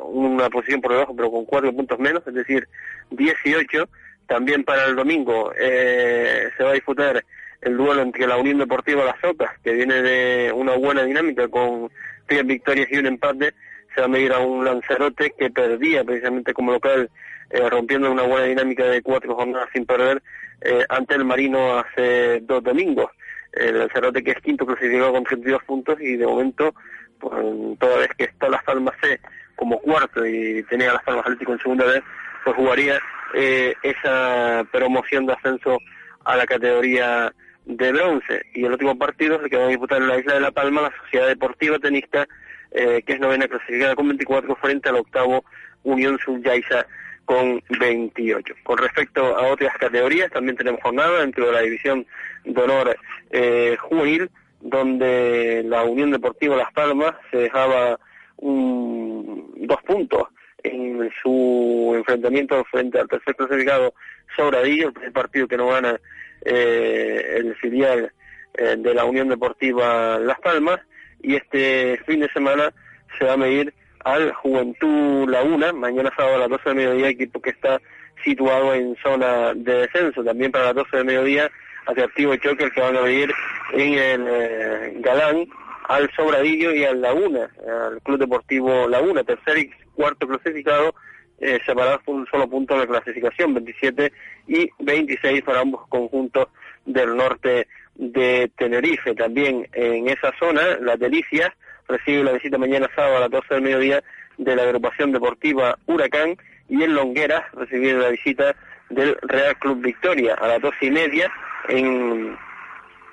una 0.02 0.50
posición 0.50 0.80
por 0.80 0.92
debajo, 0.92 1.14
pero 1.14 1.30
con 1.30 1.44
cuatro 1.44 1.72
puntos 1.72 2.00
menos, 2.00 2.26
es 2.26 2.34
decir, 2.34 2.66
18. 3.10 3.88
También 4.26 4.64
para 4.64 4.86
el 4.86 4.96
domingo 4.96 5.52
eh, 5.56 6.50
se 6.56 6.64
va 6.64 6.70
a 6.70 6.74
disputar 6.74 7.24
el 7.62 7.76
duelo 7.76 8.02
entre 8.02 8.26
la 8.26 8.36
Unión 8.38 8.58
Deportiva 8.58 9.04
Las 9.04 9.22
Ocas, 9.22 9.52
que 9.62 9.72
viene 9.72 10.02
de 10.02 10.52
una 10.52 10.74
buena 10.74 11.04
dinámica 11.04 11.46
con 11.46 11.90
tres 12.30 12.46
victorias 12.46 12.88
y 12.90 12.96
un 12.96 13.06
empate. 13.06 13.52
Se 13.94 14.00
va 14.00 14.06
a 14.06 14.08
medir 14.08 14.32
a 14.32 14.38
un 14.38 14.64
Lanzarote 14.64 15.32
que 15.36 15.50
perdía 15.50 16.04
precisamente 16.04 16.54
como 16.54 16.72
local, 16.72 17.10
eh, 17.50 17.68
rompiendo 17.68 18.10
una 18.10 18.22
buena 18.22 18.46
dinámica 18.46 18.84
de 18.84 19.02
cuatro 19.02 19.34
jornadas 19.34 19.68
sin 19.72 19.84
perder 19.84 20.22
eh, 20.60 20.84
ante 20.88 21.16
el 21.16 21.24
Marino 21.24 21.78
hace 21.78 22.40
dos 22.42 22.62
domingos. 22.62 23.10
El 23.52 23.80
Lanzarote 23.80 24.22
que 24.22 24.30
es 24.30 24.40
quinto 24.40 24.64
clasificado 24.64 25.12
con 25.12 25.24
32 25.24 25.64
puntos 25.64 26.00
y 26.00 26.16
de 26.16 26.24
momento 26.24 26.72
pues, 27.18 27.34
toda 27.80 27.98
vez 27.98 28.10
que 28.16 28.24
está 28.24 28.48
Las 28.48 28.62
Palmas 28.62 28.94
C 29.02 29.18
como 29.56 29.80
cuarto 29.80 30.24
y 30.24 30.62
tenía 30.70 30.92
Las 30.92 31.02
Palmas 31.02 31.26
Atlético 31.26 31.52
en 31.52 31.58
segunda 31.58 31.84
vez, 31.84 32.02
pues 32.44 32.54
jugaría 32.54 33.00
eh, 33.34 33.74
esa 33.82 34.64
promoción 34.70 35.26
de 35.26 35.32
ascenso 35.32 35.78
a 36.24 36.36
la 36.36 36.46
categoría 36.46 37.32
de 37.76 37.92
bronce. 37.92 38.42
Y 38.54 38.64
el 38.64 38.72
último 38.72 38.98
partido 38.98 39.36
es 39.36 39.42
el 39.42 39.50
que 39.50 39.56
va 39.56 39.64
a 39.64 39.68
disputar 39.68 40.00
en 40.00 40.08
la 40.08 40.18
isla 40.18 40.34
de 40.34 40.40
La 40.40 40.50
Palma, 40.50 40.82
la 40.82 40.92
Sociedad 41.04 41.28
Deportiva 41.28 41.78
Tenista, 41.78 42.26
eh, 42.72 43.02
que 43.04 43.14
es 43.14 43.20
novena 43.20 43.48
clasificada 43.48 43.94
con 43.94 44.08
24 44.08 44.54
frente 44.56 44.88
al 44.88 44.96
octavo 44.96 45.44
Unión 45.82 46.18
Subyaiza 46.18 46.86
con 47.24 47.62
28. 47.78 48.54
Con 48.64 48.78
respecto 48.78 49.36
a 49.36 49.48
otras 49.48 49.76
categorías, 49.78 50.30
también 50.30 50.56
tenemos 50.56 50.80
jornada 50.82 51.20
dentro 51.20 51.46
de 51.46 51.52
la 51.52 51.60
división 51.60 52.06
de 52.44 52.60
honor 52.60 52.96
eh, 53.30 53.76
juvenil, 53.80 54.30
donde 54.60 55.62
la 55.64 55.84
Unión 55.84 56.10
Deportiva 56.10 56.56
Las 56.56 56.72
Palmas 56.72 57.14
se 57.30 57.38
dejaba 57.38 57.98
un, 58.36 59.52
dos 59.56 59.80
puntos 59.82 60.28
en 60.62 61.10
su 61.22 61.92
enfrentamiento 61.96 62.62
frente 62.64 62.98
al 62.98 63.08
tercer 63.08 63.34
clasificado 63.34 63.94
Sobradillo, 64.36 64.88
el 64.88 64.92
primer 64.92 65.12
partido 65.12 65.48
que 65.48 65.56
no 65.56 65.68
gana 65.68 65.98
eh, 66.44 67.36
el 67.36 67.54
filial 67.56 68.12
eh, 68.54 68.76
de 68.78 68.94
la 68.94 69.04
Unión 69.04 69.28
Deportiva 69.28 70.18
Las 70.18 70.40
Palmas, 70.40 70.80
y 71.22 71.36
este 71.36 72.00
fin 72.06 72.20
de 72.20 72.28
semana 72.30 72.72
se 73.18 73.24
va 73.24 73.34
a 73.34 73.36
medir 73.36 73.74
al 74.04 74.32
Juventud 74.32 75.28
Laguna, 75.28 75.72
mañana 75.72 76.10
sábado 76.16 76.36
a 76.36 76.40
las 76.40 76.48
12 76.48 76.62
del 76.70 76.76
mediodía, 76.76 77.08
equipo 77.08 77.40
que 77.40 77.50
está 77.50 77.80
situado 78.24 78.74
en 78.74 78.96
zona 79.02 79.54
de 79.54 79.80
descenso. 79.80 80.24
También 80.24 80.52
para 80.52 80.66
las 80.66 80.74
12 80.76 80.96
del 80.96 81.06
mediodía 81.06 81.50
atractivo 81.86 82.36
choque 82.36 82.70
que 82.70 82.80
van 82.80 82.96
a 82.96 83.00
venir 83.00 83.32
en 83.72 83.94
el 83.94 84.26
eh, 84.28 84.92
Galán 84.96 85.46
al 85.88 86.10
Sobradillo 86.14 86.72
y 86.72 86.84
al 86.84 87.00
Laguna, 87.00 87.50
al 87.66 88.00
Club 88.02 88.18
Deportivo 88.18 88.88
Laguna, 88.88 89.24
tercer 89.24 89.58
y 89.58 89.70
cuarto 89.94 90.26
clasificado, 90.28 90.94
eh, 91.40 91.58
separados 91.64 92.02
por 92.02 92.14
un 92.16 92.26
solo 92.26 92.48
punto 92.48 92.78
de 92.78 92.86
clasificación, 92.86 93.54
27 93.54 94.12
y 94.48 94.70
26 94.78 95.42
para 95.42 95.60
ambos 95.60 95.86
conjuntos 95.88 96.48
del 96.84 97.16
norte 97.16 97.66
de 97.94 98.50
Tenerife. 98.56 99.14
También 99.14 99.68
en 99.72 100.08
esa 100.08 100.32
zona, 100.38 100.78
la 100.80 100.96
Delicias 100.96 101.50
recibe 101.88 102.24
la 102.24 102.32
visita 102.32 102.58
mañana 102.58 102.88
sábado 102.94 103.16
a 103.16 103.20
las 103.20 103.30
12 103.30 103.54
del 103.54 103.62
mediodía 103.62 104.02
de 104.38 104.56
la 104.56 104.62
agrupación 104.62 105.12
deportiva 105.12 105.78
Huracán 105.86 106.36
y 106.68 106.82
en 106.82 106.94
Longueras 106.94 107.44
recibe 107.52 107.94
la 107.94 108.08
visita 108.08 108.54
del 108.88 109.16
Real 109.22 109.56
Club 109.58 109.82
Victoria 109.82 110.34
a 110.34 110.48
las 110.48 110.60
dos 110.62 110.74
y 110.80 110.90
media 110.90 111.30
en 111.68 112.36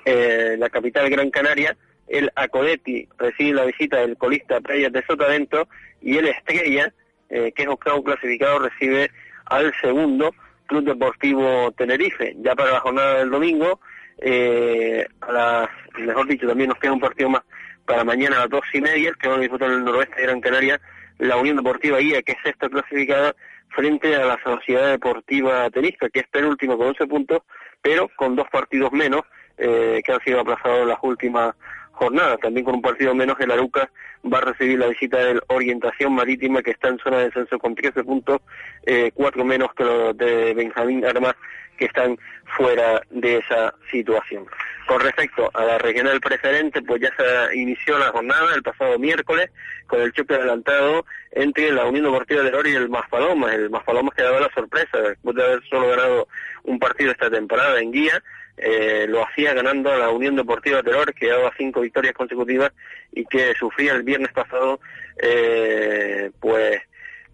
eh, 0.04 0.56
la 0.58 0.70
capital 0.70 1.10
Gran 1.10 1.30
Canaria. 1.30 1.76
El 2.06 2.30
Acodeti 2.34 3.06
recibe 3.18 3.52
la 3.52 3.64
visita 3.64 3.98
del 3.98 4.16
colista 4.16 4.60
Playas 4.60 4.92
de 4.92 5.04
Sotavento 5.04 5.68
y 6.00 6.16
el 6.16 6.28
Estrella, 6.28 6.92
eh, 7.28 7.52
que 7.52 7.62
es 7.62 7.68
octavo 7.68 8.02
clasificado, 8.02 8.58
recibe 8.60 9.10
al 9.46 9.72
segundo 9.80 10.34
Club 10.66 10.84
Deportivo 10.84 11.72
Tenerife. 11.72 12.34
Ya 12.40 12.54
para 12.54 12.72
la 12.72 12.80
jornada 12.80 13.18
del 13.18 13.30
domingo, 13.30 13.80
eh, 14.18 15.06
a 15.20 15.32
las, 15.32 15.68
mejor 15.98 16.26
dicho, 16.26 16.46
también 16.46 16.68
nos 16.68 16.78
queda 16.78 16.92
un 16.92 17.00
partido 17.00 17.30
más 17.30 17.42
para 17.84 18.04
mañana 18.04 18.36
a 18.36 18.40
las 18.40 18.50
dos 18.50 18.64
y 18.74 18.80
media, 18.80 19.12
que 19.20 19.28
van 19.28 19.38
a 19.38 19.42
disputar 19.42 19.68
en 19.70 19.76
el 19.76 19.84
noroeste 19.84 20.16
de 20.16 20.26
Gran 20.26 20.40
Canaria, 20.40 20.80
la 21.18 21.36
Unión 21.36 21.56
Deportiva 21.56 22.00
IA, 22.00 22.22
que 22.22 22.32
es 22.32 22.38
sexta 22.44 22.68
clasificada, 22.68 23.34
frente 23.70 24.14
a 24.14 24.26
la 24.26 24.38
Sociedad 24.42 24.90
Deportiva 24.90 25.70
Tenisca, 25.70 26.08
que 26.10 26.20
es 26.20 26.28
penúltimo 26.28 26.76
con 26.76 26.88
11 26.88 27.06
puntos, 27.06 27.42
pero 27.80 28.10
con 28.16 28.36
dos 28.36 28.46
partidos 28.50 28.92
menos 28.92 29.22
eh, 29.56 30.02
que 30.04 30.12
han 30.12 30.20
sido 30.20 30.40
aplazados 30.40 30.82
en 30.82 30.88
las 30.88 30.98
últimas 31.02 31.54
jornadas. 31.98 32.38
También 32.40 32.64
con 32.64 32.76
un 32.76 32.82
partido 32.82 33.14
menos, 33.14 33.38
el 33.40 33.50
Aruca 33.50 33.90
va 34.32 34.38
a 34.38 34.42
recibir 34.52 34.78
la 34.78 34.86
visita 34.86 35.18
del 35.18 35.40
Orientación 35.48 36.14
Marítima, 36.14 36.62
que 36.62 36.70
está 36.70 36.88
en 36.88 36.98
zona 36.98 37.18
de 37.18 37.24
descenso 37.26 37.58
con 37.58 37.74
13 37.74 38.04
puntos, 38.04 38.40
eh, 38.86 39.12
menos 39.44 39.74
que 39.74 39.84
los 39.84 40.16
de 40.16 40.54
Benjamín 40.54 41.04
Armas, 41.04 41.34
que 41.76 41.86
están 41.86 42.18
fuera 42.56 43.00
de 43.10 43.38
esa 43.38 43.74
situación. 43.90 44.46
Con 44.86 45.00
respecto 45.00 45.50
a 45.52 45.64
la 45.64 45.78
regional 45.78 46.20
preferente, 46.20 46.82
pues 46.82 47.00
ya 47.00 47.10
se 47.16 47.56
inició 47.56 47.98
la 47.98 48.10
jornada 48.10 48.54
el 48.54 48.62
pasado 48.62 48.98
miércoles 48.98 49.50
con 49.86 50.00
el 50.00 50.12
choque 50.12 50.34
adelantado 50.34 51.04
entre 51.32 51.70
la 51.72 51.84
Unión 51.84 52.06
Deportiva 52.06 52.42
de 52.42 52.56
Oro 52.56 52.68
y 52.68 52.74
el 52.74 52.88
Maspalomas. 52.88 53.52
El 53.52 53.70
Maspalomas 53.70 54.14
que 54.14 54.22
daba 54.22 54.40
la 54.40 54.50
sorpresa, 54.54 54.98
después 54.98 55.36
de 55.36 55.44
haber 55.44 55.62
solo 55.68 55.88
ganado 55.88 56.28
un 56.64 56.78
partido 56.78 57.12
esta 57.12 57.30
temporada 57.30 57.78
en 57.80 57.92
guía, 57.92 58.22
eh, 58.60 59.06
lo 59.08 59.26
hacía 59.26 59.54
ganando 59.54 59.92
a 59.92 59.98
la 59.98 60.10
Unión 60.10 60.34
Deportiva 60.34 60.82
Terror, 60.82 61.14
que 61.14 61.28
daba 61.28 61.52
cinco 61.56 61.80
victorias 61.80 62.14
consecutivas 62.14 62.72
y 63.12 63.24
que 63.24 63.54
sufría 63.54 63.92
el 63.92 64.02
viernes 64.02 64.32
pasado, 64.32 64.80
eh, 65.22 66.30
pues 66.40 66.80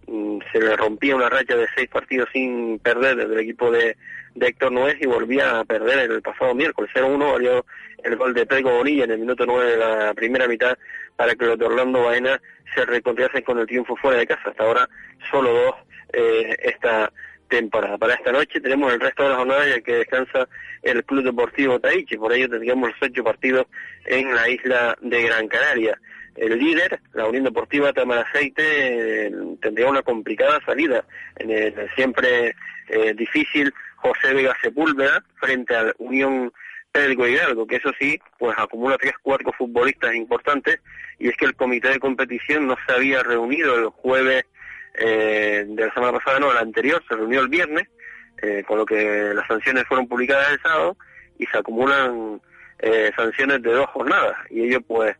mm, 0.06 0.38
se 0.52 0.60
le 0.60 0.76
rompía 0.76 1.16
una 1.16 1.30
racha 1.30 1.56
de 1.56 1.66
seis 1.74 1.88
partidos 1.88 2.28
sin 2.32 2.78
perder 2.78 3.16
desde 3.16 3.32
el 3.32 3.40
equipo 3.40 3.70
de, 3.70 3.96
Héctor 4.38 4.72
Nuez 4.72 4.96
y 5.00 5.06
volvía 5.06 5.60
a 5.60 5.64
perder 5.64 6.10
el 6.10 6.20
pasado 6.20 6.54
miércoles. 6.54 6.90
0-1 6.92 7.32
valió 7.32 7.64
el 8.02 8.16
gol 8.16 8.34
de 8.34 8.44
Pedro 8.44 8.78
Bonilla 8.78 9.04
en 9.04 9.12
el 9.12 9.20
minuto 9.20 9.46
9 9.46 9.70
de 9.70 9.76
la 9.76 10.12
primera 10.12 10.48
mitad 10.48 10.76
para 11.16 11.36
que 11.36 11.46
los 11.46 11.56
de 11.56 11.64
Orlando 11.64 12.02
Baena 12.02 12.40
se 12.74 12.84
reconciliasen 12.84 13.42
con 13.42 13.60
el 13.60 13.66
triunfo 13.66 13.94
fuera 13.96 14.18
de 14.18 14.26
casa. 14.26 14.50
Hasta 14.50 14.64
ahora 14.64 14.88
solo 15.30 15.52
dos 15.52 15.74
eh, 16.12 16.56
esta 16.64 17.12
temporada. 17.54 17.98
Para 17.98 18.14
esta 18.14 18.32
noche 18.32 18.60
tenemos 18.60 18.92
el 18.92 19.00
resto 19.00 19.22
de 19.22 19.28
la 19.28 19.36
jornada 19.36 19.68
ya 19.68 19.80
que 19.80 19.94
descansa 19.94 20.48
el 20.82 21.04
Club 21.04 21.24
Deportivo 21.24 21.78
Taichi, 21.78 22.16
por 22.16 22.32
ello 22.32 22.48
tendríamos 22.48 22.90
los 22.90 22.98
ocho 23.00 23.22
partidos 23.22 23.66
en 24.06 24.34
la 24.34 24.48
isla 24.48 24.96
de 25.00 25.22
Gran 25.22 25.46
Canaria. 25.46 25.98
El 26.36 26.58
líder, 26.58 27.00
la 27.12 27.26
Unión 27.28 27.44
Deportiva 27.44 27.92
Tamaraceite, 27.92 29.30
tendría 29.60 29.88
una 29.88 30.02
complicada 30.02 30.58
salida 30.66 31.04
en 31.36 31.50
el 31.50 31.90
siempre 31.94 32.56
eh, 32.88 33.14
difícil 33.14 33.72
José 33.96 34.34
Vega 34.34 34.56
Sepúlveda 34.60 35.24
frente 35.36 35.76
al 35.76 35.94
Unión 35.98 36.52
Pedro 36.90 37.28
Hidalgo, 37.28 37.66
que 37.66 37.76
eso 37.76 37.92
sí, 38.00 38.20
pues 38.38 38.56
acumula 38.58 38.98
tres, 38.98 39.14
cuatro 39.22 39.52
futbolistas 39.56 40.14
importantes, 40.14 40.80
y 41.20 41.28
es 41.28 41.36
que 41.36 41.44
el 41.44 41.54
comité 41.54 41.90
de 41.90 42.00
competición 42.00 42.66
no 42.66 42.76
se 42.84 42.92
había 42.92 43.22
reunido 43.22 43.76
el 43.76 43.86
jueves 43.86 44.44
eh, 44.94 45.64
de 45.66 45.86
la 45.86 45.92
semana 45.92 46.18
pasada, 46.18 46.38
no, 46.38 46.50
el 46.50 46.58
anterior, 46.58 47.02
se 47.08 47.16
reunió 47.16 47.40
el 47.40 47.48
viernes, 47.48 47.88
eh, 48.42 48.64
con 48.66 48.78
lo 48.78 48.86
que 48.86 49.32
las 49.34 49.46
sanciones 49.46 49.84
fueron 49.86 50.06
publicadas 50.06 50.52
el 50.52 50.60
sábado 50.60 50.96
y 51.38 51.46
se 51.46 51.58
acumulan 51.58 52.40
eh, 52.78 53.10
sanciones 53.16 53.62
de 53.62 53.72
dos 53.72 53.86
jornadas. 53.90 54.36
Y 54.50 54.64
ello 54.64 54.80
pues 54.82 55.16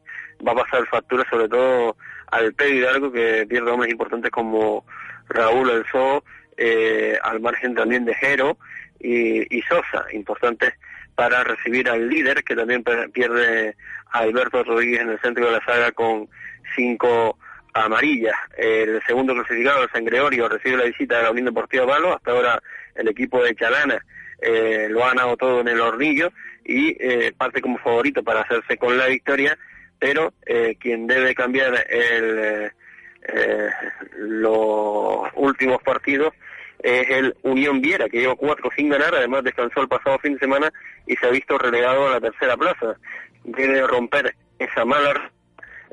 va 0.46 0.52
a 0.52 0.56
pasar 0.56 0.86
factura 0.88 1.24
sobre 1.30 1.48
todo 1.48 1.96
al 2.30 2.52
Pedro 2.54 2.74
Hidalgo 2.74 3.12
que 3.12 3.46
pierde 3.48 3.70
hombres 3.70 3.92
importantes 3.92 4.30
como 4.30 4.84
Raúl 5.28 5.70
El 5.70 5.84
eh, 6.56 7.18
al 7.22 7.40
margen 7.40 7.74
también 7.74 8.04
de 8.04 8.14
Jero 8.14 8.58
y, 9.00 9.56
y, 9.56 9.62
Sosa, 9.62 10.06
importantes 10.12 10.74
para 11.14 11.44
recibir 11.44 11.88
al 11.88 12.08
líder 12.08 12.42
que 12.44 12.54
también 12.56 12.84
pierde 13.12 13.76
a 14.10 14.18
Alberto 14.20 14.62
Rodríguez 14.64 15.00
en 15.00 15.10
el 15.10 15.20
centro 15.20 15.46
de 15.46 15.52
la 15.52 15.64
saga 15.64 15.92
con 15.92 16.28
cinco 16.76 17.38
amarilla. 17.74 18.34
El 18.56 19.02
segundo 19.06 19.34
clasificado, 19.34 19.86
San 19.92 20.04
Gregorio, 20.04 20.48
recibe 20.48 20.76
la 20.76 20.84
visita 20.84 21.18
de 21.18 21.24
la 21.24 21.30
Unión 21.30 21.46
Deportiva 21.46 21.86
Palo. 21.86 22.14
Hasta 22.14 22.30
ahora 22.30 22.62
el 22.94 23.08
equipo 23.08 23.42
de 23.42 23.54
Chalana 23.54 24.04
eh, 24.40 24.86
lo 24.88 25.04
ha 25.04 25.08
ganado 25.08 25.36
todo 25.36 25.60
en 25.60 25.68
el 25.68 25.80
hornillo 25.80 26.32
y 26.64 26.96
eh, 27.00 27.32
parte 27.36 27.60
como 27.60 27.78
favorito 27.78 28.22
para 28.22 28.42
hacerse 28.42 28.78
con 28.78 28.96
la 28.96 29.06
victoria, 29.06 29.58
pero 29.98 30.32
eh, 30.46 30.76
quien 30.78 31.06
debe 31.06 31.34
cambiar 31.34 31.86
el, 31.90 32.72
los 34.18 35.28
últimos 35.34 35.82
partidos 35.82 36.32
es 36.82 37.08
el 37.08 37.34
Unión 37.42 37.80
Viera, 37.80 38.08
que 38.10 38.20
lleva 38.20 38.36
cuatro 38.36 38.70
sin 38.76 38.90
ganar, 38.90 39.14
además 39.14 39.42
descansó 39.42 39.80
el 39.80 39.88
pasado 39.88 40.18
fin 40.18 40.34
de 40.34 40.40
semana 40.40 40.70
y 41.06 41.16
se 41.16 41.26
ha 41.26 41.30
visto 41.30 41.56
relegado 41.56 42.06
a 42.06 42.12
la 42.12 42.20
tercera 42.20 42.56
plaza. 42.56 42.96
Debe 43.44 43.86
romper 43.86 44.34
esa 44.58 44.84
mala 44.84 45.30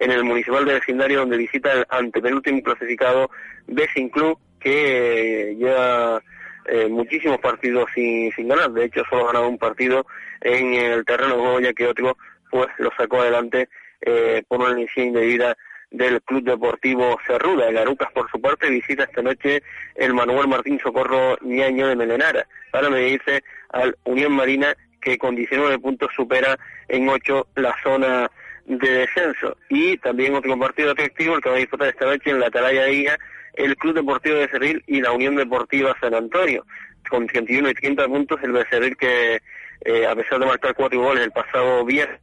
en 0.02 0.10
el 0.10 0.24
municipal 0.24 0.66
de 0.66 0.74
vecindario 0.74 1.20
donde 1.20 1.38
visita 1.38 1.72
el 1.72 1.86
antepenúltimo 1.90 2.64
clasificado 2.64 3.30
Becin 3.68 4.10
Club 4.10 4.40
que 4.60 5.56
lleva 5.60 6.22
eh, 6.66 6.88
muchísimos 6.88 7.40
partidos 7.40 7.86
sin, 7.94 8.32
sin 8.32 8.48
ganar. 8.48 8.72
De 8.72 8.86
hecho, 8.86 9.04
solo 9.08 9.24
ha 9.24 9.28
ganado 9.28 9.48
un 9.48 9.60
partido 9.60 10.08
en 10.42 10.74
el 10.74 11.06
terreno 11.06 11.36
de 11.36 11.42
juego, 11.42 11.60
ya 11.60 11.74
que 11.74 11.88
otro 11.88 12.18
pues 12.50 12.68
lo 12.80 12.90
sacó 12.98 13.22
adelante 13.22 13.70
eh, 14.02 14.44
por 14.48 14.60
una 14.60 14.72
inicio 14.72 15.04
indebida 15.04 15.56
del 15.92 16.20
Club 16.24 16.46
Deportivo 16.46 17.20
Cerruda. 17.28 17.70
El 17.70 17.78
Arucas, 17.78 18.12
por 18.12 18.30
su 18.32 18.42
parte, 18.42 18.72
visita 18.72 19.04
esta 19.04 19.22
noche 19.22 19.62
el 19.96 20.16
Manuel 20.16 20.48
Martín 20.48 20.80
Socorro 20.80 21.38
Niaño 21.42 21.88
de 21.88 21.96
Melenara 21.96 22.48
para 22.72 22.90
medirse 22.90 23.44
al 23.70 23.96
Unión 24.06 24.32
Marina 24.34 24.76
que 25.00 25.20
con 25.20 25.36
19 25.36 25.78
puntos 25.78 26.10
supera 26.16 26.58
en 26.88 27.08
8 27.08 27.48
la 27.56 27.76
zona 27.84 28.32
de 28.66 28.92
descenso. 28.92 29.58
Y 29.70 29.98
también 29.98 30.36
otro 30.36 30.58
partido 30.58 30.92
atractivo, 30.92 31.36
el 31.36 31.42
que 31.42 31.50
va 31.50 31.56
a 31.56 31.60
disputar 31.60 31.90
esta 31.90 32.06
noche 32.06 32.32
en 32.32 32.40
la 32.40 32.48
Atalaya 32.48 32.84
de 32.84 33.18
el 33.56 33.76
Club 33.76 33.96
Deportivo 33.96 34.36
de 34.38 34.48
Cerril 34.48 34.84
y 34.88 35.02
la 35.02 35.12
Unión 35.12 35.36
Deportiva 35.36 35.96
San 36.00 36.14
Antonio. 36.14 36.66
Con 37.10 37.28
31 37.28 37.70
y 37.70 37.74
30 37.74 38.08
puntos, 38.08 38.40
el 38.44 38.52
Becerril 38.54 38.96
que, 38.96 39.42
eh, 39.82 40.06
a 40.06 40.16
pesar 40.16 40.40
de 40.40 40.46
marcar 40.46 40.74
cuatro 40.76 41.02
goles 41.02 41.24
el 41.24 41.32
pasado 41.32 41.84
viernes, 41.84 42.20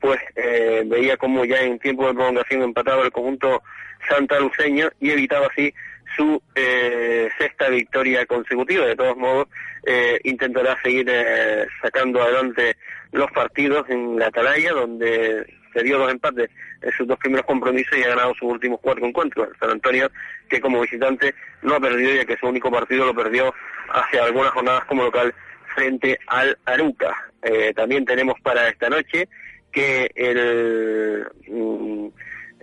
pues 0.00 0.20
eh, 0.36 0.82
veía 0.86 1.16
como 1.16 1.44
ya 1.44 1.62
en 1.62 1.78
tiempo 1.78 2.06
de 2.06 2.14
prolongación 2.14 2.62
empataba 2.62 3.04
el 3.04 3.10
conjunto 3.10 3.62
santaluceño 4.08 4.90
y 5.00 5.10
evitaba 5.10 5.46
así 5.46 5.72
su 6.16 6.42
eh, 6.54 7.28
sexta 7.38 7.68
victoria 7.68 8.26
consecutiva. 8.26 8.86
De 8.86 8.96
todos 8.96 9.16
modos, 9.16 9.48
eh, 9.86 10.18
intentará 10.24 10.76
seguir 10.82 11.06
eh, 11.08 11.66
sacando 11.82 12.22
adelante 12.22 12.76
los 13.12 13.30
partidos 13.32 13.88
en 13.88 14.18
la 14.18 14.26
Atalaya, 14.26 14.72
donde 14.72 15.46
se 15.72 15.82
dio 15.82 15.98
dos 15.98 16.10
empates 16.10 16.50
en 16.82 16.92
sus 16.92 17.06
dos 17.06 17.18
primeros 17.18 17.46
compromisos 17.46 17.98
y 17.98 18.02
ha 18.02 18.08
ganado 18.08 18.34
sus 18.34 18.52
últimos 18.52 18.80
cuatro 18.80 19.06
encuentros. 19.06 19.48
San 19.58 19.70
Antonio, 19.70 20.10
que 20.48 20.60
como 20.60 20.80
visitante 20.80 21.34
no 21.62 21.74
ha 21.74 21.80
perdido, 21.80 22.14
ya 22.14 22.24
que 22.24 22.36
su 22.36 22.46
único 22.46 22.70
partido 22.70 23.06
lo 23.06 23.14
perdió 23.14 23.52
hace 23.92 24.20
algunas 24.20 24.52
jornadas 24.52 24.84
como 24.84 25.04
local 25.04 25.34
frente 25.74 26.18
al 26.28 26.56
Aruca. 26.64 27.14
también 27.74 28.04
tenemos 28.04 28.40
para 28.40 28.68
esta 28.68 28.88
noche 28.88 29.28
que 29.72 30.10
el... 30.14 31.26
Mm, 31.48 32.08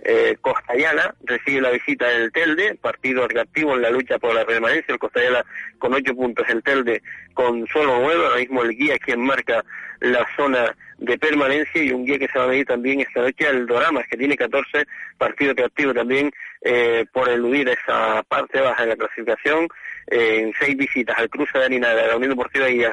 eh, 0.04 0.36
Costayala 0.40 1.14
recibe 1.24 1.60
la 1.60 1.70
visita 1.70 2.08
del 2.08 2.32
Telde, 2.32 2.74
partido 2.74 3.28
reactivo 3.28 3.74
en 3.74 3.82
la 3.82 3.90
lucha 3.90 4.18
por 4.18 4.34
la 4.34 4.44
permanencia, 4.44 4.92
el 4.92 4.98
Costayala 4.98 5.44
con 5.78 5.94
ocho 5.94 6.14
puntos, 6.14 6.44
el 6.48 6.62
Telde 6.62 7.02
con 7.34 7.66
solo 7.68 8.00
nueve, 8.00 8.24
ahora 8.24 8.40
mismo 8.40 8.62
el 8.62 8.76
guía 8.76 8.98
quien 8.98 9.20
marca 9.20 9.64
la 10.00 10.26
zona 10.36 10.74
de 10.98 11.18
permanencia 11.18 11.82
y 11.82 11.92
un 11.92 12.04
guía 12.04 12.18
que 12.18 12.28
se 12.28 12.38
va 12.38 12.46
a 12.46 12.48
medir 12.48 12.66
también 12.66 13.00
esta 13.00 13.20
noche 13.20 13.46
al 13.46 13.66
Doramas, 13.66 14.06
que 14.08 14.16
tiene 14.16 14.36
14 14.36 14.86
partidos 15.18 15.56
reactivos 15.56 15.94
también 15.94 16.32
eh, 16.62 17.04
por 17.12 17.28
eludir 17.28 17.68
esa 17.68 18.22
parte 18.24 18.60
baja 18.60 18.82
de 18.82 18.88
la 18.90 18.96
clasificación, 18.96 19.68
eh, 20.08 20.40
en 20.40 20.52
seis 20.58 20.76
visitas 20.76 21.16
al 21.16 21.30
cruce 21.30 21.56
de 21.58 21.64
Harina 21.64 21.94
de 21.94 22.08
la 22.08 22.16
Unión 22.16 22.30
Deportiva 22.30 22.68
y 22.68 22.84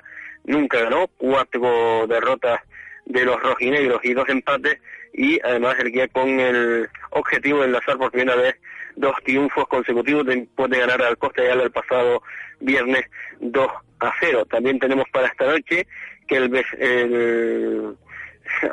nunca 0.43 0.81
ganó, 0.81 1.07
cuatro 1.17 2.05
derrotas 2.07 2.59
de 3.05 3.25
los 3.25 3.41
rojinegros 3.41 3.99
y 4.03 4.13
dos 4.13 4.29
empates 4.29 4.79
y 5.13 5.39
además 5.43 5.75
el 5.79 5.91
guía 5.91 6.07
con 6.07 6.39
el 6.39 6.89
objetivo 7.11 7.59
de 7.59 7.65
enlazar 7.65 7.97
por 7.97 8.11
primera 8.11 8.35
vez 8.35 8.55
dos 8.95 9.15
triunfos 9.23 9.67
consecutivos 9.67 10.25
después 10.25 10.69
de 10.69 10.79
ganar 10.79 11.01
al 11.01 11.17
Costa 11.17 11.41
de 11.41 11.51
el 11.51 11.71
pasado 11.71 12.21
viernes 12.59 13.05
2 13.39 13.71
a 13.99 14.13
0. 14.19 14.45
También 14.45 14.79
tenemos 14.79 15.05
para 15.11 15.27
esta 15.27 15.45
noche 15.45 15.87
que 16.27 16.37
el, 16.37 16.45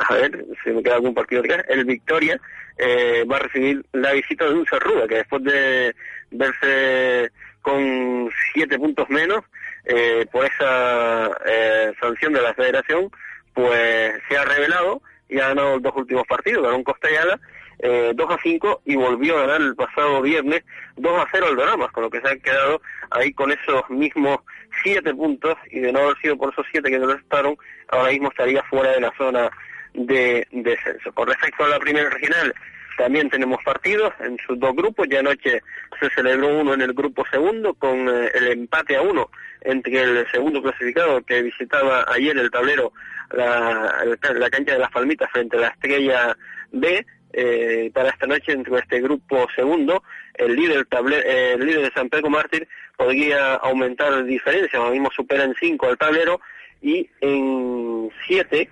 a 0.09 0.15
ver, 0.15 0.45
si 0.63 0.71
me 0.71 0.83
queda 0.83 0.97
algún 0.97 1.15
partido 1.15 1.41
atrás, 1.41 1.65
el 1.69 1.85
Victoria 1.85 2.41
eh, 2.79 3.25
va 3.31 3.37
a 3.37 3.41
recibir 3.41 3.85
la 3.93 4.13
visita 4.13 4.47
de 4.47 4.55
un 4.55 4.67
Cerruda, 4.67 5.07
que 5.07 5.17
después 5.17 5.43
de 5.45 5.95
verse 6.31 7.31
con 7.63 8.31
siete 8.53 8.79
puntos 8.79 9.09
menos 9.09 9.43
eh, 9.85 10.27
por 10.31 10.45
esa 10.45 11.31
eh, 11.47 11.93
sanción 12.01 12.33
de 12.33 12.43
la 12.43 12.55
federación, 12.55 13.11
pues 13.55 14.13
se 14.29 14.37
ha 14.37 14.45
revelado 14.45 15.03
y 15.29 15.39
ha 15.39 15.49
ganado 15.49 15.75
los 15.75 15.83
dos 15.83 15.93
últimos 15.97 16.27
partidos, 16.27 16.63
ganó 16.63 16.77
un 16.77 16.85
Costellala 16.85 17.39
eh, 17.79 18.13
2 18.15 18.31
a 18.31 18.39
5 18.43 18.83
y 18.87 18.97
volvió 18.97 19.37
a 19.37 19.43
ganar 19.43 19.61
el 19.61 19.75
pasado 19.75 20.23
viernes 20.23 20.65
2 20.97 21.21
a 21.21 21.27
0 21.31 21.47
al 21.49 21.57
Doramas, 21.57 21.93
con 21.93 22.05
lo 22.05 22.11
que 22.11 22.21
se 22.21 22.29
han 22.29 22.41
quedado 22.41 22.81
ahí 23.11 23.33
con 23.33 23.53
esos 23.53 23.89
mismos 23.91 24.39
siete 24.83 25.15
puntos 25.15 25.55
y 25.71 25.81
de 25.81 25.93
no 25.93 26.01
haber 26.01 26.17
sido 26.19 26.37
por 26.37 26.53
esos 26.53 26.67
siete 26.71 26.91
que 26.91 26.99
no 26.99 27.13
estaron, 27.13 27.57
ahora 27.89 28.13
mismo 28.13 28.29
estaría 28.29 28.63
fuera 28.65 28.93
de 28.93 29.01
la 29.01 29.13
zona 29.17 29.51
de 29.95 30.47
descenso. 30.51 31.13
Con 31.13 31.29
respecto 31.29 31.65
a 31.65 31.69
la 31.69 31.79
primera 31.79 32.09
regional, 32.11 32.55
también 32.97 33.31
tenemos 33.31 33.63
partidos 33.65 34.13
en 34.21 34.39
sus 34.47 34.59
dos 34.59 34.75
grupos. 34.75 35.09
Ya 35.09 35.21
anoche 35.21 35.63
se 36.01 36.11
celebró 36.11 36.59
uno 36.59 36.75
en 36.75 36.83
el 36.83 36.93
grupo 36.93 37.25
segundo 37.31 37.75
con 37.75 38.09
eh, 38.09 38.31
el 38.35 38.49
empate 38.49 38.97
a 38.97 39.03
uno 39.03 39.31
entre 39.61 40.01
el 40.01 40.27
segundo 40.31 40.63
clasificado 40.63 41.23
que 41.23 41.43
visitaba 41.43 42.05
ayer 42.09 42.37
el 42.39 42.51
tablero, 42.51 42.93
la, 43.33 44.17
cancha 44.51 44.73
de 44.73 44.79
las 44.79 44.91
Palmitas 44.91 45.31
frente 45.31 45.57
a 45.57 45.61
la 45.61 45.69
Estrella 45.69 46.37
B. 46.73 47.07
Eh, 47.39 47.91
para 47.93 48.11
esta 48.11 48.27
noche 48.27 48.53
entre 48.53 48.79
este 48.79 49.01
grupo 49.01 49.47
segundo, 49.55 50.03
el 50.35 50.57
líder, 50.57 50.87
el 51.27 51.67
líder 51.67 51.83
de 51.83 51.91
San 51.91 52.09
Pedro 52.09 52.31
Mártir 52.31 52.67
podría 52.97 53.55
aumentar 53.57 54.25
diferencia, 54.25 54.79
ahora 54.79 54.93
mismo 54.93 55.11
supera 55.11 55.45
en 55.45 55.55
cinco 55.61 55.87
al 55.87 55.99
tablero 55.99 56.41
y 56.81 57.11
en 57.21 58.11
siete 58.27 58.71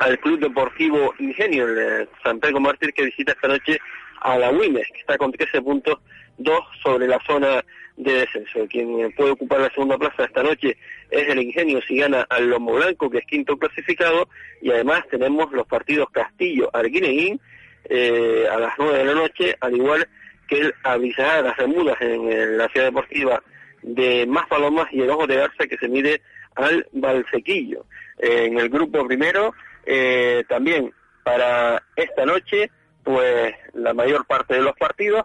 al 0.00 0.18
Club 0.18 0.40
Deportivo 0.40 1.14
Ingenio, 1.18 1.66
el 1.66 2.08
San 2.22 2.40
Pedro 2.40 2.60
Mártir, 2.60 2.92
que 2.92 3.04
visita 3.04 3.32
esta 3.32 3.48
noche 3.48 3.78
a 4.20 4.38
la 4.38 4.50
Wimes, 4.50 4.86
que 4.92 5.00
está 5.00 5.16
con 5.18 5.32
13 5.32 5.62
puntos, 5.62 5.98
dos 6.38 6.60
sobre 6.82 7.06
la 7.06 7.18
zona 7.26 7.64
de 7.96 8.12
descenso. 8.12 8.66
Quien 8.68 9.12
puede 9.12 9.30
ocupar 9.30 9.60
la 9.60 9.70
segunda 9.70 9.96
plaza 9.96 10.24
esta 10.24 10.42
noche 10.42 10.76
es 11.10 11.28
el 11.28 11.40
Ingenio 11.40 11.80
si 11.86 11.96
gana 11.96 12.26
al 12.28 12.50
Lomo 12.50 12.74
Blanco, 12.74 13.10
que 13.10 13.18
es 13.18 13.26
quinto 13.26 13.56
clasificado, 13.56 14.28
y 14.60 14.70
además 14.70 15.02
tenemos 15.10 15.50
los 15.52 15.66
partidos 15.66 16.10
Castillo, 16.10 16.70
Arguineguín, 16.72 17.40
eh, 17.88 18.46
a 18.50 18.58
las 18.58 18.74
9 18.78 18.98
de 18.98 19.04
la 19.04 19.14
noche, 19.14 19.56
al 19.60 19.76
igual 19.76 20.08
que 20.48 20.58
el 20.60 20.74
Abrizar 20.82 21.44
las 21.44 21.56
Bermudas 21.56 21.96
en, 22.00 22.58
la 22.58 22.68
ciudad 22.68 22.86
deportiva 22.86 23.42
de 23.82 24.26
Más 24.26 24.46
Palomas 24.48 24.88
y 24.92 25.00
el 25.00 25.10
Ojo 25.10 25.26
de 25.26 25.36
Garza 25.36 25.66
que 25.66 25.76
se 25.78 25.88
mide 25.88 26.20
al 26.54 26.86
Valsequillo. 26.92 27.84
en 28.18 28.58
el 28.58 28.68
grupo 28.68 29.06
primero 29.06 29.54
eh, 29.86 30.44
también 30.48 30.92
para 31.22 31.82
esta 31.94 32.26
noche, 32.26 32.70
pues 33.04 33.54
la 33.72 33.94
mayor 33.94 34.26
parte 34.26 34.54
de 34.54 34.62
los 34.62 34.76
partidos, 34.76 35.24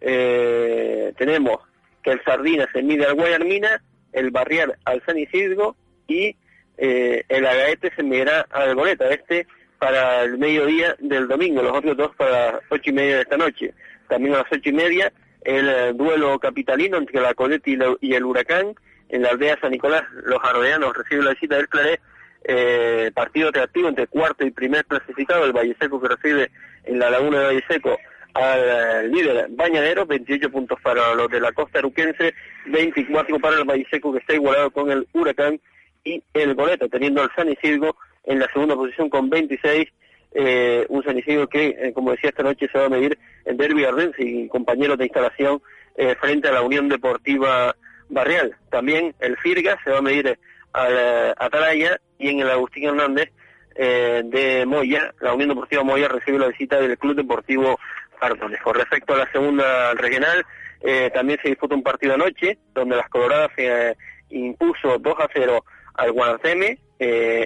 eh, 0.00 1.12
tenemos 1.18 1.58
que 2.02 2.12
el 2.12 2.24
Sardina 2.24 2.66
se 2.72 2.82
mide 2.82 3.06
al 3.06 3.14
Guayarmina, 3.14 3.82
el 4.12 4.30
Barrial 4.30 4.76
al 4.84 5.02
San 5.04 5.18
Isidro 5.18 5.76
y 6.06 6.34
eh, 6.78 7.22
el 7.28 7.46
Agaete 7.46 7.92
se 7.94 8.02
medirá 8.02 8.46
al 8.50 8.74
Goleta, 8.74 9.10
este 9.10 9.46
para 9.78 10.22
el 10.22 10.38
mediodía 10.38 10.96
del 10.98 11.28
domingo, 11.28 11.62
los 11.62 11.76
otros 11.76 11.96
dos 11.96 12.16
para 12.16 12.52
las 12.52 12.62
ocho 12.70 12.90
y 12.90 12.94
media 12.94 13.16
de 13.16 13.22
esta 13.22 13.36
noche. 13.36 13.74
También 14.08 14.34
a 14.34 14.38
las 14.38 14.52
ocho 14.52 14.70
y 14.70 14.72
media 14.72 15.12
el 15.42 15.96
duelo 15.96 16.38
capitalino 16.38 16.96
entre 16.96 17.20
la 17.20 17.34
Coleta 17.34 17.70
y, 18.00 18.14
el 18.14 18.24
Huracán, 18.24 18.74
en 19.08 19.22
la 19.22 19.30
aldea 19.30 19.58
San 19.60 19.70
Nicolás, 19.70 20.02
los 20.24 20.42
arroyanos 20.42 20.96
reciben 20.96 21.24
la 21.24 21.30
visita 21.32 21.56
del 21.56 21.68
Claret 21.68 22.00
eh, 22.50 23.10
partido 23.14 23.50
atractivo 23.50 23.88
entre 23.88 24.06
cuarto 24.06 24.46
y 24.46 24.50
primer 24.50 24.82
clasificado, 24.86 25.44
el 25.44 25.52
Valle 25.52 25.76
Seco 25.78 26.00
que 26.00 26.08
recibe 26.08 26.50
en 26.84 26.98
la 26.98 27.10
laguna 27.10 27.40
de 27.40 27.44
Valle 27.44 27.64
Seco 27.68 27.98
al 28.32 29.10
líder 29.10 29.48
Bañadero, 29.50 30.06
28 30.06 30.50
puntos 30.50 30.80
para 30.80 31.14
los 31.14 31.28
de 31.30 31.40
la 31.40 31.52
costa 31.52 31.80
aruquense, 31.80 32.32
24 32.64 33.38
para 33.38 33.58
el 33.58 33.64
Valle 33.64 33.86
Seco 33.90 34.14
que 34.14 34.20
está 34.20 34.32
igualado 34.32 34.70
con 34.70 34.90
el 34.90 35.06
Huracán 35.12 35.60
y 36.04 36.22
el 36.32 36.54
Goleta, 36.54 36.88
teniendo 36.88 37.20
al 37.20 37.30
San 37.36 37.50
Isidro 37.50 37.96
en 38.24 38.38
la 38.38 38.50
segunda 38.50 38.76
posición 38.76 39.10
con 39.10 39.28
26, 39.28 39.86
eh, 40.32 40.86
un 40.88 41.04
San 41.04 41.18
Isidro 41.18 41.50
que, 41.50 41.76
eh, 41.78 41.92
como 41.92 42.12
decía 42.12 42.30
esta 42.30 42.44
noche, 42.44 42.66
se 42.72 42.78
va 42.78 42.86
a 42.86 42.90
medir 42.90 43.18
en 43.44 43.58
Derby 43.58 43.84
Ardense 43.84 44.22
y 44.22 44.48
compañeros 44.48 44.96
de 44.96 45.04
instalación 45.04 45.60
frente 46.20 46.46
a 46.48 46.52
la 46.52 46.62
Unión 46.62 46.88
Deportiva 46.88 47.74
Barrial. 48.08 48.56
También 48.70 49.14
el 49.18 49.36
Firga 49.36 49.76
se 49.84 49.90
va 49.90 49.98
a 49.98 50.02
medir 50.02 50.38
al 50.72 51.34
Atalaya 51.38 52.00
y 52.18 52.28
en 52.28 52.40
el 52.40 52.50
Agustín 52.50 52.84
Hernández 52.84 53.30
eh, 53.80 54.22
de 54.24 54.66
Moya, 54.66 55.14
la 55.20 55.34
Unión 55.34 55.50
Deportiva 55.50 55.84
Moya 55.84 56.08
recibe 56.08 56.40
la 56.40 56.48
visita 56.48 56.80
del 56.80 56.98
Club 56.98 57.14
Deportivo 57.14 57.78
Ardones. 58.20 58.60
Con 58.60 58.74
respecto 58.74 59.14
a 59.14 59.18
la 59.18 59.30
segunda 59.30 59.94
regional, 59.94 60.44
eh, 60.80 61.10
también 61.14 61.38
se 61.40 61.50
disputa 61.50 61.76
un 61.76 61.84
partido 61.84 62.14
anoche, 62.14 62.58
donde 62.74 62.96
las 62.96 63.08
Coloradas 63.08 63.50
eh, 63.56 63.94
impuso 64.30 64.98
2 64.98 65.14
a 65.20 65.28
0 65.32 65.64
al 65.94 66.12
Guanaceme, 66.12 66.78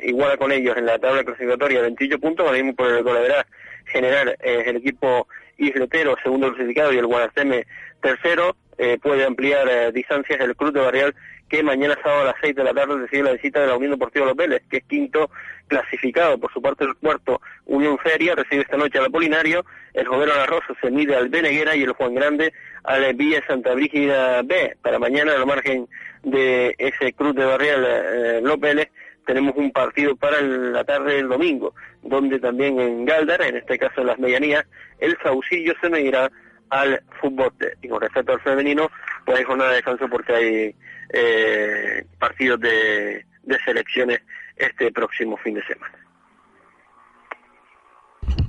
iguala 0.04 0.38
con 0.38 0.52
ellos 0.52 0.74
en 0.78 0.86
la 0.86 0.98
tabla 0.98 1.22
clasificatoria 1.22 1.82
28 1.82 2.18
puntos, 2.18 2.46
ahora 2.46 2.58
por 2.74 2.90
el 2.90 3.02
goleador 3.02 3.44
general 3.84 4.34
el 4.40 4.76
equipo 4.76 5.28
isletero 5.58 6.16
segundo 6.22 6.48
clasificado 6.52 6.92
y 6.92 6.98
el 6.98 7.06
Guanaceme 7.06 7.66
tercero, 8.00 8.56
puede 9.00 9.24
ampliar 9.24 9.92
distancias 9.92 10.40
el 10.40 10.56
Club 10.56 10.72
de 10.72 10.80
Barrial 10.80 11.14
que 11.52 11.62
mañana 11.62 11.98
sábado 12.02 12.22
a 12.22 12.24
las 12.24 12.36
6 12.40 12.56
de 12.56 12.64
la 12.64 12.72
tarde 12.72 12.96
recibe 12.96 13.24
la 13.24 13.32
visita 13.32 13.60
de 13.60 13.66
la 13.66 13.76
Unión 13.76 13.92
Deportiva 13.92 14.24
Los 14.24 14.36
Vélez, 14.36 14.62
que 14.70 14.78
es 14.78 14.84
quinto 14.84 15.30
clasificado. 15.68 16.38
Por 16.38 16.50
su 16.50 16.62
parte, 16.62 16.84
el 16.84 16.94
cuarto, 16.94 17.42
Unión 17.66 17.98
Feria, 17.98 18.34
recibe 18.34 18.62
esta 18.62 18.78
noche 18.78 18.98
al 18.98 19.04
Apolinario, 19.04 19.62
el 19.92 20.06
Jovero 20.06 20.34
La 20.34 20.46
Rosa 20.46 20.74
se 20.80 20.90
mide 20.90 21.14
al 21.14 21.28
Beneguera 21.28 21.76
y 21.76 21.82
el 21.82 21.92
Juan 21.92 22.14
Grande 22.14 22.54
al 22.84 23.12
Villa 23.14 23.42
Santa 23.46 23.74
Brígida 23.74 24.40
B. 24.40 24.78
Para 24.80 24.98
mañana, 24.98 25.34
al 25.34 25.44
margen 25.44 25.88
de 26.22 26.74
ese 26.78 27.12
Cruz 27.12 27.34
de 27.34 27.44
Barrial 27.44 27.84
eh, 27.86 28.40
Los 28.42 28.58
Vélez, 28.58 28.88
tenemos 29.26 29.54
un 29.56 29.72
partido 29.72 30.16
para 30.16 30.40
la 30.40 30.84
tarde 30.84 31.16
del 31.16 31.28
domingo, 31.28 31.74
donde 32.02 32.40
también 32.40 32.80
en 32.80 33.04
Galdar, 33.04 33.42
en 33.42 33.56
este 33.56 33.78
caso 33.78 34.00
en 34.00 34.06
las 34.06 34.18
medianías, 34.18 34.64
el 35.00 35.18
Saucillo 35.22 35.74
se 35.82 35.90
medirá 35.90 36.30
al 36.72 37.02
fútbol. 37.20 37.52
Y 37.82 37.88
con 37.88 38.00
respecto 38.00 38.32
al 38.32 38.40
femenino, 38.40 38.90
pues 39.24 39.38
hay 39.38 39.44
jornada 39.44 39.70
de 39.70 39.76
descanso 39.76 40.08
porque 40.08 40.34
hay 40.34 40.76
eh, 41.12 42.06
partidos 42.18 42.60
de, 42.60 43.24
selecciones 43.64 44.20
este 44.56 44.90
próximo 44.90 45.36
fin 45.36 45.54
de 45.54 45.62
semana. 45.64 45.94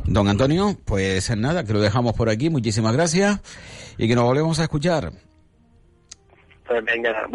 Don 0.06 0.28
Antonio, 0.28 0.78
pues 0.86 1.36
nada, 1.36 1.66
que 1.66 1.74
lo 1.74 1.82
dejamos 1.82 2.14
por 2.14 2.30
aquí. 2.30 2.50
Muchísimas 2.50 2.94
gracias 2.94 3.42
y 3.98 4.08
que 4.08 4.16
nos 4.16 4.24
volvemos 4.24 4.60
a 4.60 4.64
escuchar. 4.64 5.12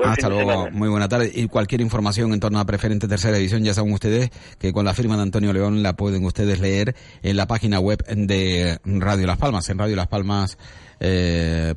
Hasta 0.04 0.28
luego, 0.28 0.70
muy 0.70 0.88
buena 0.88 1.08
tarde. 1.08 1.30
Y 1.34 1.48
cualquier 1.48 1.80
información 1.80 2.32
en 2.32 2.40
torno 2.40 2.58
a 2.60 2.64
Preferente 2.64 3.08
Tercera 3.08 3.36
Edición, 3.36 3.64
ya 3.64 3.74
saben 3.74 3.92
ustedes 3.92 4.30
que 4.58 4.72
con 4.72 4.84
la 4.84 4.94
firma 4.94 5.16
de 5.16 5.22
Antonio 5.22 5.52
León 5.52 5.82
la 5.82 5.94
pueden 5.94 6.24
ustedes 6.24 6.60
leer 6.60 6.94
en 7.22 7.36
la 7.36 7.46
página 7.46 7.80
web 7.80 8.04
de 8.06 8.78
Radio 8.84 9.26
Las 9.26 9.38
Palmas, 9.38 9.68
en 9.68 9.78
Radio 9.78 9.96
Las 9.96 10.08
Palmas 10.08 10.58
eh, 11.00 11.74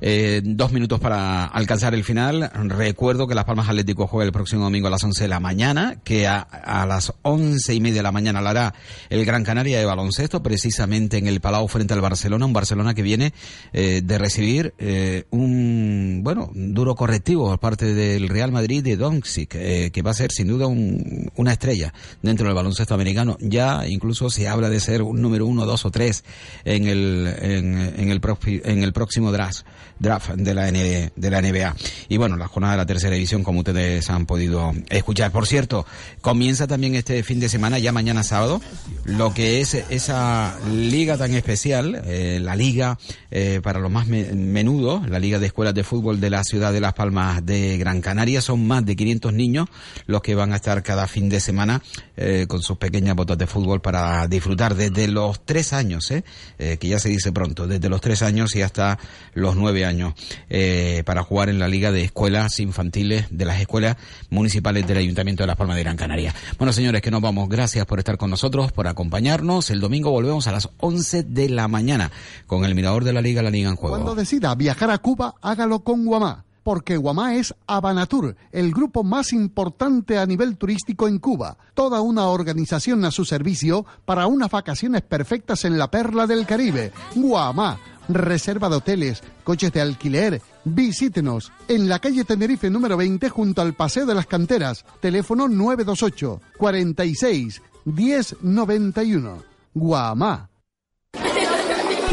eh, 0.00 0.40
dos 0.44 0.72
minutos 0.72 1.00
para 1.00 1.46
alcanzar 1.46 1.94
el 1.94 2.04
final. 2.04 2.50
Recuerdo 2.68 3.26
que 3.26 3.34
Las 3.34 3.44
Palmas 3.44 3.68
Atlético 3.68 4.06
juega 4.06 4.26
el 4.26 4.32
próximo 4.32 4.64
domingo 4.64 4.88
a 4.88 4.90
las 4.90 5.04
11 5.04 5.24
de 5.24 5.28
la 5.28 5.40
mañana, 5.40 6.00
que 6.04 6.26
a, 6.26 6.46
las 6.86 7.12
once 7.22 7.74
y 7.74 7.80
media 7.80 7.96
de 7.96 8.02
la 8.02 8.12
mañana 8.12 8.40
lo 8.40 8.48
hará 8.48 8.74
el 9.10 9.24
Gran 9.24 9.44
Canaria 9.44 9.78
de 9.78 9.84
baloncesto, 9.84 10.42
precisamente 10.42 11.18
en 11.18 11.26
el 11.26 11.40
Palau 11.40 11.68
frente 11.68 11.94
al 11.94 12.00
Barcelona, 12.00 12.46
un 12.46 12.52
Barcelona 12.52 12.94
que 12.94 13.02
viene 13.02 13.32
eh, 13.72 14.02
de 14.04 14.18
recibir 14.18 14.74
eh, 14.78 15.24
un, 15.30 16.20
bueno, 16.22 16.50
duro 16.54 16.94
correctivo 16.94 17.48
por 17.48 17.60
parte 17.60 17.94
del 17.94 18.28
Real 18.28 18.52
Madrid 18.52 18.82
de 18.82 18.96
Doncic, 18.96 19.50
que 19.50 20.02
va 20.04 20.10
a 20.10 20.14
ser 20.14 20.32
sin 20.32 20.48
duda 20.48 20.66
una 20.66 21.52
estrella 21.52 21.92
dentro 22.22 22.46
del 22.46 22.54
baloncesto 22.54 22.94
americano. 22.94 23.36
Ya 23.40 23.86
incluso 23.86 24.30
se 24.30 24.48
habla 24.48 24.68
de 24.68 24.80
ser 24.80 25.02
un 25.02 25.20
número 25.22 25.46
uno, 25.46 25.64
dos 25.66 25.84
o 25.84 25.90
tres 25.90 26.24
en 26.64 26.86
el, 26.86 27.34
en, 27.40 27.83
en 27.84 28.10
el, 28.10 28.20
en 28.64 28.82
el 28.82 28.92
próximo 28.92 29.32
draft, 29.32 29.66
draft 29.98 30.30
de, 30.30 30.54
la 30.54 30.64
de 30.70 31.30
la 31.30 31.42
NBA. 31.42 31.76
Y 32.08 32.16
bueno, 32.16 32.36
la 32.36 32.48
jornada 32.48 32.74
de 32.74 32.78
la 32.78 32.86
tercera 32.86 33.14
división, 33.14 33.42
como 33.42 33.60
ustedes 33.60 34.08
han 34.10 34.26
podido 34.26 34.72
escuchar. 34.88 35.30
Por 35.32 35.46
cierto, 35.46 35.86
comienza 36.20 36.66
también 36.66 36.94
este 36.94 37.22
fin 37.22 37.40
de 37.40 37.48
semana, 37.48 37.78
ya 37.78 37.92
mañana 37.92 38.22
sábado, 38.22 38.60
lo 39.04 39.32
que 39.34 39.60
es 39.60 39.74
esa 39.74 40.58
liga 40.72 41.16
tan 41.16 41.34
especial, 41.34 42.02
eh, 42.04 42.38
la 42.42 42.56
liga 42.56 42.98
eh, 43.30 43.60
para 43.62 43.80
los 43.80 43.90
más 43.90 44.06
menudos, 44.06 45.08
la 45.08 45.18
liga 45.18 45.38
de 45.38 45.46
escuelas 45.46 45.74
de 45.74 45.84
fútbol 45.84 46.20
de 46.20 46.30
la 46.30 46.44
ciudad 46.44 46.72
de 46.72 46.80
Las 46.80 46.94
Palmas 46.94 47.44
de 47.44 47.78
Gran 47.78 48.00
Canaria. 48.00 48.40
Son 48.40 48.66
más 48.66 48.84
de 48.84 48.96
500 48.96 49.32
niños 49.32 49.68
los 50.06 50.22
que 50.22 50.34
van 50.34 50.52
a 50.52 50.56
estar 50.56 50.82
cada 50.82 51.06
fin 51.06 51.28
de 51.28 51.40
semana 51.40 51.82
eh, 52.16 52.46
con 52.48 52.62
sus 52.62 52.78
pequeñas 52.78 53.16
botas 53.16 53.38
de 53.38 53.46
fútbol 53.46 53.80
para 53.80 54.26
disfrutar 54.28 54.74
desde 54.74 55.08
los 55.08 55.44
tres 55.44 55.72
años, 55.72 56.10
eh, 56.10 56.24
eh, 56.58 56.76
que 56.78 56.88
ya 56.88 56.98
se 56.98 57.08
dice 57.08 57.32
pronto, 57.32 57.66
desde 57.74 57.88
los 57.88 58.00
tres 58.00 58.22
años 58.22 58.54
y 58.54 58.62
hasta 58.62 58.98
los 59.34 59.56
nueve 59.56 59.84
años, 59.84 60.14
eh, 60.48 61.02
para 61.04 61.22
jugar 61.22 61.48
en 61.48 61.58
la 61.58 61.68
Liga 61.68 61.90
de 61.90 62.04
Escuelas 62.04 62.60
Infantiles 62.60 63.26
de 63.30 63.44
las 63.44 63.60
Escuelas 63.60 63.96
Municipales 64.30 64.86
del 64.86 64.98
Ayuntamiento 64.98 65.42
de 65.42 65.48
Las 65.48 65.56
Palmas 65.56 65.76
de 65.76 65.82
Gran 65.82 65.96
Canaria. 65.96 66.34
Bueno, 66.58 66.72
señores, 66.72 67.02
que 67.02 67.10
nos 67.10 67.20
vamos. 67.20 67.48
Gracias 67.48 67.84
por 67.86 67.98
estar 67.98 68.16
con 68.16 68.30
nosotros, 68.30 68.72
por 68.72 68.86
acompañarnos. 68.86 69.70
El 69.70 69.80
domingo 69.80 70.10
volvemos 70.10 70.46
a 70.46 70.52
las 70.52 70.68
11 70.78 71.24
de 71.24 71.48
la 71.48 71.68
mañana 71.68 72.10
con 72.46 72.64
el 72.64 72.74
mirador 72.74 73.04
de 73.04 73.12
la 73.12 73.20
Liga, 73.20 73.42
la 73.42 73.50
Liga 73.50 73.68
en 73.68 73.76
juego. 73.76 73.96
Cuando 73.96 74.14
decida 74.14 74.54
viajar 74.54 74.90
a 74.90 74.98
Cuba, 74.98 75.34
hágalo 75.42 75.80
con 75.80 76.04
Guamá. 76.04 76.44
Porque 76.64 76.96
Guamá 76.96 77.36
es 77.36 77.54
Habanatur, 77.66 78.36
el 78.50 78.72
grupo 78.72 79.04
más 79.04 79.32
importante 79.32 80.18
a 80.18 80.26
nivel 80.26 80.56
turístico 80.56 81.06
en 81.06 81.18
Cuba. 81.18 81.56
Toda 81.74 82.00
una 82.00 82.26
organización 82.28 83.04
a 83.04 83.10
su 83.10 83.24
servicio 83.24 83.86
para 84.04 84.26
unas 84.26 84.50
vacaciones 84.50 85.02
perfectas 85.02 85.64
en 85.64 85.78
la 85.78 85.90
perla 85.90 86.26
del 86.26 86.46
Caribe. 86.46 86.90
Guamá, 87.14 87.78
reserva 88.08 88.68
de 88.68 88.76
hoteles, 88.76 89.22
coches 89.44 89.72
de 89.72 89.82
alquiler. 89.82 90.42
Visítenos 90.64 91.52
en 91.68 91.88
la 91.88 91.98
calle 91.98 92.24
Tenerife 92.24 92.70
número 92.70 92.96
20 92.96 93.28
junto 93.28 93.62
al 93.62 93.74
Paseo 93.74 94.06
de 94.06 94.14
las 94.14 94.26
Canteras. 94.26 94.84
Teléfono 95.00 95.46
928 95.46 96.40
46 96.56 97.62
1091. 97.84 99.42
Guamá. 99.74 100.53